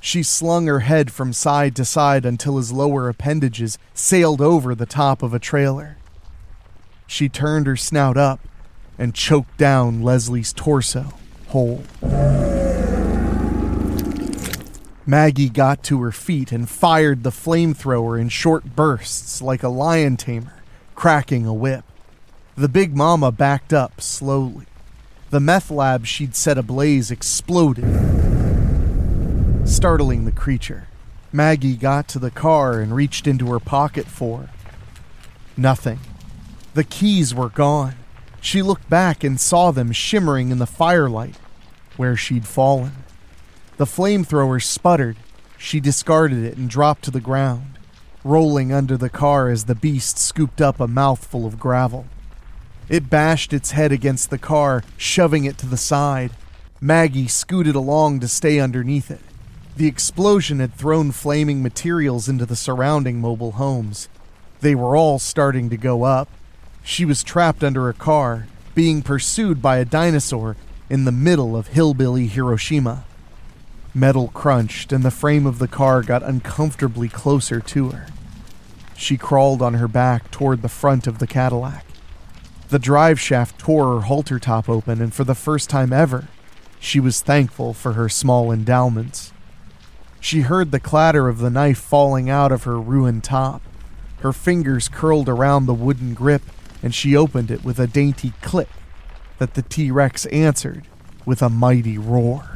She 0.00 0.22
slung 0.22 0.66
her 0.66 0.80
head 0.80 1.10
from 1.12 1.32
side 1.32 1.76
to 1.76 1.84
side 1.84 2.26
until 2.26 2.56
his 2.56 2.72
lower 2.72 3.08
appendages 3.08 3.78
sailed 3.94 4.40
over 4.40 4.74
the 4.74 4.86
top 4.86 5.22
of 5.22 5.32
a 5.32 5.38
trailer. 5.38 5.96
She 7.06 7.28
turned 7.28 7.66
her 7.66 7.76
snout 7.76 8.16
up 8.16 8.40
and 8.98 9.14
choked 9.14 9.56
down 9.56 10.02
Leslie's 10.02 10.52
torso 10.52 11.12
whole. 11.48 11.84
Maggie 15.06 15.50
got 15.50 15.82
to 15.84 16.02
her 16.02 16.12
feet 16.12 16.50
and 16.50 16.68
fired 16.68 17.22
the 17.22 17.30
flamethrower 17.30 18.20
in 18.20 18.28
short 18.28 18.74
bursts 18.74 19.40
like 19.40 19.62
a 19.62 19.68
lion 19.68 20.16
tamer, 20.16 20.63
cracking 20.94 21.46
a 21.46 21.54
whip. 21.54 21.84
The 22.56 22.68
big 22.68 22.96
mama 22.96 23.32
backed 23.32 23.72
up 23.72 24.00
slowly. 24.00 24.66
The 25.30 25.40
meth 25.40 25.70
lab 25.70 26.06
she'd 26.06 26.36
set 26.36 26.56
ablaze 26.56 27.10
exploded, 27.10 27.84
startling 29.64 30.24
the 30.24 30.32
creature. 30.32 30.88
Maggie 31.32 31.76
got 31.76 32.06
to 32.08 32.20
the 32.20 32.30
car 32.30 32.78
and 32.80 32.94
reached 32.94 33.26
into 33.26 33.50
her 33.50 33.58
pocket 33.58 34.06
for 34.06 34.50
nothing. 35.56 35.98
The 36.74 36.84
keys 36.84 37.34
were 37.34 37.48
gone. 37.48 37.96
She 38.40 38.62
looked 38.62 38.88
back 38.88 39.24
and 39.24 39.40
saw 39.40 39.70
them 39.70 39.90
shimmering 39.90 40.50
in 40.50 40.58
the 40.58 40.66
firelight 40.66 41.36
where 41.96 42.16
she'd 42.16 42.46
fallen. 42.46 42.92
The 43.76 43.84
flamethrower 43.86 44.62
sputtered. 44.62 45.16
She 45.58 45.80
discarded 45.80 46.44
it 46.44 46.56
and 46.56 46.70
dropped 46.70 47.02
to 47.04 47.10
the 47.10 47.20
ground. 47.20 47.73
Rolling 48.24 48.72
under 48.72 48.96
the 48.96 49.10
car 49.10 49.50
as 49.50 49.64
the 49.64 49.74
beast 49.74 50.18
scooped 50.18 50.60
up 50.60 50.80
a 50.80 50.88
mouthful 50.88 51.46
of 51.46 51.60
gravel. 51.60 52.06
It 52.88 53.10
bashed 53.10 53.52
its 53.52 53.70
head 53.70 53.92
against 53.92 54.30
the 54.30 54.38
car, 54.38 54.82
shoving 54.96 55.44
it 55.44 55.58
to 55.58 55.66
the 55.66 55.76
side. 55.76 56.32
Maggie 56.80 57.28
scooted 57.28 57.74
along 57.74 58.20
to 58.20 58.28
stay 58.28 58.58
underneath 58.58 59.10
it. 59.10 59.20
The 59.76 59.86
explosion 59.86 60.60
had 60.60 60.74
thrown 60.74 61.12
flaming 61.12 61.62
materials 61.62 62.28
into 62.28 62.46
the 62.46 62.56
surrounding 62.56 63.20
mobile 63.20 63.52
homes. 63.52 64.08
They 64.60 64.74
were 64.74 64.96
all 64.96 65.18
starting 65.18 65.68
to 65.70 65.76
go 65.76 66.04
up. 66.04 66.28
She 66.82 67.04
was 67.04 67.22
trapped 67.22 67.64
under 67.64 67.88
a 67.88 67.94
car, 67.94 68.46
being 68.74 69.02
pursued 69.02 69.60
by 69.60 69.78
a 69.78 69.84
dinosaur 69.84 70.56
in 70.88 71.04
the 71.04 71.12
middle 71.12 71.56
of 71.56 71.68
hillbilly 71.68 72.26
Hiroshima. 72.26 73.04
Metal 73.96 74.28
crunched, 74.34 74.92
and 74.92 75.04
the 75.04 75.10
frame 75.12 75.46
of 75.46 75.60
the 75.60 75.68
car 75.68 76.02
got 76.02 76.24
uncomfortably 76.24 77.08
closer 77.08 77.60
to 77.60 77.90
her. 77.90 78.06
She 78.96 79.16
crawled 79.16 79.62
on 79.62 79.74
her 79.74 79.86
back 79.86 80.32
toward 80.32 80.62
the 80.62 80.68
front 80.68 81.06
of 81.06 81.20
the 81.20 81.28
Cadillac. 81.28 81.86
The 82.70 82.80
drive 82.80 83.20
shaft 83.20 83.56
tore 83.56 83.94
her 83.94 84.06
halter 84.06 84.40
top 84.40 84.68
open, 84.68 85.00
and 85.00 85.14
for 85.14 85.22
the 85.22 85.34
first 85.36 85.70
time 85.70 85.92
ever, 85.92 86.26
she 86.80 86.98
was 86.98 87.20
thankful 87.20 87.72
for 87.72 87.92
her 87.92 88.08
small 88.08 88.50
endowments. 88.50 89.32
She 90.18 90.40
heard 90.40 90.72
the 90.72 90.80
clatter 90.80 91.28
of 91.28 91.38
the 91.38 91.50
knife 91.50 91.78
falling 91.78 92.28
out 92.28 92.50
of 92.50 92.64
her 92.64 92.80
ruined 92.80 93.22
top. 93.22 93.62
Her 94.20 94.32
fingers 94.32 94.88
curled 94.88 95.28
around 95.28 95.66
the 95.66 95.74
wooden 95.74 96.14
grip, 96.14 96.42
and 96.82 96.92
she 96.94 97.14
opened 97.14 97.50
it 97.50 97.62
with 97.62 97.78
a 97.78 97.86
dainty 97.86 98.32
click 98.42 98.70
that 99.38 99.54
the 99.54 99.62
T 99.62 99.90
Rex 99.90 100.26
answered 100.26 100.86
with 101.24 101.42
a 101.42 101.48
mighty 101.48 101.96
roar. 101.96 102.50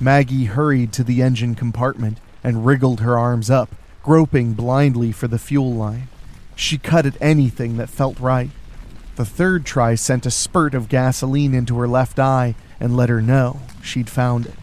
Maggie 0.00 0.46
hurried 0.46 0.92
to 0.94 1.04
the 1.04 1.22
engine 1.22 1.54
compartment 1.54 2.18
and 2.42 2.64
wriggled 2.64 3.00
her 3.00 3.18
arms 3.18 3.50
up, 3.50 3.74
groping 4.02 4.54
blindly 4.54 5.12
for 5.12 5.28
the 5.28 5.38
fuel 5.38 5.74
line. 5.74 6.08
She 6.56 6.78
cut 6.78 7.04
at 7.04 7.20
anything 7.20 7.76
that 7.76 7.90
felt 7.90 8.18
right. 8.18 8.50
The 9.16 9.26
third 9.26 9.66
try 9.66 9.94
sent 9.96 10.24
a 10.24 10.30
spurt 10.30 10.74
of 10.74 10.88
gasoline 10.88 11.52
into 11.52 11.78
her 11.78 11.86
left 11.86 12.18
eye 12.18 12.54
and 12.80 12.96
let 12.96 13.10
her 13.10 13.20
know 13.20 13.60
she'd 13.82 14.08
found 14.08 14.46
it. 14.46 14.54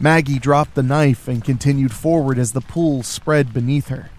Maggie 0.00 0.38
dropped 0.38 0.74
the 0.74 0.82
knife 0.82 1.28
and 1.28 1.44
continued 1.44 1.92
forward 1.92 2.38
as 2.38 2.52
the 2.52 2.60
pool 2.62 3.02
spread 3.02 3.52
beneath 3.52 3.88
her. 3.88 4.10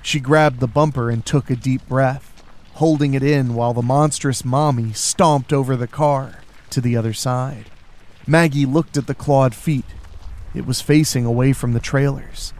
She 0.00 0.20
grabbed 0.20 0.60
the 0.60 0.66
bumper 0.66 1.10
and 1.10 1.24
took 1.24 1.50
a 1.50 1.56
deep 1.56 1.86
breath, 1.86 2.42
holding 2.74 3.12
it 3.12 3.22
in 3.22 3.54
while 3.54 3.74
the 3.74 3.82
monstrous 3.82 4.44
mommy 4.44 4.94
stomped 4.94 5.52
over 5.52 5.76
the 5.76 5.86
car 5.86 6.40
to 6.70 6.80
the 6.80 6.96
other 6.96 7.12
side. 7.12 7.66
Maggie 8.26 8.66
looked 8.66 8.96
at 8.96 9.06
the 9.06 9.14
clawed 9.14 9.54
feet. 9.54 9.84
It 10.54 10.66
was 10.66 10.80
facing 10.80 11.24
away 11.24 11.52
from 11.52 11.72
the 11.72 11.80
trailers. 11.80 12.52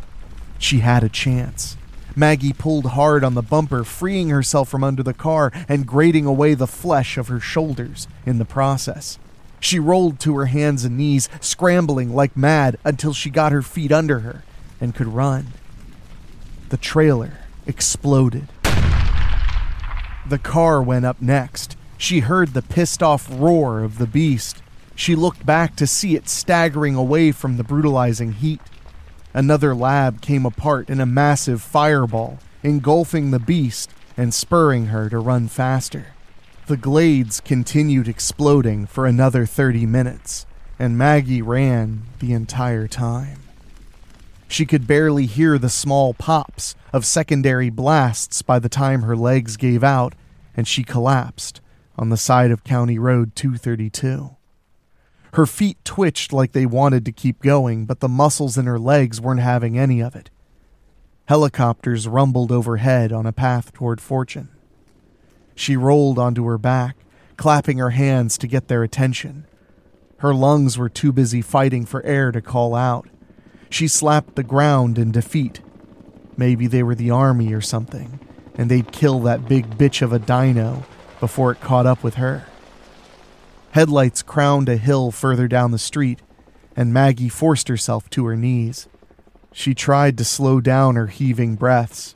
She 0.58 0.80
had 0.80 1.02
a 1.02 1.08
chance. 1.08 1.76
Maggie 2.16 2.52
pulled 2.52 2.86
hard 2.86 3.22
on 3.22 3.34
the 3.34 3.42
bumper, 3.42 3.84
freeing 3.84 4.28
herself 4.30 4.68
from 4.68 4.82
under 4.82 5.02
the 5.02 5.14
car 5.14 5.52
and 5.68 5.86
grating 5.86 6.26
away 6.26 6.54
the 6.54 6.66
flesh 6.66 7.16
of 7.16 7.28
her 7.28 7.40
shoulders 7.40 8.08
in 8.26 8.38
the 8.38 8.44
process. 8.44 9.18
She 9.60 9.78
rolled 9.78 10.20
to 10.20 10.36
her 10.36 10.46
hands 10.46 10.84
and 10.84 10.96
knees, 10.96 11.28
scrambling 11.40 12.14
like 12.14 12.36
mad 12.36 12.76
until 12.84 13.12
she 13.12 13.30
got 13.30 13.52
her 13.52 13.62
feet 13.62 13.92
under 13.92 14.20
her 14.20 14.44
and 14.80 14.94
could 14.94 15.08
run. 15.08 15.48
The 16.70 16.76
trailer 16.76 17.38
exploded. 17.66 18.48
The 20.28 20.38
car 20.38 20.82
went 20.82 21.06
up 21.06 21.22
next. 21.22 21.76
She 21.96 22.20
heard 22.20 22.52
the 22.52 22.62
pissed 22.62 23.02
off 23.02 23.28
roar 23.30 23.82
of 23.82 23.98
the 23.98 24.06
beast. 24.06 24.62
She 24.98 25.14
looked 25.14 25.46
back 25.46 25.76
to 25.76 25.86
see 25.86 26.16
it 26.16 26.28
staggering 26.28 26.96
away 26.96 27.30
from 27.30 27.56
the 27.56 27.62
brutalizing 27.62 28.32
heat. 28.32 28.60
Another 29.32 29.72
lab 29.72 30.20
came 30.20 30.44
apart 30.44 30.90
in 30.90 31.00
a 31.00 31.06
massive 31.06 31.62
fireball, 31.62 32.40
engulfing 32.64 33.30
the 33.30 33.38
beast 33.38 33.92
and 34.16 34.34
spurring 34.34 34.86
her 34.86 35.08
to 35.08 35.20
run 35.20 35.46
faster. 35.46 36.14
The 36.66 36.76
glades 36.76 37.38
continued 37.38 38.08
exploding 38.08 38.86
for 38.86 39.06
another 39.06 39.46
30 39.46 39.86
minutes, 39.86 40.46
and 40.80 40.98
Maggie 40.98 41.42
ran 41.42 42.02
the 42.18 42.32
entire 42.32 42.88
time. 42.88 43.38
She 44.48 44.66
could 44.66 44.88
barely 44.88 45.26
hear 45.26 45.58
the 45.58 45.68
small 45.68 46.12
pops 46.12 46.74
of 46.92 47.06
secondary 47.06 47.70
blasts 47.70 48.42
by 48.42 48.58
the 48.58 48.68
time 48.68 49.02
her 49.02 49.16
legs 49.16 49.56
gave 49.56 49.84
out 49.84 50.14
and 50.56 50.66
she 50.66 50.82
collapsed 50.82 51.60
on 51.96 52.08
the 52.08 52.16
side 52.16 52.50
of 52.50 52.64
County 52.64 52.98
Road 52.98 53.36
232. 53.36 54.34
Her 55.38 55.46
feet 55.46 55.78
twitched 55.84 56.32
like 56.32 56.50
they 56.50 56.66
wanted 56.66 57.04
to 57.04 57.12
keep 57.12 57.42
going, 57.42 57.86
but 57.86 58.00
the 58.00 58.08
muscles 58.08 58.58
in 58.58 58.66
her 58.66 58.76
legs 58.76 59.20
weren't 59.20 59.38
having 59.38 59.78
any 59.78 60.00
of 60.00 60.16
it. 60.16 60.30
Helicopters 61.26 62.08
rumbled 62.08 62.50
overhead 62.50 63.12
on 63.12 63.24
a 63.24 63.32
path 63.32 63.72
toward 63.72 64.00
fortune. 64.00 64.48
She 65.54 65.76
rolled 65.76 66.18
onto 66.18 66.44
her 66.46 66.58
back, 66.58 66.96
clapping 67.36 67.78
her 67.78 67.90
hands 67.90 68.36
to 68.38 68.48
get 68.48 68.66
their 68.66 68.82
attention. 68.82 69.46
Her 70.16 70.34
lungs 70.34 70.76
were 70.76 70.88
too 70.88 71.12
busy 71.12 71.40
fighting 71.40 71.86
for 71.86 72.04
air 72.04 72.32
to 72.32 72.42
call 72.42 72.74
out. 72.74 73.08
She 73.70 73.86
slapped 73.86 74.34
the 74.34 74.42
ground 74.42 74.98
in 74.98 75.12
defeat. 75.12 75.60
Maybe 76.36 76.66
they 76.66 76.82
were 76.82 76.96
the 76.96 77.12
army 77.12 77.52
or 77.52 77.60
something, 77.60 78.18
and 78.56 78.68
they'd 78.68 78.90
kill 78.90 79.20
that 79.20 79.48
big 79.48 79.78
bitch 79.78 80.02
of 80.02 80.12
a 80.12 80.18
dino 80.18 80.84
before 81.20 81.52
it 81.52 81.60
caught 81.60 81.86
up 81.86 82.02
with 82.02 82.14
her. 82.14 82.44
Headlights 83.72 84.22
crowned 84.22 84.68
a 84.68 84.76
hill 84.76 85.10
further 85.10 85.46
down 85.46 85.72
the 85.72 85.78
street, 85.78 86.20
and 86.74 86.92
Maggie 86.92 87.28
forced 87.28 87.68
herself 87.68 88.08
to 88.10 88.24
her 88.26 88.36
knees. 88.36 88.88
She 89.52 89.74
tried 89.74 90.16
to 90.18 90.24
slow 90.24 90.60
down 90.60 90.96
her 90.96 91.08
heaving 91.08 91.56
breaths, 91.56 92.14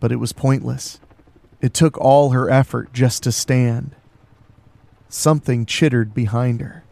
but 0.00 0.10
it 0.10 0.16
was 0.16 0.32
pointless. 0.32 1.00
It 1.60 1.74
took 1.74 1.96
all 1.98 2.30
her 2.30 2.50
effort 2.50 2.92
just 2.92 3.22
to 3.22 3.32
stand. 3.32 3.94
Something 5.08 5.66
chittered 5.66 6.14
behind 6.14 6.60
her. 6.60 6.84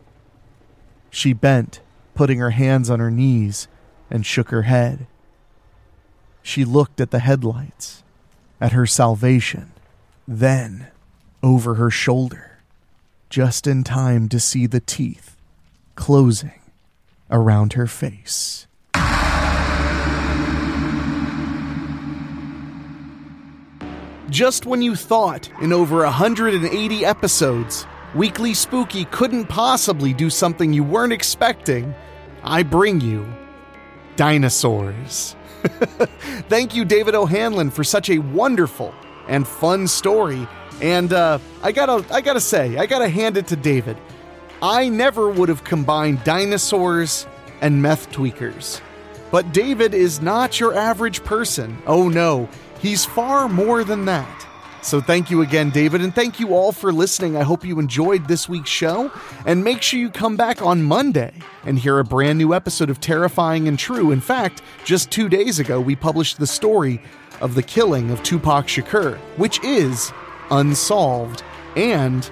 She 1.11 1.33
bent, 1.33 1.81
putting 2.15 2.39
her 2.39 2.51
hands 2.51 2.91
on 2.91 3.01
her 3.01 3.11
knees, 3.11 3.67
and 4.11 4.25
shook 4.25 4.51
her 4.51 4.63
head. 4.63 5.07
She 6.43 6.65
looked 6.65 7.01
at 7.01 7.11
the 7.11 7.19
headlights, 7.19 8.03
at 8.61 8.73
her 8.73 8.87
salvation, 8.87 9.73
then 10.27 10.89
over 11.43 11.75
her 11.75 11.91
shoulder 11.91 12.48
just 13.31 13.67
in 13.67 13.85
time 13.85 14.29
to 14.29 14.41
see 14.41 14.67
the 14.67 14.81
teeth 14.81 15.37
closing 15.95 16.61
around 17.31 17.75
her 17.75 17.87
face. 17.87 18.67
Just 24.31 24.67
when 24.67 24.83
you 24.83 24.95
thought, 24.95 25.51
in 25.63 25.73
over 25.73 26.05
180 26.05 27.05
episodes, 27.05 27.87
Weekly 28.15 28.53
Spooky 28.53 29.07
couldn't 29.07 29.47
possibly 29.47 30.13
do 30.13 30.29
something 30.29 30.73
you 30.73 30.85
weren't 30.85 31.13
expecting, 31.13 31.95
I 32.43 32.63
bring 32.63 33.01
you 33.01 33.27
dinosaurs. 34.17 35.35
Thank 36.49 36.75
you, 36.75 36.85
David 36.85 37.15
O'Hanlon, 37.15 37.71
for 37.71 37.85
such 37.85 38.11
a 38.11 38.19
wonderful 38.19 38.95
and 39.29 39.47
fun 39.47 39.87
story 39.87 40.47
and 40.81 41.13
uh, 41.13 41.39
I 41.63 41.73
gotta, 41.73 42.05
I 42.13 42.21
gotta 42.21 42.41
say, 42.41 42.77
I 42.77 42.87
gotta 42.87 43.09
hand 43.09 43.37
it 43.37 43.49
to 43.49 43.57
David. 43.57 43.97
I 44.63 44.89
never 44.89 45.31
would 45.31 45.49
have 45.49 45.65
combined 45.65 46.25
dinosaurs 46.25 47.27
and 47.61 47.81
meth 47.83 48.11
tweakers. 48.11 48.81
But 49.31 49.53
David 49.53 49.95
is 49.95 50.21
not 50.21 50.59
your 50.59 50.75
average 50.75 51.23
person. 51.25 51.81
Oh 51.87 52.09
no, 52.09 52.49
he's 52.81 53.05
far 53.05 53.49
more 53.49 53.85
than 53.85 54.07
that. 54.07 54.47
So 54.81 55.01
thank 55.01 55.31
you 55.31 55.43
again, 55.43 55.71
David, 55.71 56.03
and 56.03 56.15
thank 56.15 56.39
you 56.39 56.55
all 56.55 56.73
for 56.73 56.93
listening. 56.93 57.37
I 57.37 57.43
hope 57.43 57.65
you 57.65 57.79
enjoyed 57.81 58.29
this 58.29 58.49
week's 58.49 58.71
show, 58.71 59.11
and 59.45 59.65
make 59.65 59.83
sure 59.83 59.99
you 59.99 60.09
come 60.09 60.37
back 60.37 60.63
on 60.63 60.83
Monday 60.83 61.33
and 61.65 61.79
hear 61.79 61.99
a 61.99 62.05
brand 62.05 62.39
new 62.39 62.55
episode 62.55 62.89
of 62.89 63.01
Terrifying 63.01 63.67
and 63.67 63.79
True. 63.79 64.13
In 64.13 64.21
fact, 64.21 64.63
just 64.85 65.11
two 65.11 65.29
days 65.29 65.59
ago, 65.59 65.81
we 65.81 65.97
published 65.97 66.39
the 66.39 66.47
story 66.47 67.03
of 67.41 67.55
the 67.55 67.63
killing 67.63 68.11
of 68.11 68.23
Tupac 68.23 68.67
Shakur, 68.67 69.19
which 69.37 69.63
is 69.65 70.13
unsolved 70.51 71.43
and 71.77 72.29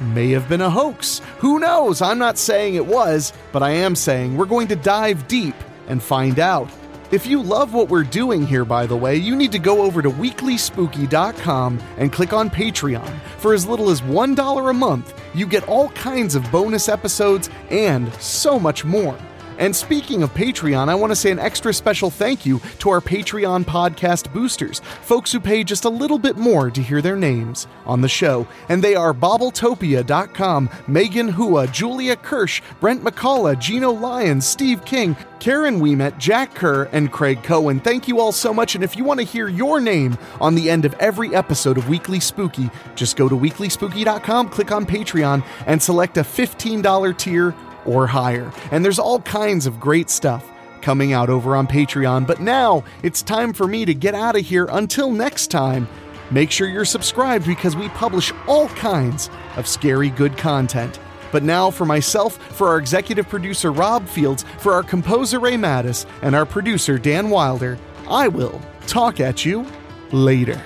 may 0.00 0.30
have 0.30 0.48
been 0.48 0.60
a 0.60 0.70
hoax. 0.70 1.20
Who 1.38 1.58
knows? 1.58 2.02
I'm 2.02 2.18
not 2.18 2.38
saying 2.38 2.74
it 2.74 2.86
was, 2.86 3.32
but 3.52 3.62
I 3.62 3.70
am 3.70 3.94
saying 3.94 4.36
we're 4.36 4.46
going 4.46 4.68
to 4.68 4.76
dive 4.76 5.28
deep 5.28 5.54
and 5.88 6.02
find 6.02 6.38
out. 6.38 6.70
If 7.10 7.26
you 7.26 7.42
love 7.42 7.74
what 7.74 7.90
we're 7.90 8.04
doing 8.04 8.46
here, 8.46 8.64
by 8.64 8.86
the 8.86 8.96
way, 8.96 9.16
you 9.16 9.36
need 9.36 9.52
to 9.52 9.58
go 9.58 9.82
over 9.82 10.00
to 10.00 10.08
weeklyspooky.com 10.08 11.78
and 11.98 12.10
click 12.10 12.32
on 12.32 12.48
Patreon. 12.48 13.20
For 13.36 13.52
as 13.52 13.66
little 13.66 13.90
as 13.90 14.00
$1 14.00 14.70
a 14.70 14.72
month, 14.72 15.22
you 15.34 15.46
get 15.46 15.68
all 15.68 15.90
kinds 15.90 16.34
of 16.34 16.50
bonus 16.50 16.88
episodes 16.88 17.50
and 17.68 18.12
so 18.14 18.58
much 18.58 18.86
more. 18.86 19.18
And 19.62 19.76
speaking 19.76 20.24
of 20.24 20.34
Patreon, 20.34 20.88
I 20.88 20.96
want 20.96 21.12
to 21.12 21.16
say 21.16 21.30
an 21.30 21.38
extra 21.38 21.72
special 21.72 22.10
thank 22.10 22.44
you 22.44 22.60
to 22.80 22.90
our 22.90 23.00
Patreon 23.00 23.62
podcast 23.62 24.32
boosters, 24.32 24.80
folks 25.02 25.30
who 25.30 25.38
pay 25.38 25.62
just 25.62 25.84
a 25.84 25.88
little 25.88 26.18
bit 26.18 26.36
more 26.36 26.68
to 26.68 26.82
hear 26.82 27.00
their 27.00 27.14
names 27.14 27.68
on 27.86 28.00
the 28.00 28.08
show. 28.08 28.48
And 28.68 28.82
they 28.82 28.96
are 28.96 29.14
Bobbletopia.com, 29.14 30.68
Megan 30.88 31.28
Hua, 31.28 31.68
Julia 31.68 32.16
Kirsch, 32.16 32.60
Brent 32.80 33.04
McCullough, 33.04 33.56
Gino 33.60 33.92
Lyons, 33.92 34.44
Steve 34.44 34.84
King, 34.84 35.16
Karen 35.38 35.78
Weemet, 35.80 36.18
Jack 36.18 36.56
Kerr, 36.56 36.88
and 36.90 37.12
Craig 37.12 37.44
Cohen. 37.44 37.78
Thank 37.78 38.08
you 38.08 38.18
all 38.18 38.32
so 38.32 38.52
much. 38.52 38.74
And 38.74 38.82
if 38.82 38.96
you 38.96 39.04
want 39.04 39.20
to 39.20 39.26
hear 39.26 39.46
your 39.46 39.80
name 39.80 40.18
on 40.40 40.56
the 40.56 40.70
end 40.70 40.84
of 40.84 40.94
every 40.94 41.36
episode 41.36 41.78
of 41.78 41.88
Weekly 41.88 42.18
Spooky, 42.18 42.68
just 42.96 43.16
go 43.16 43.28
to 43.28 43.36
weeklyspooky.com, 43.36 44.48
click 44.48 44.72
on 44.72 44.84
Patreon, 44.84 45.44
and 45.66 45.80
select 45.80 46.16
a 46.16 46.22
$15 46.22 47.16
tier 47.16 47.54
or 47.86 48.06
higher. 48.06 48.52
And 48.70 48.84
there's 48.84 48.98
all 48.98 49.20
kinds 49.20 49.66
of 49.66 49.80
great 49.80 50.10
stuff 50.10 50.48
coming 50.82 51.12
out 51.12 51.30
over 51.30 51.56
on 51.56 51.66
Patreon. 51.66 52.26
But 52.26 52.40
now 52.40 52.84
it's 53.02 53.22
time 53.22 53.52
for 53.52 53.66
me 53.66 53.84
to 53.84 53.94
get 53.94 54.14
out 54.14 54.36
of 54.36 54.44
here. 54.44 54.66
Until 54.70 55.10
next 55.10 55.50
time, 55.50 55.88
make 56.30 56.50
sure 56.50 56.68
you're 56.68 56.84
subscribed 56.84 57.46
because 57.46 57.76
we 57.76 57.88
publish 57.90 58.32
all 58.46 58.68
kinds 58.68 59.30
of 59.56 59.66
scary 59.66 60.10
good 60.10 60.36
content. 60.36 60.98
But 61.30 61.42
now, 61.42 61.70
for 61.70 61.86
myself, 61.86 62.36
for 62.36 62.68
our 62.68 62.78
executive 62.78 63.26
producer 63.26 63.72
Rob 63.72 64.06
Fields, 64.06 64.44
for 64.58 64.74
our 64.74 64.82
composer 64.82 65.40
Ray 65.40 65.54
Mattis, 65.54 66.04
and 66.20 66.34
our 66.34 66.44
producer 66.44 66.98
Dan 66.98 67.30
Wilder, 67.30 67.78
I 68.06 68.28
will 68.28 68.60
talk 68.86 69.18
at 69.18 69.44
you 69.44 69.66
later. 70.12 70.60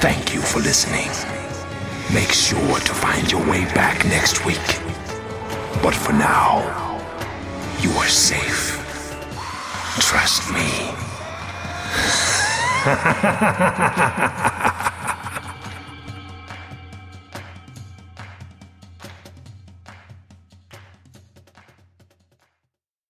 Thank 0.00 0.34
you 0.34 0.40
for 0.40 0.58
listening. 0.58 1.35
Make 2.12 2.32
sure 2.32 2.78
to 2.78 2.94
find 2.94 3.30
your 3.30 3.40
way 3.50 3.64
back 3.74 4.04
next 4.04 4.46
week. 4.46 4.56
But 5.82 5.94
for 5.94 6.12
now, 6.12 6.62
you 7.80 7.90
are 7.90 8.08
safe. 8.08 8.78
Trust 9.98 10.52
me. 10.52 10.92